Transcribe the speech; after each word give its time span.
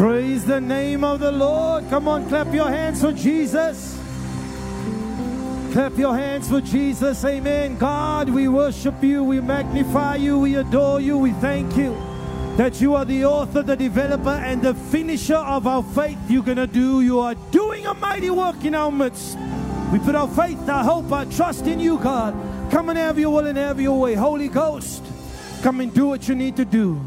Praise 0.00 0.46
the 0.46 0.62
name 0.62 1.04
of 1.04 1.20
the 1.20 1.30
Lord. 1.30 1.86
Come 1.90 2.08
on, 2.08 2.26
clap 2.26 2.54
your 2.54 2.70
hands 2.70 3.02
for 3.02 3.12
Jesus. 3.12 4.00
Clap 5.72 5.98
your 5.98 6.14
hands 6.14 6.48
for 6.48 6.62
Jesus. 6.62 7.22
Amen. 7.22 7.76
God, 7.76 8.30
we 8.30 8.48
worship 8.48 9.04
you. 9.04 9.22
We 9.22 9.42
magnify 9.42 10.16
you. 10.16 10.38
We 10.38 10.54
adore 10.56 11.02
you. 11.02 11.18
We 11.18 11.32
thank 11.32 11.76
you 11.76 11.92
that 12.56 12.80
you 12.80 12.94
are 12.94 13.04
the 13.04 13.26
author, 13.26 13.62
the 13.62 13.76
developer, 13.76 14.30
and 14.30 14.62
the 14.62 14.72
finisher 14.72 15.36
of 15.36 15.66
our 15.66 15.82
faith. 15.82 16.16
You're 16.30 16.44
going 16.44 16.56
to 16.56 16.66
do, 16.66 17.02
you 17.02 17.20
are 17.20 17.34
doing 17.50 17.84
a 17.84 17.92
mighty 17.92 18.30
work 18.30 18.64
in 18.64 18.74
our 18.74 18.90
midst. 18.90 19.36
We 19.92 19.98
put 19.98 20.14
our 20.14 20.28
faith, 20.28 20.66
our 20.66 20.82
hope, 20.82 21.12
our 21.12 21.26
trust 21.26 21.66
in 21.66 21.78
you, 21.78 21.98
God. 21.98 22.32
Come 22.70 22.88
and 22.88 22.96
have 22.96 23.18
your 23.18 23.34
will 23.34 23.46
and 23.46 23.58
have 23.58 23.78
your 23.78 24.00
way. 24.00 24.14
Holy 24.14 24.48
Ghost, 24.48 25.04
come 25.60 25.82
and 25.82 25.92
do 25.92 26.06
what 26.06 26.26
you 26.26 26.34
need 26.34 26.56
to 26.56 26.64
do. 26.64 26.98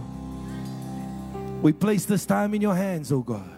We 1.63 1.71
place 1.71 2.03
this 2.03 2.25
time 2.25 2.53
in 2.53 2.61
your 2.61 2.75
hands, 2.75 3.09
oh 3.13 3.21
God. 3.21 3.49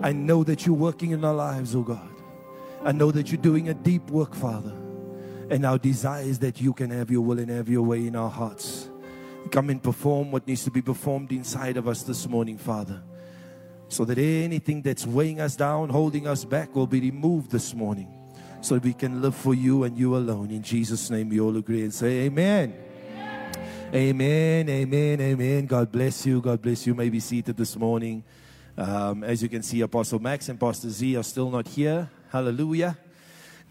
I 0.00 0.12
know 0.12 0.44
that 0.44 0.64
you're 0.64 0.76
working 0.76 1.10
in 1.10 1.24
our 1.24 1.34
lives, 1.34 1.74
oh 1.74 1.82
God. 1.82 2.08
I 2.84 2.92
know 2.92 3.10
that 3.10 3.32
you're 3.32 3.42
doing 3.42 3.68
a 3.68 3.74
deep 3.74 4.08
work, 4.10 4.32
Father. 4.32 4.72
And 5.50 5.66
our 5.66 5.76
desire 5.76 6.22
is 6.22 6.38
that 6.38 6.60
you 6.60 6.72
can 6.72 6.90
have 6.90 7.10
your 7.10 7.22
will 7.22 7.40
and 7.40 7.50
have 7.50 7.68
your 7.68 7.82
way 7.82 8.06
in 8.06 8.14
our 8.14 8.30
hearts. 8.30 8.88
Come 9.50 9.70
and 9.70 9.82
perform 9.82 10.30
what 10.30 10.46
needs 10.46 10.62
to 10.62 10.70
be 10.70 10.80
performed 10.82 11.32
inside 11.32 11.76
of 11.76 11.88
us 11.88 12.04
this 12.04 12.28
morning, 12.28 12.56
Father. 12.56 13.02
So 13.88 14.04
that 14.04 14.16
anything 14.16 14.80
that's 14.80 15.04
weighing 15.04 15.40
us 15.40 15.56
down, 15.56 15.88
holding 15.88 16.28
us 16.28 16.44
back, 16.44 16.76
will 16.76 16.86
be 16.86 17.00
removed 17.00 17.50
this 17.50 17.74
morning. 17.74 18.06
So 18.60 18.74
that 18.76 18.84
we 18.84 18.92
can 18.92 19.20
live 19.20 19.34
for 19.34 19.52
you 19.52 19.82
and 19.82 19.98
you 19.98 20.16
alone. 20.16 20.52
In 20.52 20.62
Jesus' 20.62 21.10
name, 21.10 21.30
we 21.30 21.40
all 21.40 21.56
agree 21.56 21.82
and 21.82 21.92
say, 21.92 22.26
Amen. 22.26 22.72
Amen, 23.92 24.68
amen, 24.68 25.20
amen. 25.20 25.66
God 25.66 25.90
bless 25.90 26.24
you. 26.24 26.40
God 26.40 26.62
bless 26.62 26.86
you. 26.86 26.94
May 26.94 27.08
be 27.08 27.18
seated 27.18 27.56
this 27.56 27.74
morning. 27.74 28.22
Um, 28.78 29.24
as 29.24 29.42
you 29.42 29.48
can 29.48 29.64
see, 29.64 29.80
Apostle 29.80 30.20
Max 30.20 30.48
and 30.48 30.60
Pastor 30.60 30.88
Z 30.88 31.16
are 31.16 31.24
still 31.24 31.50
not 31.50 31.66
here. 31.66 32.08
Hallelujah. 32.30 32.96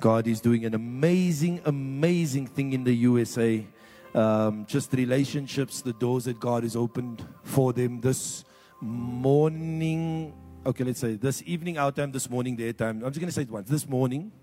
God 0.01 0.27
is 0.27 0.41
doing 0.41 0.65
an 0.65 0.75
amazing, 0.75 1.61
amazing 1.63 2.47
thing 2.47 2.73
in 2.73 2.83
the 2.83 2.93
USA. 2.95 3.65
Um, 4.13 4.65
just 4.65 4.91
relationships, 4.91 5.81
the 5.81 5.93
doors 5.93 6.25
that 6.25 6.37
God 6.37 6.63
has 6.63 6.75
opened 6.75 7.25
for 7.43 7.71
them 7.71 8.01
this 8.01 8.43
morning. 8.81 10.33
Okay, 10.65 10.83
let's 10.83 10.99
say 10.99 11.15
this 11.15 11.41
evening, 11.45 11.77
our 11.77 11.93
time, 11.93 12.11
this 12.11 12.29
morning, 12.29 12.57
their 12.57 12.73
time. 12.73 12.97
I'm 13.05 13.11
just 13.11 13.21
going 13.21 13.29
to 13.29 13.33
say 13.33 13.43
it 13.43 13.49
once. 13.49 13.69
This 13.69 13.87
morning, 13.87 14.33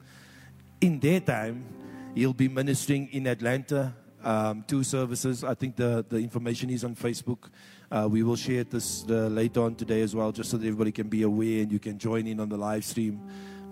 in 0.81 1.01
their 1.01 1.21
time, 1.21 1.67
he'll 2.15 2.33
be 2.33 2.49
ministering 2.49 3.11
in 3.13 3.27
Atlanta 3.27 3.93
um, 4.27 4.65
two 4.67 4.83
services. 4.83 5.45
I 5.45 5.55
think 5.55 5.77
the, 5.77 6.05
the 6.09 6.17
information 6.17 6.69
is 6.71 6.83
on 6.83 6.97
Facebook. 6.97 7.49
Uh, 7.91 8.09
we 8.11 8.25
will 8.25 8.35
share 8.35 8.65
this 8.65 9.05
uh, 9.09 9.29
later 9.29 9.63
on 9.63 9.77
today 9.77 10.03
as 10.03 10.17
well, 10.17 10.33
just 10.33 10.51
so 10.51 10.57
that 10.57 10.67
everybody 10.67 10.91
can 10.91 11.09
be 11.09 11.23
aware 11.23 11.63
and 11.63 11.71
you 11.71 11.79
can 11.79 11.97
join 11.97 12.27
in 12.27 12.41
on 12.41 12.49
the 12.49 12.57
live 12.57 12.85
stream. 12.85 13.21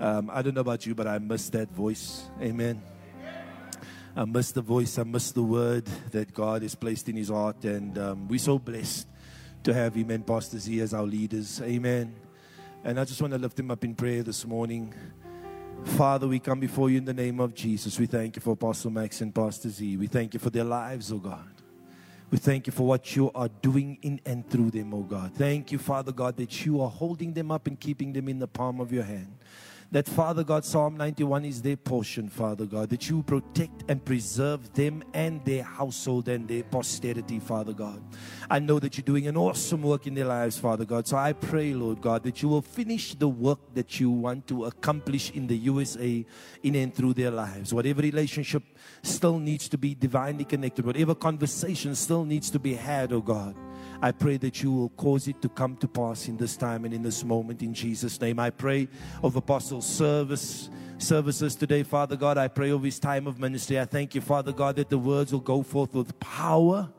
Um, 0.01 0.31
I 0.33 0.43
don't 0.43 0.55
know 0.55 0.61
about 0.61 0.87
you, 0.87 0.95
but 0.95 1.09
I 1.09 1.19
miss 1.19 1.49
that 1.51 1.71
voice. 1.73 2.31
Amen. 2.41 2.81
I 4.17 4.25
miss 4.25 4.53
the 4.53 4.63
voice. 4.63 4.97
I 4.97 5.03
miss 5.03 5.33
the 5.33 5.43
word 5.43 5.87
that 6.13 6.33
God 6.33 6.63
has 6.63 6.77
placed 6.77 7.09
in 7.09 7.17
his 7.17 7.31
heart. 7.31 7.65
And 7.65 7.99
um, 7.99 8.29
we're 8.29 8.39
so 8.39 8.61
blessed 8.61 9.09
to 9.65 9.75
have 9.75 9.97
him 9.97 10.11
and 10.11 10.25
Pastor 10.25 10.61
Z 10.61 10.81
as 10.81 10.95
our 10.95 11.03
leaders. 11.03 11.61
Amen. 11.63 12.15
And 12.85 13.01
I 13.01 13.05
just 13.05 13.21
want 13.21 13.33
to 13.33 13.41
lift 13.41 13.59
him 13.59 13.73
up 13.73 13.83
in 13.83 13.97
prayer 13.97 14.23
this 14.23 14.47
morning. 14.47 14.95
Father, 15.85 16.27
we 16.27 16.41
come 16.41 16.61
before 16.61 16.91
you 16.91 16.99
in 16.99 17.05
the 17.05 17.15
name 17.15 17.39
of 17.41 17.55
Jesus. 17.55 17.99
We 17.99 18.07
thank 18.07 18.37
you 18.37 18.43
for 18.43 18.53
Apostle 18.53 18.91
Max 18.91 19.21
and 19.21 19.35
Pastor 19.35 19.69
Z. 19.69 19.97
We 19.97 20.07
thank 20.07 20.35
you 20.35 20.41
for 20.41 20.51
their 20.51 20.65
lives, 20.65 21.13
oh 21.13 21.19
God. 21.19 21.49
We 22.31 22.39
thank 22.39 22.67
you 22.67 22.73
for 22.73 22.87
what 22.87 23.15
you 23.15 23.31
are 23.33 23.49
doing 23.49 23.99
in 24.03 24.21
and 24.27 24.49
through 24.49 24.73
them, 24.73 24.93
oh 24.93 25.03
God. 25.03 25.33
Thank 25.35 25.71
you, 25.71 25.79
Father 25.79 26.11
God, 26.11 26.37
that 26.39 26.67
you 26.67 26.81
are 26.81 26.91
holding 26.91 27.33
them 27.33 27.53
up 27.53 27.67
and 27.69 27.79
keeping 27.79 28.13
them 28.13 28.29
in 28.29 28.41
the 28.41 28.49
palm 28.49 28.81
of 28.81 28.93
your 28.93 29.05
hand 29.05 29.37
that 29.95 30.09
Father 30.09 30.43
God, 30.43 30.65
Psalm 30.65 30.97
91 30.97 31.45
is 31.45 31.63
their 31.63 31.77
portion, 31.77 32.29
Father 32.29 32.67
God, 32.67 32.91
that 32.91 33.09
you 33.09 33.23
protect 33.23 33.85
and 33.89 34.05
preserve 34.05 34.73
them 34.75 35.05
and 35.15 35.45
their 35.45 35.63
household 35.63 36.29
and 36.29 36.49
their 36.49 36.65
posterity, 36.65 37.39
Father 37.39 37.73
God. 37.73 38.03
I 38.51 38.59
know 38.59 38.81
that 38.81 38.99
you're 38.99 39.05
doing 39.05 39.29
an 39.29 39.37
awesome 39.37 39.83
work 39.83 40.09
in 40.09 40.15
their 40.15 40.25
lives, 40.25 40.59
Father 40.59 40.85
God. 40.85 41.07
So 41.07 41.17
I 41.17 41.33
pray, 41.33 41.75
Lord 41.75 42.01
God, 42.01 42.25
that 42.25 42.43
you 42.43 42.49
will 42.49 42.61
finish 42.61 43.15
the 43.15 43.29
work 43.29 43.61
that 43.75 44.01
you 44.01 44.11
want 44.11 44.49
to 44.49 44.65
accomplish 44.65 45.31
in 45.31 45.47
the 45.47 45.57
USA 45.59 46.27
in 46.65 46.75
and 46.75 46.93
through 46.93 47.15
their 47.15 47.31
lives. 47.31 47.73
Whatever 47.73 48.03
relationship 48.03 48.65
still 49.01 49.39
needs 49.39 49.69
to 49.69 49.79
be 49.79 49.95
divinely 49.95 50.45
connected, 50.45 50.85
whatever 50.85 51.15
conversation 51.15 51.95
still 51.95 52.25
needs 52.25 52.51
to 52.51 52.59
be 52.59 52.75
had, 52.75 53.13
oh 53.13 53.21
God. 53.21 53.55
I 54.05 54.13
pray 54.13 54.37
that 54.37 54.63
you 54.63 54.71
will 54.71 54.91
cause 54.91 55.29
it 55.29 55.41
to 55.41 55.49
come 55.49 55.79
to 55.79 55.89
pass 55.89 56.29
in 56.29 56.37
this 56.37 56.59
time 56.59 56.85
and 56.85 56.93
in 56.93 57.03
this 57.03 57.25
moment 57.25 57.63
in 57.63 57.73
Jesus' 57.73 58.21
name. 58.21 58.39
I 58.39 58.51
pray 58.51 58.87
of 59.23 59.35
apostles' 59.35 59.87
service 59.87 60.69
services 60.99 61.57
today, 61.57 61.83
Father 61.85 62.15
God. 62.15 62.37
I 62.37 62.49
pray 62.49 62.71
over 62.71 62.85
his 62.85 62.99
time 62.99 63.27
of 63.27 63.41
ministry. 63.41 63.81
I 63.81 63.87
thank 63.87 64.15
you, 64.15 64.21
Father 64.21 64.53
God, 64.53 64.77
that 64.77 64.91
the 64.91 64.99
words 64.99 65.33
will 65.33 65.41
go 65.41 65.63
forth 65.63 65.95
with 65.95 66.21
power 66.21 66.91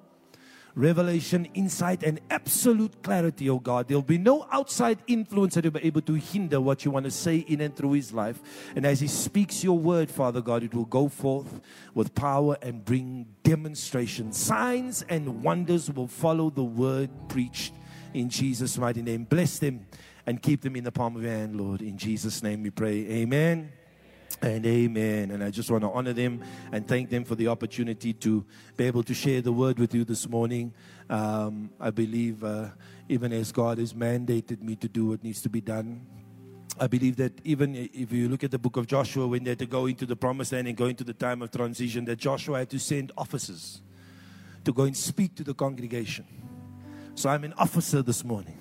revelation, 0.75 1.45
insight, 1.53 2.03
and 2.03 2.19
absolute 2.29 3.01
clarity, 3.01 3.49
oh 3.49 3.59
God. 3.59 3.87
There'll 3.87 4.01
be 4.03 4.17
no 4.17 4.45
outside 4.51 4.99
influence 5.07 5.55
that 5.55 5.63
will 5.63 5.71
be 5.71 5.85
able 5.85 6.01
to 6.01 6.13
hinder 6.15 6.59
what 6.59 6.85
you 6.85 6.91
want 6.91 7.05
to 7.05 7.11
say 7.11 7.37
in 7.37 7.61
and 7.61 7.75
through 7.75 7.93
his 7.93 8.13
life. 8.13 8.39
And 8.75 8.85
as 8.85 8.99
he 8.99 9.07
speaks 9.07 9.63
your 9.63 9.77
word, 9.77 10.11
Father 10.11 10.41
God, 10.41 10.63
it 10.63 10.73
will 10.73 10.85
go 10.85 11.07
forth 11.07 11.61
with 11.93 12.13
power 12.13 12.57
and 12.61 12.83
bring 12.83 13.27
demonstration. 13.43 14.31
Signs 14.31 15.03
and 15.03 15.43
wonders 15.43 15.89
will 15.89 16.07
follow 16.07 16.49
the 16.49 16.63
word 16.63 17.09
preached 17.29 17.73
in 18.13 18.29
Jesus' 18.29 18.77
mighty 18.77 19.01
name. 19.01 19.23
Bless 19.23 19.59
them 19.59 19.85
and 20.25 20.41
keep 20.41 20.61
them 20.61 20.75
in 20.75 20.83
the 20.83 20.91
palm 20.91 21.15
of 21.15 21.23
your 21.23 21.31
hand, 21.31 21.55
Lord. 21.55 21.81
In 21.81 21.97
Jesus' 21.97 22.43
name 22.43 22.63
we 22.63 22.69
pray. 22.69 23.05
Amen 23.07 23.71
and 24.41 24.65
amen. 24.65 25.31
And 25.31 25.43
I 25.43 25.49
just 25.49 25.69
want 25.71 25.83
to 25.83 25.89
honor 25.89 26.13
them 26.13 26.43
and 26.71 26.87
thank 26.87 27.09
them 27.09 27.23
for 27.23 27.35
the 27.35 27.47
opportunity 27.47 28.13
to 28.13 28.45
be 28.77 28.85
able 28.85 29.03
to 29.03 29.13
share 29.13 29.41
the 29.41 29.51
word 29.51 29.79
with 29.79 29.93
you 29.93 30.03
this 30.03 30.27
morning. 30.27 30.73
Um, 31.09 31.71
I 31.79 31.91
believe, 31.91 32.43
uh, 32.43 32.69
even 33.09 33.31
as 33.33 33.51
God 33.51 33.77
has 33.77 33.93
mandated 33.93 34.61
me 34.61 34.75
to 34.77 34.87
do 34.87 35.07
what 35.07 35.23
needs 35.23 35.41
to 35.41 35.49
be 35.49 35.61
done, 35.61 36.05
I 36.79 36.87
believe 36.87 37.15
that 37.17 37.39
even 37.45 37.73
if 37.75 38.11
you 38.11 38.27
look 38.27 38.43
at 38.43 38.51
the 38.51 38.59
book 38.59 38.75
of 38.75 38.85
Joshua, 38.85 39.27
when 39.27 39.43
they 39.45 39.51
had 39.51 39.59
to 39.59 39.65
go 39.65 39.85
into 39.85 40.05
the 40.05 40.15
promised 40.15 40.51
land 40.51 40.67
and 40.67 40.75
go 40.75 40.87
into 40.87 41.05
the 41.05 41.13
time 41.13 41.41
of 41.41 41.51
transition, 41.51 42.03
that 42.05 42.17
Joshua 42.17 42.59
had 42.59 42.69
to 42.71 42.79
send 42.79 43.13
officers 43.17 43.81
to 44.65 44.73
go 44.73 44.83
and 44.83 44.97
speak 44.97 45.35
to 45.35 45.43
the 45.43 45.53
congregation. 45.53 46.25
So 47.13 47.29
I'm 47.29 47.45
an 47.45 47.53
officer 47.53 48.01
this 48.01 48.25
morning, 48.25 48.57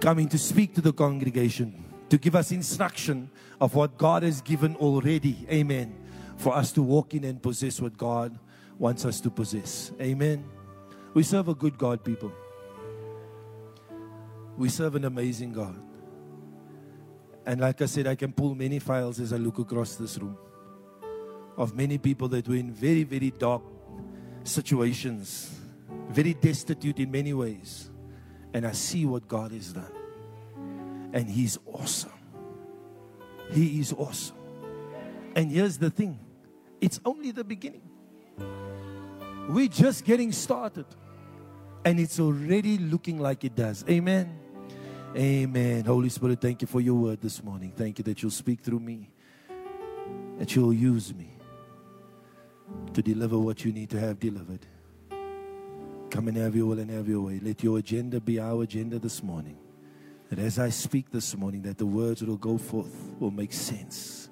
coming 0.00 0.28
to 0.30 0.38
speak 0.38 0.74
to 0.76 0.80
the 0.80 0.92
congregation 0.92 1.84
to 2.08 2.16
give 2.16 2.34
us 2.34 2.50
instruction 2.50 3.30
of 3.64 3.74
what 3.74 3.96
God 3.96 4.22
has 4.24 4.42
given 4.42 4.76
already. 4.76 5.38
Amen. 5.50 5.96
For 6.36 6.54
us 6.54 6.70
to 6.72 6.82
walk 6.82 7.14
in 7.14 7.24
and 7.24 7.42
possess 7.42 7.80
what 7.80 7.96
God 7.96 8.38
wants 8.78 9.06
us 9.06 9.22
to 9.22 9.30
possess. 9.30 9.90
Amen. 9.98 10.44
We 11.14 11.22
serve 11.22 11.48
a 11.48 11.54
good 11.54 11.78
God, 11.78 12.04
people. 12.04 12.30
We 14.58 14.68
serve 14.68 14.96
an 14.96 15.06
amazing 15.06 15.54
God. 15.54 15.80
And 17.46 17.62
like 17.62 17.80
I 17.80 17.86
said, 17.86 18.06
I 18.06 18.16
can 18.16 18.34
pull 18.34 18.54
many 18.54 18.80
files 18.80 19.18
as 19.18 19.32
I 19.32 19.36
look 19.36 19.58
across 19.58 19.96
this 19.96 20.18
room 20.18 20.36
of 21.56 21.74
many 21.74 21.96
people 21.96 22.28
that 22.28 22.46
were 22.46 22.56
in 22.56 22.70
very, 22.70 23.04
very 23.04 23.30
dark 23.30 23.62
situations, 24.42 25.58
very 26.10 26.34
destitute 26.34 26.98
in 26.98 27.10
many 27.10 27.32
ways. 27.32 27.90
And 28.52 28.66
I 28.66 28.72
see 28.72 29.06
what 29.06 29.26
God 29.26 29.52
has 29.52 29.72
done 29.72 29.92
and 31.14 31.30
He's 31.30 31.58
awesome. 31.72 32.10
He 33.50 33.80
is 33.80 33.92
awesome. 33.92 34.36
And 35.34 35.50
here's 35.50 35.78
the 35.78 35.90
thing 35.90 36.18
it's 36.80 37.00
only 37.04 37.30
the 37.30 37.44
beginning. 37.44 37.82
We're 39.48 39.68
just 39.68 40.04
getting 40.04 40.32
started, 40.32 40.86
and 41.84 42.00
it's 42.00 42.18
already 42.18 42.78
looking 42.78 43.18
like 43.18 43.44
it 43.44 43.54
does. 43.54 43.84
Amen. 43.88 44.38
Amen. 45.16 45.84
Holy 45.84 46.08
Spirit, 46.08 46.40
thank 46.40 46.62
you 46.62 46.66
for 46.66 46.80
your 46.80 46.94
word 46.94 47.20
this 47.20 47.42
morning. 47.42 47.72
Thank 47.76 47.98
you 47.98 48.04
that 48.04 48.22
you'll 48.22 48.32
speak 48.32 48.60
through 48.60 48.80
me, 48.80 49.10
that 50.38 50.56
you'll 50.56 50.72
use 50.72 51.14
me 51.14 51.30
to 52.94 53.02
deliver 53.02 53.38
what 53.38 53.64
you 53.64 53.72
need 53.72 53.90
to 53.90 54.00
have 54.00 54.18
delivered. 54.18 54.66
Come 56.10 56.28
and 56.28 56.36
have 56.36 56.56
your 56.56 56.66
will 56.66 56.78
and 56.78 56.90
have 56.90 57.08
your 57.08 57.20
way. 57.20 57.40
Let 57.42 57.62
your 57.62 57.78
agenda 57.78 58.20
be 58.20 58.40
our 58.40 58.62
agenda 58.62 58.98
this 58.98 59.22
morning. 59.22 59.56
That 60.34 60.42
as 60.42 60.58
I 60.58 60.70
speak 60.70 61.12
this 61.12 61.36
morning, 61.36 61.62
that 61.62 61.78
the 61.78 61.86
words 61.86 62.18
that 62.18 62.28
will 62.28 62.36
go 62.36 62.58
forth 62.58 62.92
will 63.20 63.30
make 63.30 63.52
sense 63.52 64.30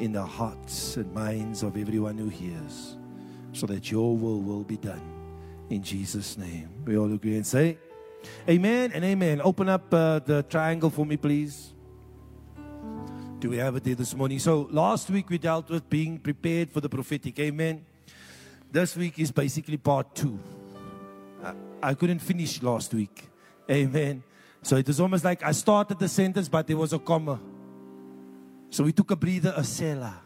in 0.00 0.10
the 0.10 0.26
hearts 0.26 0.96
and 0.96 1.14
minds 1.14 1.62
of 1.62 1.76
everyone 1.76 2.18
who 2.18 2.28
hears, 2.28 2.96
so 3.52 3.64
that 3.66 3.92
your 3.92 4.16
will 4.16 4.40
will 4.40 4.64
be 4.64 4.76
done. 4.76 5.00
In 5.68 5.84
Jesus' 5.84 6.36
name. 6.36 6.68
We 6.84 6.98
all 6.98 7.12
agree 7.12 7.36
and 7.36 7.46
say, 7.46 7.78
Amen 8.48 8.90
and 8.92 9.04
amen. 9.04 9.40
Open 9.44 9.68
up 9.68 9.94
uh, 9.94 10.18
the 10.18 10.42
triangle 10.42 10.90
for 10.90 11.06
me, 11.06 11.16
please. 11.16 11.74
Do 13.38 13.50
we 13.50 13.58
have 13.58 13.76
it 13.76 13.84
there 13.84 13.94
this 13.94 14.16
morning? 14.16 14.40
So, 14.40 14.66
last 14.72 15.10
week 15.10 15.30
we 15.30 15.38
dealt 15.38 15.70
with 15.70 15.88
being 15.88 16.18
prepared 16.18 16.72
for 16.72 16.80
the 16.80 16.88
prophetic. 16.88 17.38
Amen. 17.38 17.84
This 18.72 18.96
week 18.96 19.16
is 19.20 19.30
basically 19.30 19.76
part 19.76 20.12
two. 20.12 20.40
I, 21.44 21.54
I 21.80 21.94
couldn't 21.94 22.18
finish 22.18 22.60
last 22.64 22.92
week. 22.92 23.28
Amen. 23.70 24.24
So 24.62 24.76
it 24.76 24.86
was 24.86 25.00
almost 25.00 25.24
like 25.24 25.42
I 25.42 25.52
started 25.52 25.98
the 25.98 26.08
sentence, 26.08 26.48
but 26.48 26.66
there 26.66 26.76
was 26.76 26.92
a 26.92 26.98
comma. 26.98 27.40
So 28.70 28.84
we 28.84 28.92
took 28.92 29.10
a 29.10 29.16
breather, 29.16 29.52
a 29.56 29.64
selah. 29.64 30.20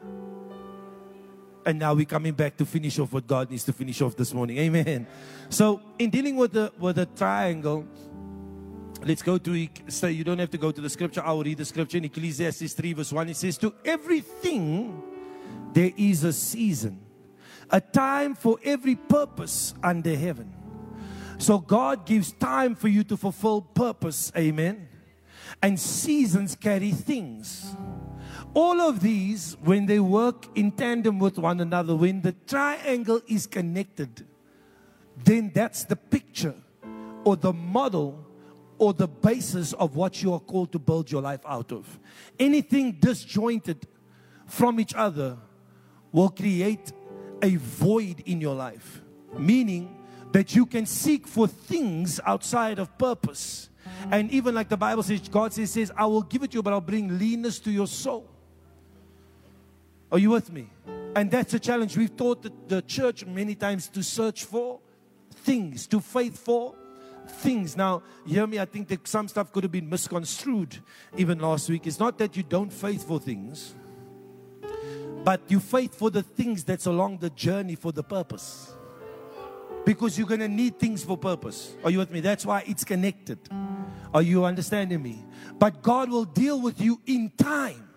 And 1.66 1.78
now 1.78 1.94
we're 1.94 2.04
coming 2.04 2.34
back 2.34 2.56
to 2.58 2.66
finish 2.66 2.98
off 2.98 3.12
what 3.12 3.26
God 3.26 3.50
needs 3.50 3.64
to 3.64 3.72
finish 3.72 4.02
off 4.02 4.16
this 4.16 4.34
morning. 4.34 4.58
Amen. 4.58 5.06
So 5.48 5.80
in 5.98 6.10
dealing 6.10 6.36
with 6.36 6.52
the 6.52 6.72
with 6.78 6.96
the 6.96 7.06
triangle, 7.06 7.86
let's 9.02 9.22
go 9.22 9.38
to 9.38 9.68
so 9.88 10.08
you 10.08 10.24
don't 10.24 10.38
have 10.38 10.50
to 10.50 10.58
go 10.58 10.70
to 10.72 10.80
the 10.80 10.90
scripture. 10.90 11.22
I 11.24 11.32
will 11.32 11.44
read 11.44 11.58
the 11.58 11.64
scripture 11.64 11.98
in 11.98 12.04
Ecclesiastes 12.04 12.74
3, 12.74 12.92
verse 12.92 13.12
1. 13.12 13.28
It 13.30 13.36
says, 13.36 13.56
To 13.58 13.74
everything 13.84 15.02
there 15.72 15.92
is 15.96 16.24
a 16.24 16.32
season, 16.32 17.00
a 17.70 17.80
time 17.80 18.34
for 18.34 18.58
every 18.62 18.96
purpose 18.96 19.74
under 19.82 20.14
heaven. 20.14 20.52
So 21.38 21.58
God 21.58 22.06
gives 22.06 22.32
time 22.32 22.74
for 22.74 22.88
you 22.88 23.04
to 23.04 23.16
fulfill 23.16 23.60
purpose. 23.60 24.32
Amen. 24.36 24.88
And 25.62 25.78
seasons 25.78 26.56
carry 26.56 26.90
things. 26.90 27.74
All 28.54 28.80
of 28.80 29.00
these, 29.00 29.56
when 29.62 29.86
they 29.86 29.98
work 30.00 30.46
in 30.56 30.72
tandem 30.72 31.18
with 31.18 31.38
one 31.38 31.60
another, 31.60 31.96
when 31.96 32.22
the 32.22 32.32
triangle 32.46 33.20
is 33.26 33.46
connected, 33.46 34.26
then 35.24 35.50
that's 35.54 35.84
the 35.84 35.96
picture 35.96 36.54
or 37.24 37.36
the 37.36 37.52
model 37.52 38.24
or 38.78 38.92
the 38.92 39.08
basis 39.08 39.72
of 39.74 39.96
what 39.96 40.22
you 40.22 40.32
are 40.32 40.40
called 40.40 40.72
to 40.72 40.78
build 40.78 41.10
your 41.10 41.22
life 41.22 41.40
out 41.46 41.72
of. 41.72 41.98
Anything 42.38 42.92
disjointed 42.92 43.86
from 44.46 44.78
each 44.80 44.94
other 44.94 45.36
will 46.12 46.30
create 46.30 46.92
a 47.42 47.56
void 47.56 48.22
in 48.26 48.40
your 48.40 48.54
life, 48.54 49.02
meaning 49.36 50.03
that 50.34 50.56
you 50.56 50.66
can 50.66 50.84
seek 50.84 51.28
for 51.28 51.46
things 51.46 52.18
outside 52.26 52.80
of 52.80 52.98
purpose. 52.98 53.70
And 54.10 54.28
even 54.32 54.52
like 54.52 54.68
the 54.68 54.76
Bible 54.76 55.04
says, 55.04 55.28
God 55.28 55.52
says, 55.52 55.70
says, 55.70 55.92
I 55.96 56.06
will 56.06 56.22
give 56.22 56.42
it 56.42 56.50
to 56.50 56.56
you, 56.56 56.62
but 56.62 56.72
I'll 56.72 56.80
bring 56.80 57.20
leanness 57.20 57.60
to 57.60 57.70
your 57.70 57.86
soul. 57.86 58.28
Are 60.10 60.18
you 60.18 60.30
with 60.30 60.52
me? 60.52 60.68
And 61.14 61.30
that's 61.30 61.54
a 61.54 61.60
challenge. 61.60 61.96
We've 61.96 62.16
taught 62.16 62.42
the, 62.42 62.52
the 62.66 62.82
church 62.82 63.24
many 63.24 63.54
times 63.54 63.86
to 63.90 64.02
search 64.02 64.42
for 64.42 64.80
things, 65.30 65.86
to 65.86 66.00
faith 66.00 66.36
for 66.36 66.74
things. 67.28 67.76
Now, 67.76 68.02
hear 68.26 68.48
me, 68.48 68.58
I 68.58 68.64
think 68.64 68.88
that 68.88 69.06
some 69.06 69.28
stuff 69.28 69.52
could 69.52 69.62
have 69.62 69.72
been 69.72 69.88
misconstrued 69.88 70.82
even 71.16 71.38
last 71.38 71.68
week. 71.68 71.86
It's 71.86 72.00
not 72.00 72.18
that 72.18 72.36
you 72.36 72.42
don't 72.42 72.72
faith 72.72 73.06
for 73.06 73.20
things, 73.20 73.76
but 75.22 75.42
you 75.46 75.60
faith 75.60 75.94
for 75.94 76.10
the 76.10 76.24
things 76.24 76.64
that's 76.64 76.86
along 76.86 77.18
the 77.18 77.30
journey 77.30 77.76
for 77.76 77.92
the 77.92 78.02
purpose. 78.02 78.73
Because 79.84 80.16
you're 80.16 80.26
going 80.26 80.40
to 80.40 80.48
need 80.48 80.78
things 80.78 81.04
for 81.04 81.16
purpose. 81.18 81.74
Are 81.84 81.90
you 81.90 81.98
with 81.98 82.10
me? 82.10 82.20
That's 82.20 82.46
why 82.46 82.64
it's 82.66 82.84
connected. 82.84 83.38
Are 84.12 84.22
you 84.22 84.44
understanding 84.44 85.02
me? 85.02 85.24
But 85.58 85.82
God 85.82 86.10
will 86.10 86.24
deal 86.24 86.60
with 86.60 86.80
you 86.80 87.00
in 87.06 87.30
time. 87.36 87.88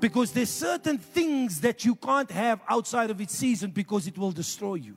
Because 0.00 0.32
there's 0.32 0.50
certain 0.50 0.98
things 0.98 1.60
that 1.62 1.84
you 1.84 1.94
can't 1.94 2.30
have 2.30 2.60
outside 2.68 3.10
of 3.10 3.20
its 3.20 3.34
season 3.34 3.70
because 3.70 4.06
it 4.06 4.16
will 4.16 4.32
destroy 4.32 4.74
you 4.74 4.96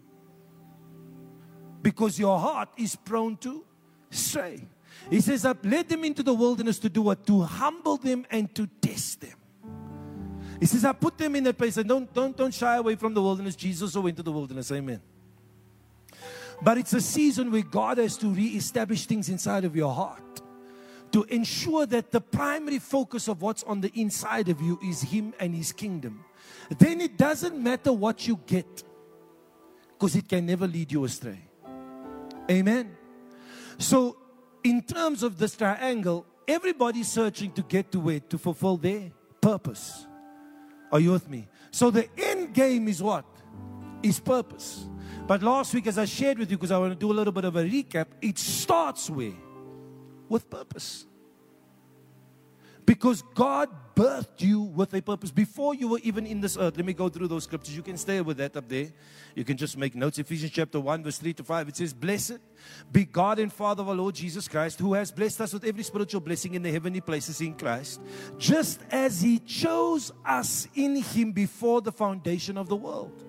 because 1.81 2.19
your 2.19 2.38
heart 2.38 2.69
is 2.78 2.95
prone 2.95 3.38
to 3.38 3.63
stray. 4.10 4.68
He 5.10 5.22
says, 5.22 5.45
I've 5.45 5.63
led 5.63 5.88
them 5.88 6.04
into 6.04 6.24
the 6.24 6.34
wilderness 6.34 6.80
to 6.80 6.90
do 6.90 7.04
what? 7.04 7.25
To 7.28 7.42
humble 7.42 7.98
them 7.98 8.25
and 8.30 8.54
to 8.56 8.68
test 8.81 9.22
them. 9.22 9.36
He 10.60 10.66
says, 10.66 10.84
I 10.84 10.92
put 10.92 11.18
them 11.18 11.36
in 11.36 11.48
a 11.48 11.54
place 11.54 11.78
and 11.78 11.88
don't, 11.88 12.13
don't, 12.13 12.36
don't 12.36 12.54
shy 12.54 12.75
away 12.75 12.95
from 12.95 13.13
the 13.13 13.22
wilderness. 13.22 13.56
Jesus 13.56 13.95
went 13.95 14.10
into 14.10 14.24
the 14.24 14.31
wilderness. 14.31 14.72
Amen. 14.72 15.02
But 16.62 16.78
it's 16.78 16.94
a 16.94 17.02
season 17.02 17.52
where 17.52 17.62
God 17.62 17.98
has 17.98 18.18
to 18.18 18.28
re-establish 18.28 19.06
things 19.06 19.30
inside 19.30 19.64
of 19.64 19.76
your 19.76 19.94
heart 19.94 20.42
to 21.12 21.24
ensure 21.24 21.86
that 21.88 22.12
the 22.12 22.22
primary 22.22 22.80
focus 22.80 23.28
of 23.28 23.42
what's 23.42 23.64
on 23.64 23.82
the 23.82 23.92
inside 24.00 24.50
of 24.50 24.62
you 24.62 24.80
is 24.84 25.02
Him 25.02 25.34
and 25.40 25.56
His 25.56 25.72
kingdom. 25.72 26.24
Then 26.78 27.02
it 27.02 27.18
doesn't 27.18 27.58
matter 27.62 27.92
what 27.92 28.28
you 28.28 28.40
get 28.46 28.84
because 29.94 30.16
it 30.16 30.28
can 30.28 30.46
never 30.46 30.68
lead 30.68 30.92
you 30.92 31.04
astray. 31.06 31.40
Amen. 32.50 32.96
So, 33.78 34.18
in 34.64 34.82
terms 34.82 35.24
of 35.24 35.38
this 35.38 35.56
triangle, 35.56 36.26
everybody's 36.48 37.08
searching 37.08 37.52
to 37.54 37.62
get 37.64 37.92
to 37.94 38.00
where? 38.00 38.20
To 38.20 38.38
fulfill 38.38 38.78
their 38.78 39.12
purpose. 39.40 40.06
Are 40.92 41.00
you 41.00 41.12
with 41.12 41.30
me? 41.30 41.48
So, 41.72 41.92
the 41.92 42.10
end 42.18 42.54
game 42.54 42.88
is 42.88 43.02
what? 43.02 43.26
Is 44.04 44.20
purpose. 44.20 44.89
But 45.30 45.44
last 45.44 45.76
week, 45.76 45.86
as 45.86 46.00
I 46.00 46.06
shared 46.06 46.40
with 46.40 46.50
you, 46.50 46.58
because 46.58 46.72
I 46.72 46.80
want 46.80 46.92
to 46.92 46.98
do 46.98 47.12
a 47.12 47.14
little 47.14 47.31
bit 47.31 47.46
of 47.46 47.56
a 47.56 47.64
recap, 47.64 48.08
it 48.20 48.40
starts 48.40 49.12
where? 49.12 49.38
With 50.28 50.50
purpose. 50.50 51.06
Because 52.84 53.22
God 53.36 53.70
birthed 53.94 54.42
you 54.42 54.60
with 54.62 54.92
a 54.96 55.04
purpose 55.04 55.30
before 55.30 55.76
you 55.76 55.88
were 55.88 56.00
even 56.02 56.26
in 56.26 56.42
this 56.42 56.58
earth. 56.58 56.78
Let 56.78 56.86
me 56.88 56.94
go 56.94 57.10
through 57.10 57.28
those 57.28 57.44
scriptures. 57.44 57.76
You 57.76 57.84
can 57.84 57.96
stay 57.96 58.22
with 58.22 58.38
that 58.38 58.58
up 58.58 58.68
there. 58.68 58.88
You 59.36 59.44
can 59.44 59.56
just 59.56 59.78
make 59.78 59.94
notes. 59.94 60.18
Ephesians 60.18 60.52
chapter 60.52 60.80
1, 60.80 61.04
verse 61.04 61.20
3 61.20 61.34
to 61.36 61.44
5. 61.44 61.70
It 61.70 61.78
says, 61.78 61.94
Blessed 61.94 62.40
be 62.92 63.06
God 63.06 63.38
and 63.38 63.54
Father 63.54 63.84
of 63.84 63.90
our 63.90 63.96
Lord 63.96 64.16
Jesus 64.16 64.48
Christ, 64.48 64.80
who 64.80 64.96
has 64.96 65.12
blessed 65.12 65.42
us 65.42 65.54
with 65.54 65.64
every 65.64 65.84
spiritual 65.84 66.22
blessing 66.22 66.56
in 66.56 66.64
the 66.64 66.72
heavenly 66.72 67.02
places 67.02 67.40
in 67.40 67.54
Christ, 67.54 68.02
just 68.40 68.80
as 68.90 69.22
He 69.22 69.38
chose 69.38 70.12
us 70.26 70.68
in 70.74 70.96
Him 70.96 71.34
before 71.34 71.81
the 71.81 71.92
foundation 71.92 72.58
of 72.58 72.68
the 72.68 72.76
world. 72.76 73.29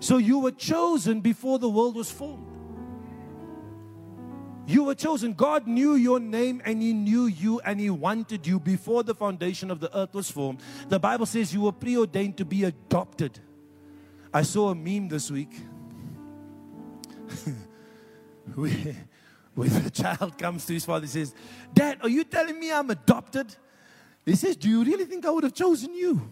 So 0.00 0.18
you 0.18 0.38
were 0.38 0.52
chosen 0.52 1.20
before 1.20 1.58
the 1.58 1.68
world 1.68 1.96
was 1.96 2.10
formed. 2.10 2.46
You 4.66 4.84
were 4.84 4.94
chosen. 4.94 5.32
God 5.32 5.66
knew 5.66 5.94
your 5.94 6.20
name 6.20 6.60
and 6.64 6.82
He 6.82 6.92
knew 6.92 7.24
you 7.24 7.58
and 7.60 7.80
He 7.80 7.88
wanted 7.88 8.46
you 8.46 8.60
before 8.60 9.02
the 9.02 9.14
foundation 9.14 9.70
of 9.70 9.80
the 9.80 9.96
earth 9.96 10.14
was 10.14 10.30
formed. 10.30 10.60
The 10.88 10.98
Bible 11.00 11.24
says 11.24 11.54
you 11.54 11.62
were 11.62 11.72
preordained 11.72 12.36
to 12.36 12.44
be 12.44 12.64
adopted. 12.64 13.40
I 14.32 14.42
saw 14.42 14.68
a 14.68 14.74
meme 14.74 15.08
this 15.08 15.30
week. 15.30 15.54
Where 18.54 19.68
the 19.68 19.90
child 19.90 20.36
comes 20.36 20.66
to 20.66 20.74
his 20.74 20.84
father 20.84 21.04
and 21.04 21.10
says, 21.10 21.34
Dad, 21.72 21.98
are 22.02 22.08
you 22.08 22.24
telling 22.24 22.60
me 22.60 22.70
I'm 22.70 22.90
adopted? 22.90 23.56
He 24.26 24.36
says, 24.36 24.54
Do 24.56 24.68
you 24.68 24.84
really 24.84 25.06
think 25.06 25.24
I 25.24 25.30
would 25.30 25.44
have 25.44 25.54
chosen 25.54 25.94
you? 25.94 26.30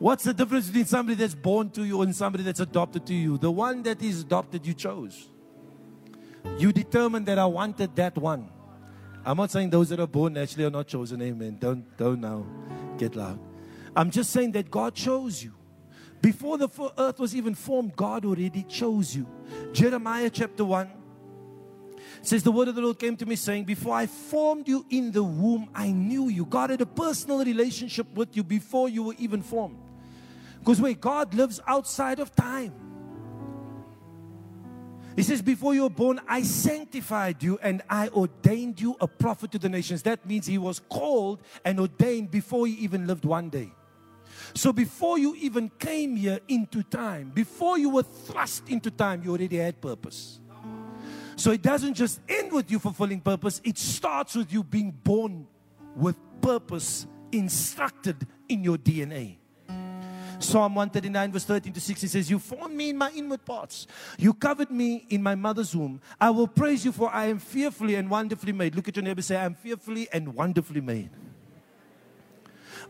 What's 0.00 0.24
the 0.24 0.32
difference 0.32 0.66
between 0.68 0.86
somebody 0.86 1.14
that's 1.14 1.34
born 1.34 1.68
to 1.72 1.84
you 1.84 2.00
and 2.00 2.16
somebody 2.16 2.42
that's 2.42 2.60
adopted 2.60 3.04
to 3.04 3.14
you? 3.14 3.36
The 3.36 3.50
one 3.50 3.82
that 3.82 4.02
is 4.02 4.22
adopted, 4.22 4.66
you 4.66 4.72
chose. 4.72 5.28
You 6.56 6.72
determined 6.72 7.26
that 7.26 7.38
I 7.38 7.44
wanted 7.44 7.94
that 7.96 8.16
one. 8.16 8.48
I'm 9.26 9.36
not 9.36 9.50
saying 9.50 9.68
those 9.68 9.90
that 9.90 10.00
are 10.00 10.06
born 10.06 10.32
naturally 10.32 10.64
are 10.64 10.70
not 10.70 10.86
chosen. 10.86 11.20
Amen. 11.20 11.58
Don't, 11.60 11.84
don't 11.98 12.18
now 12.18 12.46
get 12.96 13.14
loud. 13.14 13.38
I'm 13.94 14.10
just 14.10 14.30
saying 14.30 14.52
that 14.52 14.70
God 14.70 14.94
chose 14.94 15.44
you. 15.44 15.52
Before 16.22 16.56
the 16.56 16.70
earth 16.96 17.18
was 17.18 17.36
even 17.36 17.54
formed, 17.54 17.94
God 17.94 18.24
already 18.24 18.62
chose 18.62 19.14
you. 19.14 19.26
Jeremiah 19.74 20.30
chapter 20.30 20.64
1 20.64 20.90
says, 22.22 22.42
The 22.42 22.52
word 22.52 22.68
of 22.68 22.74
the 22.74 22.80
Lord 22.80 22.98
came 22.98 23.18
to 23.18 23.26
me 23.26 23.36
saying, 23.36 23.64
Before 23.64 23.94
I 23.94 24.06
formed 24.06 24.66
you 24.66 24.86
in 24.88 25.12
the 25.12 25.22
womb, 25.22 25.68
I 25.74 25.90
knew 25.90 26.28
you. 26.28 26.46
God 26.46 26.70
had 26.70 26.80
a 26.80 26.86
personal 26.86 27.44
relationship 27.44 28.06
with 28.14 28.34
you 28.34 28.42
before 28.42 28.88
you 28.88 29.02
were 29.02 29.14
even 29.18 29.42
formed. 29.42 29.76
Because 30.60 30.80
where 30.80 30.94
God 30.94 31.34
lives 31.34 31.60
outside 31.66 32.20
of 32.20 32.34
time. 32.34 32.72
He 35.16 35.22
says, 35.22 35.42
Before 35.42 35.74
you 35.74 35.82
were 35.82 35.90
born, 35.90 36.20
I 36.28 36.42
sanctified 36.42 37.42
you 37.42 37.58
and 37.62 37.82
I 37.90 38.08
ordained 38.08 38.80
you 38.80 38.96
a 39.00 39.08
prophet 39.08 39.50
to 39.52 39.58
the 39.58 39.68
nations. 39.68 40.02
That 40.02 40.24
means 40.24 40.46
he 40.46 40.58
was 40.58 40.80
called 40.88 41.42
and 41.64 41.80
ordained 41.80 42.30
before 42.30 42.66
he 42.66 42.74
even 42.74 43.06
lived 43.06 43.24
one 43.24 43.50
day. 43.50 43.72
So 44.54 44.72
before 44.72 45.18
you 45.18 45.34
even 45.36 45.70
came 45.78 46.16
here 46.16 46.40
into 46.48 46.82
time, 46.82 47.30
before 47.30 47.78
you 47.78 47.90
were 47.90 48.02
thrust 48.02 48.68
into 48.68 48.90
time, 48.90 49.22
you 49.22 49.30
already 49.30 49.58
had 49.58 49.80
purpose. 49.80 50.40
So 51.36 51.52
it 51.52 51.62
doesn't 51.62 51.94
just 51.94 52.20
end 52.28 52.52
with 52.52 52.70
you 52.70 52.78
fulfilling 52.78 53.20
purpose, 53.20 53.60
it 53.64 53.78
starts 53.78 54.34
with 54.34 54.52
you 54.52 54.62
being 54.62 54.90
born 54.90 55.46
with 55.96 56.16
purpose 56.40 57.06
instructed 57.32 58.26
in 58.48 58.64
your 58.64 58.76
DNA. 58.76 59.39
Psalm 60.40 60.74
139, 60.74 61.32
verse 61.32 61.44
13 61.44 61.72
to 61.72 61.80
16 61.80 62.08
says, 62.08 62.30
You 62.30 62.38
formed 62.38 62.74
me 62.74 62.90
in 62.90 62.96
my 62.96 63.10
inward 63.14 63.44
parts. 63.44 63.86
You 64.18 64.32
covered 64.34 64.70
me 64.70 65.06
in 65.10 65.22
my 65.22 65.34
mother's 65.34 65.76
womb. 65.76 66.00
I 66.20 66.30
will 66.30 66.48
praise 66.48 66.84
you, 66.84 66.92
for 66.92 67.10
I 67.12 67.26
am 67.26 67.38
fearfully 67.38 67.94
and 67.94 68.10
wonderfully 68.10 68.52
made. 68.52 68.74
Look 68.74 68.88
at 68.88 68.96
your 68.96 69.02
neighbor 69.02 69.22
say, 69.22 69.36
I 69.36 69.44
am 69.44 69.54
fearfully 69.54 70.08
and 70.12 70.34
wonderfully 70.34 70.80
made. 70.80 71.10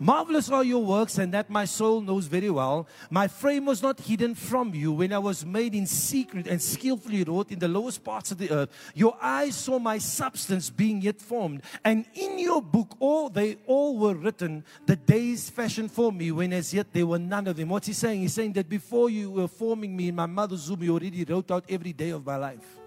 Marvelous 0.02 0.50
are 0.50 0.64
your 0.64 0.82
works, 0.82 1.18
and 1.18 1.34
that 1.34 1.50
my 1.50 1.66
soul 1.66 2.00
knows 2.00 2.24
very 2.24 2.48
well. 2.48 2.88
My 3.10 3.28
frame 3.28 3.66
was 3.66 3.82
not 3.82 4.00
hidden 4.00 4.34
from 4.34 4.74
you 4.74 4.92
when 4.92 5.12
I 5.12 5.18
was 5.18 5.44
made 5.44 5.74
in 5.74 5.84
secret 5.84 6.46
and 6.46 6.60
skillfully 6.60 7.22
wrought 7.22 7.50
in 7.50 7.58
the 7.58 7.68
lowest 7.68 8.02
parts 8.02 8.32
of 8.32 8.38
the 8.38 8.50
earth. 8.50 8.70
Your 8.94 9.14
eyes 9.20 9.54
saw 9.56 9.78
my 9.78 9.98
substance 9.98 10.70
being 10.70 11.02
yet 11.02 11.20
formed, 11.20 11.60
and 11.84 12.06
in 12.14 12.38
your 12.38 12.62
book 12.62 12.96
all 12.98 13.28
they 13.28 13.58
all 13.66 13.98
were 13.98 14.14
written, 14.14 14.64
the 14.86 14.96
days 14.96 15.50
fashioned 15.50 15.92
for 15.92 16.10
me, 16.10 16.32
when 16.32 16.54
as 16.54 16.72
yet 16.72 16.94
there 16.94 17.06
were 17.06 17.18
none 17.18 17.46
of 17.46 17.56
them. 17.56 17.68
What's 17.68 17.88
he 17.88 17.92
saying? 17.92 18.22
He's 18.22 18.32
saying 18.32 18.54
that 18.54 18.70
before 18.70 19.10
you 19.10 19.30
were 19.30 19.48
forming 19.48 19.94
me 19.94 20.08
in 20.08 20.16
my 20.16 20.24
mother's 20.24 20.70
womb, 20.70 20.82
you 20.82 20.92
already 20.92 21.24
wrote 21.24 21.50
out 21.50 21.66
every 21.68 21.92
day 21.92 22.08
of 22.08 22.24
my 22.24 22.36
life. 22.36 22.78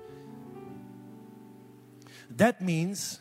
That 2.35 2.59
means 2.59 3.19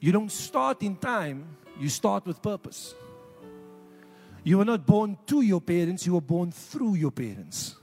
you 0.00 0.12
don't 0.12 0.32
start 0.32 0.82
in 0.82 0.96
time, 0.96 1.58
you 1.78 1.90
start 1.90 2.24
with 2.24 2.40
purpose. 2.40 2.94
You 4.44 4.58
were 4.58 4.64
not 4.64 4.86
born 4.86 5.18
to 5.26 5.40
your 5.40 5.60
parents, 5.60 6.06
you 6.06 6.14
were 6.14 6.20
born 6.20 6.50
through 6.50 6.94
your 6.94 7.12
parents. 7.12 7.76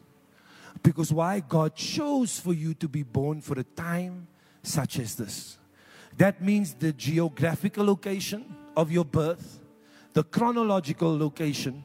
Because 0.84 1.12
why? 1.12 1.40
God 1.40 1.76
chose 1.76 2.40
for 2.40 2.54
you 2.54 2.74
to 2.76 2.88
be 2.88 3.04
born 3.04 3.42
for 3.42 3.60
a 3.60 3.64
time 3.64 4.28
such 4.64 5.00
as 5.00 5.16
this. 5.16 5.58
That 6.18 6.42
means 6.42 6.74
the 6.74 6.92
geographical 6.92 7.86
location 7.86 8.56
of 8.76 8.92
your 8.92 9.06
birth, 9.06 9.60
the 10.14 10.24
chronological 10.24 11.18
location 11.18 11.84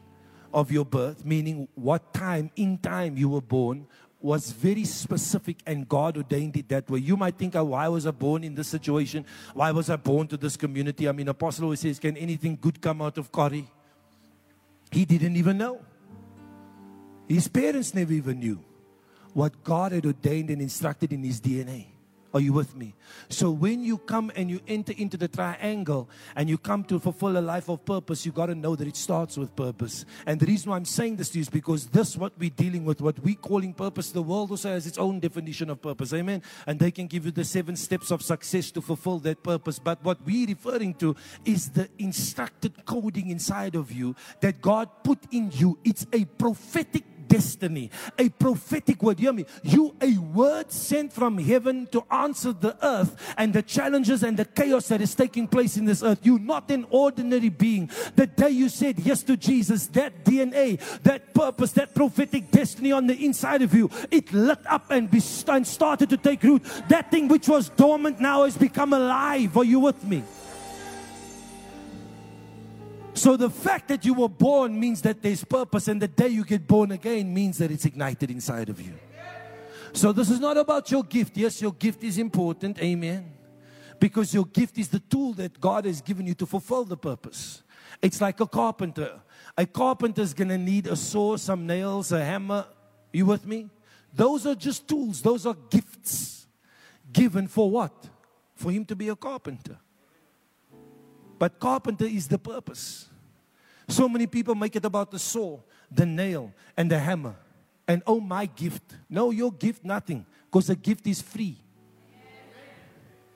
of 0.52 0.70
your 0.70 0.84
birth, 0.84 1.24
meaning 1.24 1.68
what 1.74 2.12
time 2.14 2.50
in 2.56 2.78
time 2.78 3.16
you 3.16 3.28
were 3.28 3.40
born, 3.40 3.86
was 4.20 4.52
very 4.52 4.84
specific 4.84 5.58
and 5.66 5.86
God 5.88 6.16
ordained 6.16 6.56
it 6.56 6.68
that 6.70 6.88
way. 6.88 6.98
You 6.98 7.16
might 7.16 7.36
think, 7.36 7.54
oh, 7.54 7.64
why 7.64 7.88
was 7.88 8.06
I 8.06 8.10
born 8.10 8.42
in 8.42 8.54
this 8.54 8.68
situation? 8.68 9.26
Why 9.52 9.70
was 9.70 9.90
I 9.90 9.96
born 9.96 10.28
to 10.28 10.36
this 10.36 10.56
community? 10.56 11.08
I 11.08 11.12
mean, 11.12 11.28
Apostle 11.28 11.64
always 11.64 11.80
says, 11.80 11.98
can 11.98 12.16
anything 12.16 12.56
good 12.60 12.80
come 12.80 13.02
out 13.02 13.18
of 13.18 13.30
Corrie? 13.30 13.68
He 14.94 15.04
didn't 15.04 15.34
even 15.34 15.58
know. 15.58 15.80
His 17.26 17.48
parents 17.48 17.94
never 17.94 18.12
even 18.12 18.38
knew 18.38 18.62
what 19.32 19.64
God 19.64 19.90
had 19.90 20.06
ordained 20.06 20.50
and 20.50 20.62
instructed 20.62 21.12
in 21.12 21.24
his 21.24 21.40
DNA. 21.40 21.93
Are 22.34 22.40
you 22.40 22.52
with 22.52 22.74
me? 22.74 22.96
So 23.28 23.52
when 23.52 23.84
you 23.84 23.96
come 23.96 24.32
and 24.34 24.50
you 24.50 24.60
enter 24.66 24.92
into 24.96 25.16
the 25.16 25.28
triangle 25.28 26.10
and 26.34 26.48
you 26.50 26.58
come 26.58 26.82
to 26.84 26.98
fulfill 26.98 27.38
a 27.38 27.40
life 27.40 27.68
of 27.68 27.84
purpose, 27.84 28.26
you 28.26 28.32
got 28.32 28.46
to 28.46 28.56
know 28.56 28.74
that 28.74 28.88
it 28.88 28.96
starts 28.96 29.38
with 29.38 29.54
purpose. 29.54 30.04
And 30.26 30.40
the 30.40 30.46
reason 30.46 30.70
why 30.70 30.76
I'm 30.76 30.84
saying 30.84 31.14
this 31.14 31.30
to 31.30 31.38
you 31.38 31.42
is 31.42 31.48
because 31.48 31.86
this 31.86 32.16
what 32.16 32.32
we're 32.36 32.50
dealing 32.50 32.84
with, 32.84 33.00
what 33.00 33.20
we 33.20 33.36
calling 33.36 33.72
purpose. 33.72 34.10
The 34.10 34.20
world 34.20 34.50
also 34.50 34.70
has 34.70 34.84
its 34.84 34.98
own 34.98 35.20
definition 35.20 35.70
of 35.70 35.80
purpose. 35.80 36.12
Amen. 36.12 36.42
And 36.66 36.80
they 36.80 36.90
can 36.90 37.06
give 37.06 37.24
you 37.24 37.30
the 37.30 37.44
seven 37.44 37.76
steps 37.76 38.10
of 38.10 38.20
success 38.20 38.72
to 38.72 38.80
fulfill 38.80 39.20
that 39.20 39.44
purpose. 39.44 39.78
But 39.78 40.02
what 40.02 40.18
we're 40.26 40.48
referring 40.48 40.94
to 40.94 41.14
is 41.44 41.70
the 41.70 41.88
instructed 41.98 42.84
coding 42.84 43.30
inside 43.30 43.76
of 43.76 43.92
you 43.92 44.16
that 44.40 44.60
God 44.60 44.90
put 45.04 45.20
in 45.30 45.52
you. 45.52 45.78
It's 45.84 46.04
a 46.12 46.24
prophetic 46.24 47.04
destiny, 47.28 47.90
a 48.18 48.28
prophetic 48.28 49.02
word. 49.02 49.20
You 49.20 49.24
Hear 49.24 49.32
me. 49.32 49.46
You, 49.62 49.96
a 50.00 50.18
word 50.18 50.70
sent 50.70 51.12
from 51.12 51.38
heaven 51.38 51.86
to 51.92 52.04
answer 52.10 52.52
the 52.52 52.76
earth 52.84 53.34
and 53.38 53.54
the 53.54 53.62
challenges 53.62 54.22
and 54.22 54.36
the 54.36 54.44
chaos 54.44 54.88
that 54.88 55.00
is 55.00 55.14
taking 55.14 55.48
place 55.48 55.76
in 55.76 55.84
this 55.84 56.02
earth. 56.02 56.20
You're 56.22 56.38
not 56.38 56.70
an 56.70 56.86
ordinary 56.90 57.48
being. 57.48 57.90
The 58.16 58.26
day 58.26 58.50
you 58.50 58.68
said 58.68 58.98
yes 58.98 59.22
to 59.24 59.36
Jesus, 59.36 59.86
that 59.88 60.24
DNA, 60.24 60.78
that 61.02 61.32
purpose, 61.34 61.72
that 61.72 61.94
prophetic 61.94 62.50
destiny 62.50 62.92
on 62.92 63.06
the 63.06 63.24
inside 63.24 63.62
of 63.62 63.72
you, 63.72 63.90
it 64.10 64.32
lit 64.32 64.60
up 64.66 64.90
and, 64.90 65.10
be, 65.10 65.20
and 65.48 65.66
started 65.66 66.10
to 66.10 66.16
take 66.16 66.42
root. 66.42 66.62
That 66.88 67.10
thing 67.10 67.28
which 67.28 67.48
was 67.48 67.70
dormant 67.70 68.20
now 68.20 68.44
has 68.44 68.56
become 68.56 68.92
alive. 68.92 69.56
Are 69.56 69.64
you 69.64 69.80
with 69.80 70.04
me? 70.04 70.22
So 73.14 73.36
the 73.36 73.48
fact 73.48 73.88
that 73.88 74.04
you 74.04 74.12
were 74.12 74.28
born 74.28 74.78
means 74.78 75.00
that 75.02 75.22
there's 75.22 75.44
purpose, 75.44 75.88
and 75.88 76.02
the 76.02 76.08
day 76.08 76.28
you 76.28 76.44
get 76.44 76.66
born 76.66 76.90
again 76.90 77.32
means 77.32 77.58
that 77.58 77.70
it's 77.70 77.84
ignited 77.84 78.30
inside 78.30 78.68
of 78.68 78.80
you. 78.80 78.94
So 79.92 80.10
this 80.10 80.28
is 80.28 80.40
not 80.40 80.56
about 80.56 80.90
your 80.90 81.04
gift. 81.04 81.36
Yes, 81.36 81.62
your 81.62 81.72
gift 81.72 82.02
is 82.02 82.18
important. 82.18 82.80
Amen. 82.80 83.32
Because 84.00 84.34
your 84.34 84.44
gift 84.44 84.76
is 84.78 84.88
the 84.88 84.98
tool 84.98 85.32
that 85.34 85.60
God 85.60 85.84
has 85.84 86.00
given 86.00 86.26
you 86.26 86.34
to 86.34 86.46
fulfill 86.46 86.84
the 86.84 86.96
purpose. 86.96 87.62
It's 88.02 88.20
like 88.20 88.40
a 88.40 88.46
carpenter. 88.46 89.20
A 89.56 89.64
carpenter 89.64 90.22
is 90.22 90.34
going 90.34 90.48
to 90.48 90.58
need 90.58 90.88
a 90.88 90.96
saw, 90.96 91.36
some 91.36 91.66
nails, 91.66 92.10
a 92.10 92.24
hammer. 92.24 92.66
You 93.12 93.26
with 93.26 93.46
me? 93.46 93.70
Those 94.12 94.46
are 94.46 94.56
just 94.56 94.88
tools. 94.88 95.22
Those 95.22 95.46
are 95.46 95.56
gifts 95.70 96.48
given 97.12 97.46
for 97.46 97.70
what? 97.70 97.92
For 98.56 98.72
him 98.72 98.84
to 98.86 98.96
be 98.96 99.08
a 99.08 99.16
carpenter. 99.16 99.78
But 101.44 101.60
carpenter 101.60 102.06
is 102.06 102.26
the 102.26 102.38
purpose. 102.38 103.06
So 103.86 104.08
many 104.08 104.26
people 104.26 104.54
make 104.54 104.76
it 104.76 104.84
about 104.86 105.10
the 105.10 105.18
saw, 105.18 105.58
the 105.90 106.06
nail, 106.06 106.50
and 106.74 106.90
the 106.90 106.98
hammer. 106.98 107.36
And 107.86 108.02
oh, 108.06 108.18
my 108.18 108.46
gift. 108.46 108.96
No, 109.10 109.30
your 109.30 109.52
gift, 109.52 109.84
nothing. 109.84 110.24
Because 110.46 110.68
the 110.68 110.74
gift 110.74 111.06
is 111.06 111.20
free. 111.20 111.58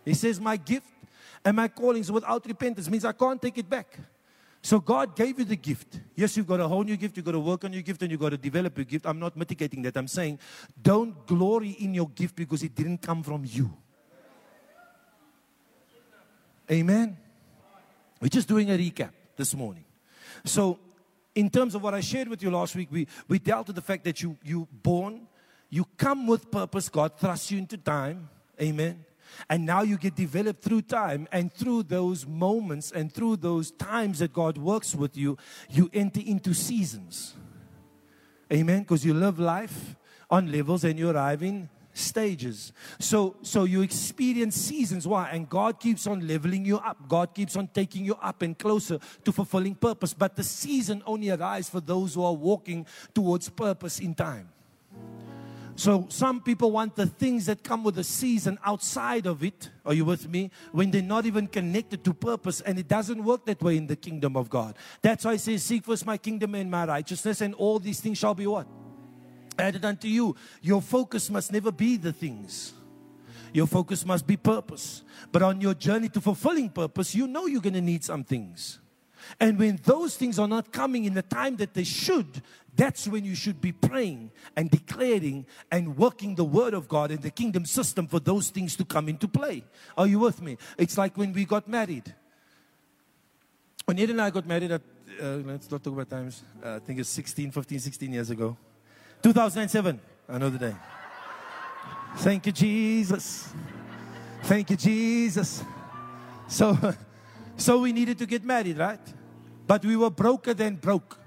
He 0.07 0.15
says, 0.15 0.41
My 0.41 0.57
gift 0.57 0.87
and 1.45 1.55
my 1.55 1.69
callings 1.69 2.11
without 2.11 2.47
repentance 2.47 2.89
means 2.89 3.05
I 3.05 3.13
can't 3.13 3.43
take 3.43 3.59
it 3.59 3.69
back. 3.69 3.99
So 4.63 4.81
God 4.81 5.15
gave 5.15 5.39
you 5.39 5.45
the 5.45 5.57
gift. 5.57 6.01
Yes, 6.17 6.35
you've 6.35 6.47
got 6.47 6.61
a 6.61 6.67
whole 6.67 6.85
new 6.85 6.97
gift. 6.97 7.15
You've 7.15 7.27
got 7.27 7.33
to 7.33 7.41
work 7.41 7.63
on 7.67 7.75
your 7.75 7.83
gift 7.83 8.01
and 8.01 8.11
you've 8.11 8.21
got 8.21 8.31
to 8.31 8.39
develop 8.39 8.75
your 8.79 8.87
gift. 8.87 9.05
I'm 9.05 9.19
not 9.19 9.37
mitigating 9.37 9.83
that. 9.83 9.99
I'm 9.99 10.09
saying 10.09 10.39
don't 10.81 11.27
glory 11.27 11.77
in 11.79 11.93
your 11.93 12.09
gift 12.09 12.37
because 12.37 12.63
it 12.63 12.75
didn't 12.75 13.03
come 13.03 13.23
from 13.23 13.45
you. 13.45 13.71
Amen. 16.71 17.19
We're 18.21 18.29
just 18.29 18.49
doing 18.49 18.71
a 18.71 18.75
recap 18.79 19.11
this 19.37 19.55
morning. 19.55 19.85
So, 20.45 20.79
in 21.35 21.51
terms 21.51 21.75
of 21.75 21.83
what 21.83 21.95
I 21.95 22.01
shared 22.01 22.29
with 22.29 22.43
you 22.43 22.51
last 22.51 22.75
week, 22.75 22.89
we, 22.91 23.07
we 23.29 23.39
dealt 23.39 23.69
with 23.69 23.77
the 23.77 23.83
fact 23.83 24.05
that 24.05 24.23
you 24.23 24.37
you 24.43 24.67
born, 24.71 25.29
you 25.71 25.87
come 25.97 26.27
with 26.27 26.51
purpose. 26.51 26.89
God 26.89 27.13
thrusts 27.19 27.51
you 27.51 27.59
into 27.59 27.77
time. 27.77 28.29
Amen. 28.61 29.05
And 29.49 29.67
now 29.67 29.83
you 29.83 29.99
get 29.99 30.17
developed 30.17 30.63
through 30.63 30.83
time 30.83 31.29
and 31.31 31.53
through 31.53 31.85
those 31.85 32.27
moments 32.27 32.91
and 32.91 33.13
through 33.13 33.37
those 33.37 33.71
times 33.71 34.19
that 34.21 34.33
God 34.33 34.59
works 34.59 34.95
with 34.95 35.17
you, 35.17 35.37
you 35.69 35.91
enter 35.93 36.21
into 36.25 36.55
seasons. 36.55 37.35
Amen. 38.53 38.81
Because 38.81 39.05
you 39.05 39.15
live 39.15 39.39
life 39.39 39.97
on 40.31 40.51
levels 40.51 40.83
and 40.85 40.99
you 40.99 41.11
arrive 41.11 41.43
in 41.43 41.69
stages. 41.99 42.73
So, 42.99 43.37
so 43.43 43.65
you 43.65 43.83
experience 43.83 44.57
seasons. 44.57 45.07
Why? 45.07 45.31
And 45.31 45.49
God 45.49 45.81
keeps 45.81 46.07
on 46.07 46.27
leveling 46.27 46.65
you 46.65 46.79
up. 46.79 47.09
God 47.09 47.35
keeps 47.35 47.57
on 47.57 47.69
taking 47.69 48.05
you 48.05 48.15
up 48.15 48.43
and 48.43 48.59
closer 48.59 48.99
to 49.25 49.33
fulfilling 49.33 49.75
purpose. 49.75 50.15
But 50.15 50.37
the 50.37 50.45
season 50.45 51.03
only 51.07 51.31
arrives 51.31 51.69
for 51.69 51.81
those 51.81 52.15
who 52.15 52.25
are 52.25 52.35
walking 52.35 52.87
towards 53.15 53.49
purpose 53.49 54.01
in 54.01 54.15
time. 54.15 54.49
So 55.79 56.07
some 56.09 56.41
people 56.41 56.73
want 56.73 56.97
the 56.97 57.07
things 57.07 57.47
that 57.47 57.63
come 57.63 57.85
with 57.85 57.95
the 57.95 58.03
season 58.03 58.59
outside 58.65 59.27
of 59.27 59.45
it. 59.45 59.71
Are 59.87 59.95
you 59.95 60.05
with 60.05 60.29
me? 60.29 60.51
When 60.73 60.91
they're 60.91 61.03
not 61.03 61.25
even 61.25 61.47
connected 61.47 62.03
to 62.03 62.13
purpose, 62.13 62.61
and 62.61 62.81
it 62.81 62.89
doesn't 62.89 63.23
work 63.23 63.47
that 63.47 63.63
way 63.63 63.77
in 63.77 63.87
the 63.87 63.95
kingdom 63.95 64.37
of 64.37 64.51
God. 64.51 64.75
That's 65.03 65.25
why 65.25 65.33
I 65.33 65.37
say, 65.37 65.57
Seek 65.57 65.85
first 65.85 66.05
my 66.05 66.17
kingdom 66.17 66.57
and 66.57 66.69
my 66.69 66.85
righteousness, 66.85 67.43
and 67.43 67.55
all 67.55 67.79
these 67.79 68.01
things 68.01 68.19
shall 68.19 68.35
be 68.35 68.49
what? 68.49 68.67
Added 69.59 69.85
unto 69.85 70.09
you. 70.09 70.37
Your 70.63 70.81
focus 70.81 71.31
must 71.31 71.53
never 71.53 71.73
be 71.73 71.97
the 71.97 72.13
things. 72.13 72.73
Your 73.53 73.67
focus 73.67 74.05
must 74.05 74.27
be 74.27 74.37
purpose. 74.37 75.03
But 75.33 75.43
on 75.43 75.61
your 75.61 75.75
journey 75.75 76.09
to 76.11 76.21
fulfilling 76.21 76.71
purpose, 76.71 77.15
you 77.15 77.27
know 77.27 77.47
you're 77.47 77.61
going 77.61 77.75
to 77.75 77.81
need 77.81 78.05
some 78.05 78.25
things. 78.25 78.79
And 79.41 79.59
when 79.59 79.79
those 79.85 80.17
things 80.17 80.39
are 80.39 80.49
not 80.49 80.73
coming 80.73 81.05
in 81.05 81.15
the 81.15 81.23
time 81.23 81.57
that 81.57 81.75
they 81.75 81.85
should, 81.85 82.43
that's 82.75 83.09
when 83.09 83.25
you 83.25 83.35
should 83.35 83.61
be 83.61 83.73
praying 83.73 84.31
and 84.57 84.71
declaring 84.71 85.45
and 85.71 85.97
working 85.97 86.35
the 86.35 86.45
word 86.45 86.75
of 86.75 86.89
God 86.89 87.11
in 87.11 87.21
the 87.21 87.31
kingdom 87.31 87.65
system 87.65 88.07
for 88.07 88.21
those 88.21 88.51
things 88.51 88.77
to 88.77 88.85
come 88.85 89.09
into 89.09 89.27
play. 89.27 89.65
Are 89.97 90.07
you 90.07 90.21
with 90.21 90.41
me? 90.41 90.57
It's 90.79 90.97
like 90.97 91.17
when 91.17 91.33
we 91.33 91.45
got 91.45 91.69
married. 91.69 92.15
When 93.85 93.99
Ed 93.99 94.11
and 94.11 94.21
I 94.21 94.31
got 94.31 94.47
married 94.47 94.71
at, 94.71 94.83
uh, 95.21 95.37
let's 95.45 95.71
not 95.71 95.83
talk 95.83 95.93
about 95.93 96.11
times, 96.11 96.43
uh, 96.65 96.77
I 96.77 96.79
think 96.79 97.01
it's 97.01 97.09
16, 97.09 97.51
15, 97.51 97.81
16 97.81 98.13
years 98.13 98.31
ago. 98.31 98.57
2007, 99.23 100.01
another 100.29 100.59
day. 100.59 100.75
Thank 102.17 102.47
you, 102.47 102.53
Jesus. 102.53 103.53
Thank 104.43 104.71
you, 104.71 104.77
Jesus. 104.77 105.63
So, 106.49 106.77
so 107.57 107.81
we 107.81 107.93
needed 107.93 108.19
to 108.19 108.27
get 108.27 108.45
married, 108.45 108.79
right? 108.79 109.01
But 109.67 109.85
we 109.85 109.97
were 109.97 110.11
broker 110.11 110.55
than 110.55 110.77
broke. 110.77 111.19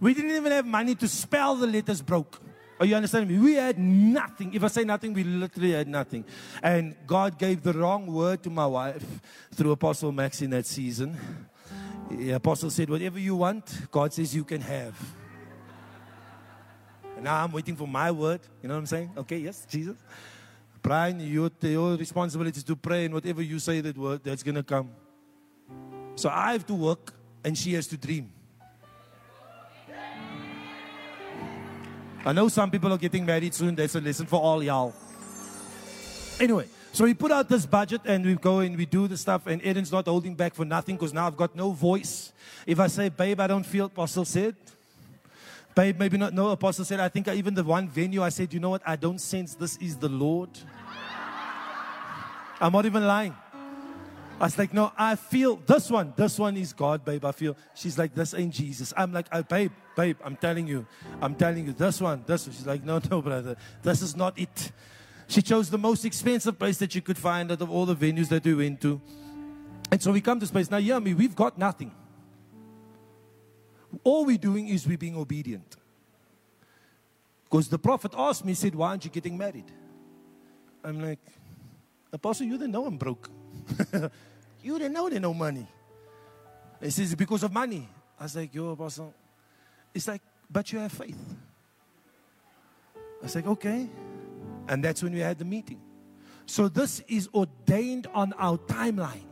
We 0.00 0.14
didn't 0.14 0.30
even 0.30 0.52
have 0.52 0.66
money 0.66 0.94
to 0.94 1.08
spell 1.08 1.56
the 1.56 1.66
letters 1.66 2.00
broke. 2.00 2.40
Are 2.80 2.86
you 2.86 2.96
understanding 2.96 3.36
me? 3.36 3.44
We 3.44 3.54
had 3.54 3.78
nothing. 3.78 4.54
If 4.54 4.64
I 4.64 4.68
say 4.68 4.84
nothing, 4.84 5.12
we 5.12 5.22
literally 5.22 5.72
had 5.72 5.86
nothing. 5.86 6.24
And 6.62 6.96
God 7.06 7.38
gave 7.38 7.62
the 7.62 7.74
wrong 7.74 8.06
word 8.06 8.42
to 8.44 8.50
my 8.50 8.66
wife 8.66 9.04
through 9.52 9.72
Apostle 9.72 10.12
Max 10.12 10.40
in 10.40 10.48
that 10.50 10.64
season. 10.64 11.18
The 12.10 12.32
apostle 12.32 12.70
said, 12.70 12.88
Whatever 12.88 13.18
you 13.18 13.36
want, 13.36 13.90
God 13.90 14.14
says 14.14 14.34
you 14.34 14.44
can 14.44 14.62
have. 14.62 14.94
Now 17.22 17.44
I'm 17.44 17.52
waiting 17.52 17.76
for 17.76 17.86
my 17.86 18.10
word. 18.10 18.40
You 18.62 18.68
know 18.68 18.74
what 18.74 18.80
I'm 18.80 18.86
saying? 18.86 19.10
Okay, 19.16 19.38
yes, 19.38 19.66
Jesus. 19.68 19.96
Brian, 20.82 21.20
your, 21.20 21.50
your 21.60 21.96
responsibility 21.96 22.56
is 22.58 22.64
to 22.64 22.76
pray, 22.76 23.04
and 23.04 23.14
whatever 23.14 23.42
you 23.42 23.58
say 23.58 23.80
that 23.82 23.96
word, 23.98 24.22
that's 24.24 24.42
going 24.42 24.54
to 24.54 24.62
come. 24.62 24.90
So 26.16 26.30
I 26.30 26.52
have 26.52 26.66
to 26.66 26.74
work 26.74 27.12
and 27.44 27.56
she 27.56 27.74
has 27.74 27.86
to 27.88 27.96
dream. 27.96 28.32
I 32.24 32.32
know 32.32 32.48
some 32.48 32.70
people 32.70 32.92
are 32.92 32.98
getting 32.98 33.24
married 33.24 33.54
soon. 33.54 33.74
There's 33.74 33.94
a 33.94 34.00
lesson 34.00 34.26
for 34.26 34.40
all 34.40 34.62
y'all. 34.62 34.94
Anyway, 36.38 36.66
so 36.92 37.04
we 37.04 37.14
put 37.14 37.30
out 37.30 37.48
this 37.48 37.64
budget 37.64 38.02
and 38.04 38.24
we 38.24 38.34
go 38.34 38.58
and 38.58 38.76
we 38.76 38.84
do 38.84 39.08
the 39.08 39.16
stuff, 39.16 39.46
and 39.46 39.64
Eden's 39.64 39.92
not 39.92 40.06
holding 40.06 40.34
back 40.34 40.54
for 40.54 40.64
nothing 40.64 40.96
because 40.96 41.14
now 41.14 41.26
I've 41.26 41.36
got 41.36 41.56
no 41.56 41.72
voice. 41.72 42.32
If 42.66 42.78
I 42.78 42.88
say, 42.88 43.08
babe, 43.08 43.40
I 43.40 43.46
don't 43.46 43.64
feel, 43.64 43.86
Apostle 43.86 44.24
said, 44.26 44.54
babe, 45.74 45.98
maybe 45.98 46.18
not, 46.18 46.32
no, 46.32 46.50
Apostle 46.50 46.84
said, 46.84 47.00
I 47.00 47.08
think 47.08 47.28
I, 47.28 47.34
even 47.34 47.54
the 47.54 47.64
one 47.64 47.88
venue, 47.88 48.22
I 48.22 48.28
said, 48.28 48.52
you 48.52 48.60
know 48.60 48.70
what, 48.70 48.82
I 48.84 48.96
don't 48.96 49.20
sense 49.20 49.54
this 49.54 49.76
is 49.78 49.96
the 49.96 50.08
Lord. 50.08 50.50
I'm 52.60 52.72
not 52.72 52.84
even 52.84 53.06
lying. 53.06 53.34
I 54.40 54.44
was 54.44 54.56
like, 54.56 54.72
no, 54.72 54.90
I 54.96 55.16
feel 55.16 55.56
this 55.56 55.90
one. 55.90 56.14
This 56.16 56.38
one 56.38 56.56
is 56.56 56.72
God, 56.72 57.04
babe. 57.04 57.26
I 57.26 57.32
feel. 57.32 57.54
She's 57.74 57.98
like, 57.98 58.14
this 58.14 58.32
ain't 58.32 58.54
Jesus. 58.54 58.92
I'm 58.96 59.12
like, 59.12 59.26
oh, 59.32 59.42
babe, 59.42 59.70
babe, 59.94 60.16
I'm 60.24 60.36
telling 60.36 60.66
you. 60.66 60.86
I'm 61.20 61.34
telling 61.34 61.66
you, 61.66 61.74
this 61.74 62.00
one, 62.00 62.24
this 62.26 62.46
one. 62.46 62.56
She's 62.56 62.66
like, 62.66 62.82
no, 62.82 63.00
no, 63.10 63.20
brother. 63.20 63.56
This 63.82 64.00
is 64.00 64.16
not 64.16 64.38
it. 64.38 64.72
She 65.28 65.42
chose 65.42 65.68
the 65.68 65.78
most 65.78 66.06
expensive 66.06 66.58
place 66.58 66.78
that 66.78 66.94
you 66.94 67.02
could 67.02 67.18
find 67.18 67.52
out 67.52 67.60
of 67.60 67.70
all 67.70 67.84
the 67.84 67.94
venues 67.94 68.28
that 68.28 68.42
we 68.44 68.54
went 68.54 68.80
to. 68.80 69.00
And 69.92 70.02
so 70.02 70.10
we 70.10 70.22
come 70.22 70.38
to 70.38 70.44
this 70.44 70.50
place. 70.50 70.70
Now, 70.70 70.78
hear 70.78 70.98
me, 71.00 71.12
we've 71.12 71.36
got 71.36 71.58
nothing. 71.58 71.92
All 74.04 74.24
we're 74.24 74.38
doing 74.38 74.68
is 74.68 74.86
we're 74.86 74.98
being 74.98 75.16
obedient. 75.16 75.76
Because 77.44 77.68
the 77.68 77.78
prophet 77.78 78.12
asked 78.16 78.44
me, 78.44 78.52
he 78.52 78.56
said, 78.56 78.74
Why 78.74 78.90
aren't 78.90 79.04
you 79.04 79.10
getting 79.10 79.36
married? 79.36 79.70
I'm 80.84 81.00
like, 81.00 81.18
Apostle, 82.12 82.46
you 82.46 82.56
didn't 82.56 82.72
know 82.72 82.86
I'm 82.86 82.96
broke. 82.96 83.28
You 84.62 84.78
didn't 84.78 84.92
know 84.92 85.08
there's 85.08 85.22
no 85.22 85.34
money. 85.34 85.66
He 86.82 86.90
says, 86.90 87.14
because 87.14 87.42
of 87.42 87.52
money. 87.52 87.88
I 88.18 88.24
was 88.24 88.36
like, 88.36 88.54
yo, 88.54 88.70
apostle. 88.70 89.14
It's 89.94 90.06
like, 90.06 90.22
but 90.50 90.72
you 90.72 90.78
have 90.78 90.92
faith. 90.92 91.18
I 92.94 93.22
was 93.22 93.34
like, 93.34 93.46
okay. 93.46 93.88
And 94.68 94.84
that's 94.84 95.02
when 95.02 95.12
we 95.12 95.20
had 95.20 95.38
the 95.38 95.44
meeting. 95.44 95.80
So 96.46 96.68
this 96.68 97.00
is 97.08 97.28
ordained 97.34 98.06
on 98.12 98.32
our 98.34 98.58
timeline. 98.58 99.29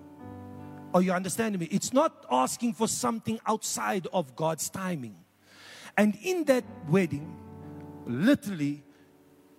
Are 0.95 1.03
you 1.03 1.13
understanding 1.13 1.61
me? 1.61 1.69
It's 1.71 1.93
not 1.93 2.25
asking 2.31 2.75
for 2.75 2.89
something 2.89 3.39
outside 3.47 4.07
of 4.13 4.35
God's 4.35 4.71
timing. 4.71 5.17
And 5.97 6.17
in 6.23 6.45
that 6.45 6.65
wedding, 6.89 7.37
literally, 8.07 8.83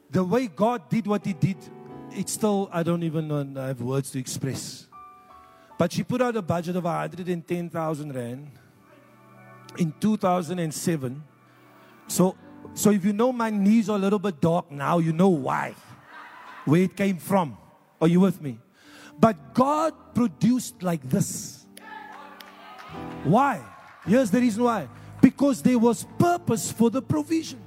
the 0.10 0.24
way 0.24 0.48
God 0.48 0.90
did 0.90 1.06
what 1.06 1.26
He 1.26 1.34
did, 1.34 1.58
it's 2.12 2.34
still, 2.34 2.70
I 2.72 2.82
don't 2.84 3.04
even 3.04 3.28
know, 3.28 3.62
I 3.62 3.68
have 3.68 3.82
words 3.82 4.12
to 4.12 4.20
express. 4.20 4.88
But 5.78 5.94
she 5.94 6.04
put 6.04 6.22
out 6.22 6.36
a 6.36 6.42
budget 6.42 6.76
of 6.76 6.84
110,000 6.84 8.16
Rand 8.16 8.52
in 9.78 9.94
2007. 10.00 11.24
So, 12.08 12.36
so 12.74 12.90
if 12.90 13.06
you 13.06 13.14
know 13.14 13.32
my 13.32 13.50
knees 13.50 13.90
are 13.90 13.96
a 13.96 14.00
little 14.00 14.20
bit 14.20 14.42
dark 14.42 14.72
now, 14.72 14.98
you 14.98 15.14
know 15.14 15.30
why. 15.30 15.76
Where 16.66 16.82
it 16.82 16.96
came 16.96 17.18
from. 17.18 17.58
Are 18.02 18.08
you 18.08 18.20
with 18.20 18.42
me? 18.42 18.60
But 19.20 19.54
God 19.54 19.94
produced 20.14 20.82
like 20.82 21.08
this. 21.10 21.66
Why? 23.24 23.62
Here's 24.06 24.32
the 24.32 24.40
reason 24.40 24.64
why. 24.64 24.88
Because 25.22 25.62
there 25.62 25.78
was 25.78 26.06
purpose 26.18 26.72
for 26.72 26.90
the 26.90 27.02
provision. 27.02 27.62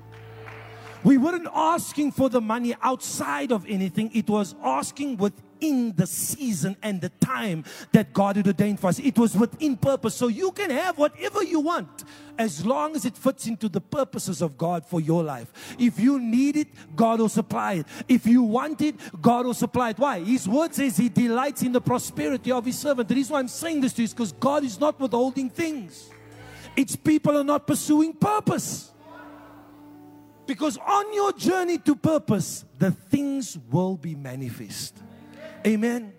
We 1.04 1.18
weren't 1.18 1.48
asking 1.52 2.12
for 2.12 2.30
the 2.30 2.40
money 2.40 2.74
outside 2.80 3.52
of 3.52 3.66
anything, 3.66 4.10
it 4.14 4.30
was 4.30 4.54
asking 4.62 5.16
with 5.16 5.32
within 5.62 5.94
the 5.96 6.06
season 6.06 6.76
and 6.82 7.00
the 7.00 7.08
time 7.08 7.64
that 7.92 8.12
God 8.12 8.36
had 8.36 8.46
ordained 8.46 8.80
for 8.80 8.88
us. 8.88 8.98
It 8.98 9.18
was 9.18 9.36
within 9.36 9.76
purpose. 9.76 10.14
So 10.14 10.28
you 10.28 10.50
can 10.52 10.70
have 10.70 10.98
whatever 10.98 11.42
you 11.42 11.60
want 11.60 12.04
as 12.38 12.66
long 12.66 12.96
as 12.96 13.04
it 13.04 13.16
fits 13.16 13.46
into 13.46 13.68
the 13.68 13.80
purposes 13.80 14.42
of 14.42 14.58
God 14.58 14.84
for 14.84 15.00
your 15.00 15.22
life. 15.22 15.76
If 15.78 16.00
you 16.00 16.18
need 16.18 16.56
it, 16.56 16.68
God 16.96 17.20
will 17.20 17.28
supply 17.28 17.74
it. 17.74 17.86
If 18.08 18.26
you 18.26 18.42
want 18.42 18.80
it, 18.80 18.96
God 19.20 19.46
will 19.46 19.54
supply 19.54 19.90
it. 19.90 19.98
Why? 19.98 20.20
His 20.20 20.48
word 20.48 20.74
says 20.74 20.96
He 20.96 21.08
delights 21.08 21.62
in 21.62 21.72
the 21.72 21.80
prosperity 21.80 22.50
of 22.50 22.64
His 22.64 22.78
servant. 22.78 23.08
The 23.08 23.14
reason 23.14 23.34
why 23.34 23.40
I'm 23.40 23.48
saying 23.48 23.82
this 23.82 23.92
to 23.94 24.02
you 24.02 24.04
is 24.04 24.14
because 24.14 24.32
God 24.32 24.64
is 24.64 24.80
not 24.80 24.98
withholding 24.98 25.50
things, 25.50 26.10
it's 26.76 26.96
people 26.96 27.36
are 27.36 27.44
not 27.44 27.66
pursuing 27.66 28.14
purpose. 28.14 28.88
Because 30.44 30.76
on 30.76 31.14
your 31.14 31.32
journey 31.32 31.78
to 31.78 31.94
purpose, 31.94 32.64
the 32.76 32.90
things 32.90 33.56
will 33.70 33.96
be 33.96 34.16
manifest. 34.16 34.98
Amen. 35.66 36.12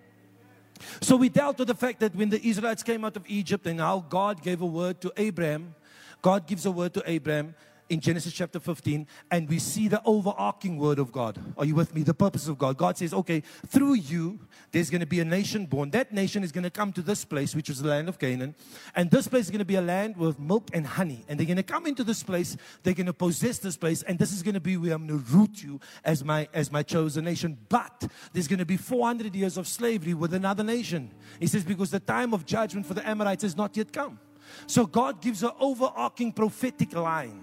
So 1.02 1.16
we 1.16 1.30
dealt 1.30 1.60
with 1.60 1.68
the 1.68 1.76
fact 1.76 2.00
that 2.00 2.16
when 2.16 2.30
the 2.30 2.46
Israelites 2.46 2.84
came 2.84 3.06
out 3.06 3.16
of 3.16 3.24
Egypt 3.28 3.66
and 3.68 3.80
how 3.80 4.00
God 4.00 4.42
gave 4.42 4.62
a 4.62 4.66
word 4.66 5.02
to 5.02 5.12
Abraham, 5.18 5.76
God 6.22 6.48
gives 6.48 6.66
a 6.66 6.72
word 6.72 6.94
to 6.96 7.04
Abraham 7.06 7.56
in 7.90 8.00
Genesis 8.00 8.34
chapter 8.34 8.60
15, 8.60 9.08
and 9.32 9.50
we 9.50 9.60
see 9.60 9.88
the 9.88 10.02
overarching 10.06 10.78
word 10.78 11.00
of 11.00 11.12
God. 11.12 11.40
Are 11.58 11.66
you 11.66 11.76
with 11.76 11.94
me? 11.94 12.04
The 12.04 12.14
purpose 12.14 12.48
of 12.48 12.58
God. 12.58 12.78
God 12.78 12.98
says, 12.98 13.14
okay, 13.14 13.44
through 13.68 13.96
you, 13.96 14.40
there's 14.72 14.90
going 14.90 15.02
to 15.02 15.08
be 15.08 15.20
a 15.20 15.26
nation 15.26 15.66
born. 15.66 15.92
That 15.92 16.12
nation 16.12 16.44
is 16.44 16.52
going 16.52 16.64
to 16.64 16.70
come 16.70 16.94
to 16.94 17.02
this 17.02 17.26
place, 17.26 17.56
which 17.56 17.70
is 17.70 17.82
the 17.82 17.90
land 17.90 18.10
of 18.10 18.20
Canaan. 18.20 18.56
And 18.96 19.12
this 19.12 19.28
place 19.28 19.46
is 19.46 19.52
going 19.52 19.60
to 19.60 19.66
be 19.66 19.76
a 19.76 19.82
land 19.82 20.18
with 20.18 20.40
milk 20.40 20.70
and 20.74 20.88
honey. 20.88 21.24
And 21.28 21.40
they're 21.40 21.46
going 21.46 21.58
to 21.58 21.64
come 21.64 21.86
into 21.86 22.04
this 22.04 22.24
place. 22.24 22.58
They're 22.84 22.94
going 22.94 23.08
to 23.08 23.14
possess 23.14 23.60
this 23.60 23.78
place. 23.78 24.04
And 24.04 24.18
this 24.18 24.32
is 24.32 24.42
going 24.42 24.56
to 24.56 24.62
be 24.62 24.78
where 24.78 24.94
I'm 24.94 25.08
going 25.08 25.20
to 25.20 25.26
root 25.36 25.62
you 25.62 25.80
as 26.04 26.24
my, 26.24 26.48
as 26.54 26.72
my 26.72 26.84
chosen 26.84 27.26
nation. 27.26 27.58
But 27.70 28.08
there's 28.32 28.48
going 28.48 28.60
to 28.60 28.66
be 28.66 28.78
400 28.78 29.36
years 29.36 29.58
of 29.58 29.68
slavery 29.68 30.14
with 30.14 30.34
another 30.34 30.64
nation. 30.64 31.12
He 31.40 31.48
says, 31.48 31.64
because 31.64 31.92
the 31.92 32.00
time 32.00 32.34
of 32.34 32.46
judgment 32.46 32.86
for 32.86 32.94
the 32.94 33.08
Amorites 33.08 33.44
has 33.44 33.56
not 33.56 33.76
yet 33.78 33.92
come. 33.92 34.20
So 34.68 34.86
God 34.86 35.22
gives 35.22 35.44
an 35.44 35.52
overarching 35.60 36.32
prophetic 36.32 36.94
line 36.94 37.43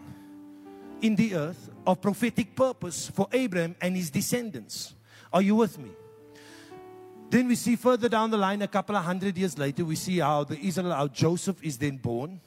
in 1.03 1.17
the 1.17 1.35
earth 1.35 1.71
of 1.87 2.01
prophetic 2.01 2.55
purpose 2.55 3.09
for 3.09 3.29
Abraham 3.33 3.77
and 3.81 3.97
his 3.97 4.11
descendants. 4.11 4.95
Are 5.33 5.43
you 5.43 5.57
with 5.57 5.79
me? 5.79 5.91
Then 7.31 7.47
we 7.47 7.55
see 7.55 7.77
further 7.77 8.09
down 8.09 8.31
the 8.31 8.37
line, 8.37 8.61
a 8.63 8.69
couple 8.69 8.97
of 8.97 9.05
hundred 9.05 9.39
years 9.39 9.57
later, 9.57 9.85
we 9.85 9.95
see 9.95 10.19
how 10.19 10.45
the 10.45 10.59
Israel, 10.59 10.93
how 10.93 11.07
Joseph 11.07 11.63
is 11.63 11.79
then 11.79 11.97
born. 11.97 12.41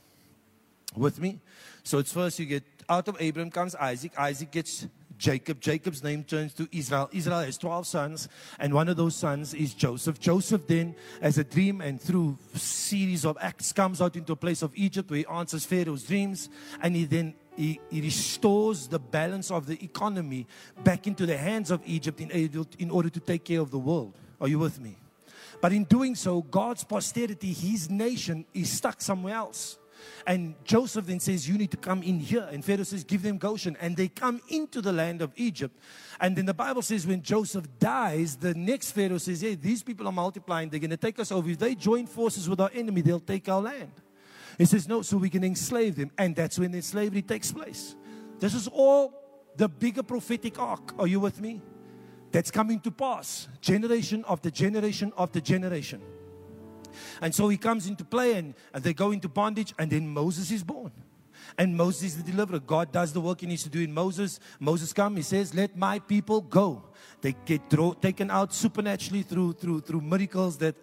With 0.96 1.20
me? 1.20 1.40
So 1.84 1.98
it's 1.98 2.12
first 2.12 2.38
you 2.38 2.46
get 2.46 2.64
out 2.88 3.08
of 3.08 3.18
Abraham 3.20 3.50
comes 3.50 3.74
Isaac. 3.76 4.12
Isaac 4.20 4.52
gets 4.52 4.86
Jacob. 5.18 5.60
Jacob's 5.60 6.04
name 6.04 6.24
turns 6.24 6.54
to 6.56 6.68
Israel. 6.72 7.10
Israel 7.12 7.40
has 7.40 7.58
12 7.58 7.88
sons, 7.88 8.30
and 8.60 8.74
one 8.74 8.90
of 8.90 8.98
those 8.98 9.16
sons 9.16 9.54
is 9.54 9.74
Joseph. 9.74 10.20
Joseph 10.20 10.68
then, 10.68 10.96
as 11.22 11.38
a 11.38 11.44
dream 11.44 11.82
and 11.82 12.00
through 12.00 12.38
series 12.56 13.26
of 13.26 13.38
acts, 13.42 13.72
comes 13.72 14.02
out 14.02 14.16
into 14.16 14.34
a 14.34 14.36
place 14.36 14.62
of 14.62 14.72
Egypt 14.76 15.10
where 15.10 15.20
he 15.20 15.26
answers 15.26 15.66
Pharaoh's 15.66 16.04
dreams, 16.04 16.50
and 16.82 16.96
he 16.96 17.06
then 17.06 17.34
he, 17.56 17.80
he, 17.90 18.02
restores 18.02 18.88
the 18.88 19.00
balance 19.00 19.52
of 19.52 19.66
the 19.66 19.84
economy 19.84 20.48
back 20.84 21.08
into 21.08 21.26
the 21.26 21.38
hands 21.38 21.72
of 21.72 21.82
Egypt 21.86 22.20
in, 22.20 22.32
in 22.80 22.90
order 22.90 23.10
to 23.10 23.20
take 23.20 23.44
care 23.44 23.62
of 23.62 23.72
the 23.72 23.80
world. 23.80 24.14
Are 24.42 24.48
you 24.48 24.60
with 24.60 24.80
me? 24.80 24.98
But 25.62 25.72
in 25.72 25.86
doing 25.86 26.16
so, 26.16 26.42
God's 26.42 26.84
posterity, 26.84 27.54
his 27.54 27.90
nation, 27.90 28.46
is 28.54 28.70
stuck 28.70 29.02
somewhere 29.02 29.36
else. 29.36 29.78
And 30.26 30.56
Joseph 30.64 31.06
then 31.06 31.20
says, 31.20 31.48
You 31.48 31.58
need 31.58 31.72
to 31.72 31.78
come 31.78 32.04
in 32.04 32.20
here. 32.20 32.48
And 32.52 32.64
Pharaoh 32.64 32.84
says, 32.84 33.04
Give 33.04 33.22
them 33.22 33.38
Goshen. 33.38 33.78
And 33.80 33.96
they 33.96 34.08
come 34.08 34.42
into 34.50 34.82
the 34.82 34.92
land 34.92 35.22
of 35.22 35.32
Egypt. 35.36 35.78
And 36.20 36.36
then 36.36 36.46
the 36.46 36.54
Bible 36.54 36.82
says, 36.82 37.06
When 37.08 37.22
Joseph 37.22 37.68
dies, 37.80 38.36
the 38.36 38.54
next 38.54 38.92
Pharaoh 38.92 39.18
says, 39.18 39.42
Hey, 39.42 39.56
these 39.56 39.84
people 39.84 40.08
are 40.08 40.14
multiplying. 40.14 40.70
They're 40.70 40.80
going 40.80 40.90
to 40.90 40.98
take 40.98 41.20
us 41.20 41.32
over. 41.32 41.50
If 41.50 41.60
they 41.60 41.76
join 41.76 42.08
forces 42.08 42.50
with 42.50 42.60
our 42.60 42.72
enemy, 42.74 43.02
they'll 43.02 43.20
take 43.20 43.48
our 43.50 43.62
land. 43.62 43.92
He 44.58 44.66
says, 44.66 44.88
No, 44.88 45.02
so 45.02 45.18
we 45.18 45.30
can 45.30 45.44
enslave 45.44 45.96
them. 45.96 46.12
And 46.18 46.36
that's 46.36 46.60
when 46.60 46.72
the 46.72 46.82
slavery 46.82 47.22
takes 47.22 47.52
place. 47.52 47.96
This 48.40 48.54
is 48.54 48.68
all 48.68 49.14
the 49.56 49.70
bigger 49.70 50.04
prophetic 50.04 50.60
arc. 50.60 50.98
Are 51.00 51.08
you 51.08 51.20
with 51.20 51.40
me? 51.40 51.62
That's 52.32 52.52
coming 52.52 52.80
to 52.82 52.92
pass. 52.92 53.48
Generation 53.62 54.26
after 54.28 54.50
generation 54.50 55.14
after 55.18 55.40
generation. 55.40 56.02
And 57.22 57.34
so 57.34 57.50
he 57.50 57.58
comes 57.58 57.88
into 57.88 58.04
play 58.04 58.34
and, 58.34 58.54
and 58.74 58.84
they 58.84 58.94
go 58.94 59.12
into 59.12 59.28
bondage, 59.28 59.74
and 59.80 59.90
then 59.90 60.08
Moses 60.08 60.52
is 60.52 60.64
born. 60.64 60.92
And 61.58 61.76
Moses 61.76 62.04
is 62.04 62.24
the 62.24 62.32
deliverer. 62.32 62.60
God 62.60 62.92
does 62.92 63.14
the 63.14 63.22
work 63.22 63.42
he 63.42 63.48
needs 63.48 63.64
to 63.64 63.70
do 63.70 63.82
in 63.82 63.94
Moses. 63.94 64.40
Moses 64.60 64.94
comes, 64.94 65.18
he 65.18 65.24
says, 65.24 65.54
Let 65.54 65.78
my 65.78 66.00
people 66.00 66.42
go. 66.42 66.84
They 67.22 67.36
get 67.46 67.70
throw, 67.70 67.94
taken 67.94 68.32
out 68.32 68.54
supernaturally 68.54 69.24
through, 69.24 69.54
through, 69.54 69.82
through 69.82 70.02
miracles 70.02 70.58
that, 70.60 70.76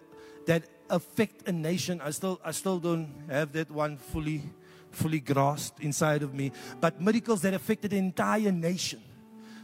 that 0.45 0.63
affect 0.91 1.47
a 1.47 1.51
nation. 1.51 2.01
I 2.01 2.11
still, 2.11 2.39
I 2.43 2.51
still 2.51 2.79
don't 2.79 3.09
have 3.29 3.51
that 3.53 3.71
one 3.71 3.97
fully, 3.97 4.43
fully 4.91 5.19
grasped 5.19 5.79
inside 5.79 6.21
of 6.21 6.33
me. 6.33 6.51
But 6.79 7.01
miracles 7.01 7.41
that 7.41 7.53
affected 7.53 7.91
the 7.91 7.97
entire 7.97 8.51
nation. 8.51 9.01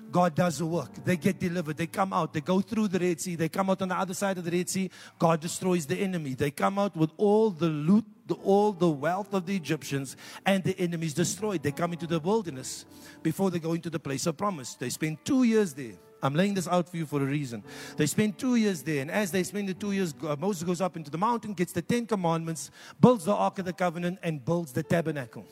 God 0.10 0.36
does 0.36 0.60
the 0.60 0.66
work. 0.66 0.94
They 1.04 1.18
get 1.18 1.38
delivered. 1.38 1.76
They 1.76 1.88
come 1.88 2.14
out. 2.14 2.34
They 2.34 2.40
go 2.40 2.62
through 2.62 2.88
the 2.88 3.00
Red 3.00 3.20
Sea. 3.20 3.36
They 3.36 3.50
come 3.50 3.70
out 3.70 3.82
on 3.82 3.90
the 3.90 3.98
other 3.98 4.14
side 4.14 4.38
of 4.38 4.46
the 4.46 4.52
Red 4.52 4.70
Sea. 4.70 4.90
God 5.20 5.42
destroys 5.42 5.86
the 5.86 5.98
enemy. 5.98 6.34
They 6.34 6.50
come 6.50 6.80
out 6.80 6.96
with 6.96 7.12
all 7.18 7.50
the 7.50 7.68
loot, 7.68 8.06
the, 8.26 8.36
all 8.36 8.72
the 8.72 8.90
wealth 8.90 9.34
of 9.34 9.46
the 9.46 9.56
Egyptians, 9.56 10.16
and 10.46 10.64
the 10.64 10.80
enemy 10.80 11.08
is 11.08 11.14
destroyed. 11.14 11.62
They 11.62 11.74
come 11.74 11.92
into 11.92 12.08
the 12.08 12.20
wilderness 12.20 12.86
before 13.22 13.52
they 13.52 13.60
go 13.60 13.74
into 13.74 13.90
the 13.90 14.00
place 14.00 14.26
of 14.28 14.38
promise. 14.38 14.76
They 14.76 14.90
spend 14.90 15.26
two 15.26 15.44
years 15.44 15.74
there. 15.74 15.96
I'm 16.22 16.34
laying 16.34 16.54
this 16.54 16.68
out 16.68 16.90
for 16.90 16.98
you 16.98 17.06
for 17.06 17.22
a 17.22 17.26
reason. 17.26 17.64
They 17.96 18.06
spend 18.08 18.38
two 18.38 18.56
years 18.56 18.82
there, 18.82 19.02
and 19.02 19.12
as 19.12 19.32
they 19.32 19.44
spend 19.44 19.70
the 19.70 19.74
two 19.74 19.92
years, 19.92 20.14
uh, 20.24 20.36
Moses 20.40 20.64
goes 20.64 20.82
up 20.82 20.98
into 20.98 21.12
the 21.12 21.18
mountain, 21.18 21.54
gets 21.54 21.74
the 21.74 21.82
Ten 21.82 22.06
Commandments, 22.06 22.72
builds 23.00 23.26
the 23.26 23.34
Ark 23.34 23.60
of 23.60 23.66
the 23.66 23.74
Covenant, 23.74 24.20
and 24.24 24.44
builds 24.44 24.72
the 24.72 24.84
tabernacle. 24.84 25.46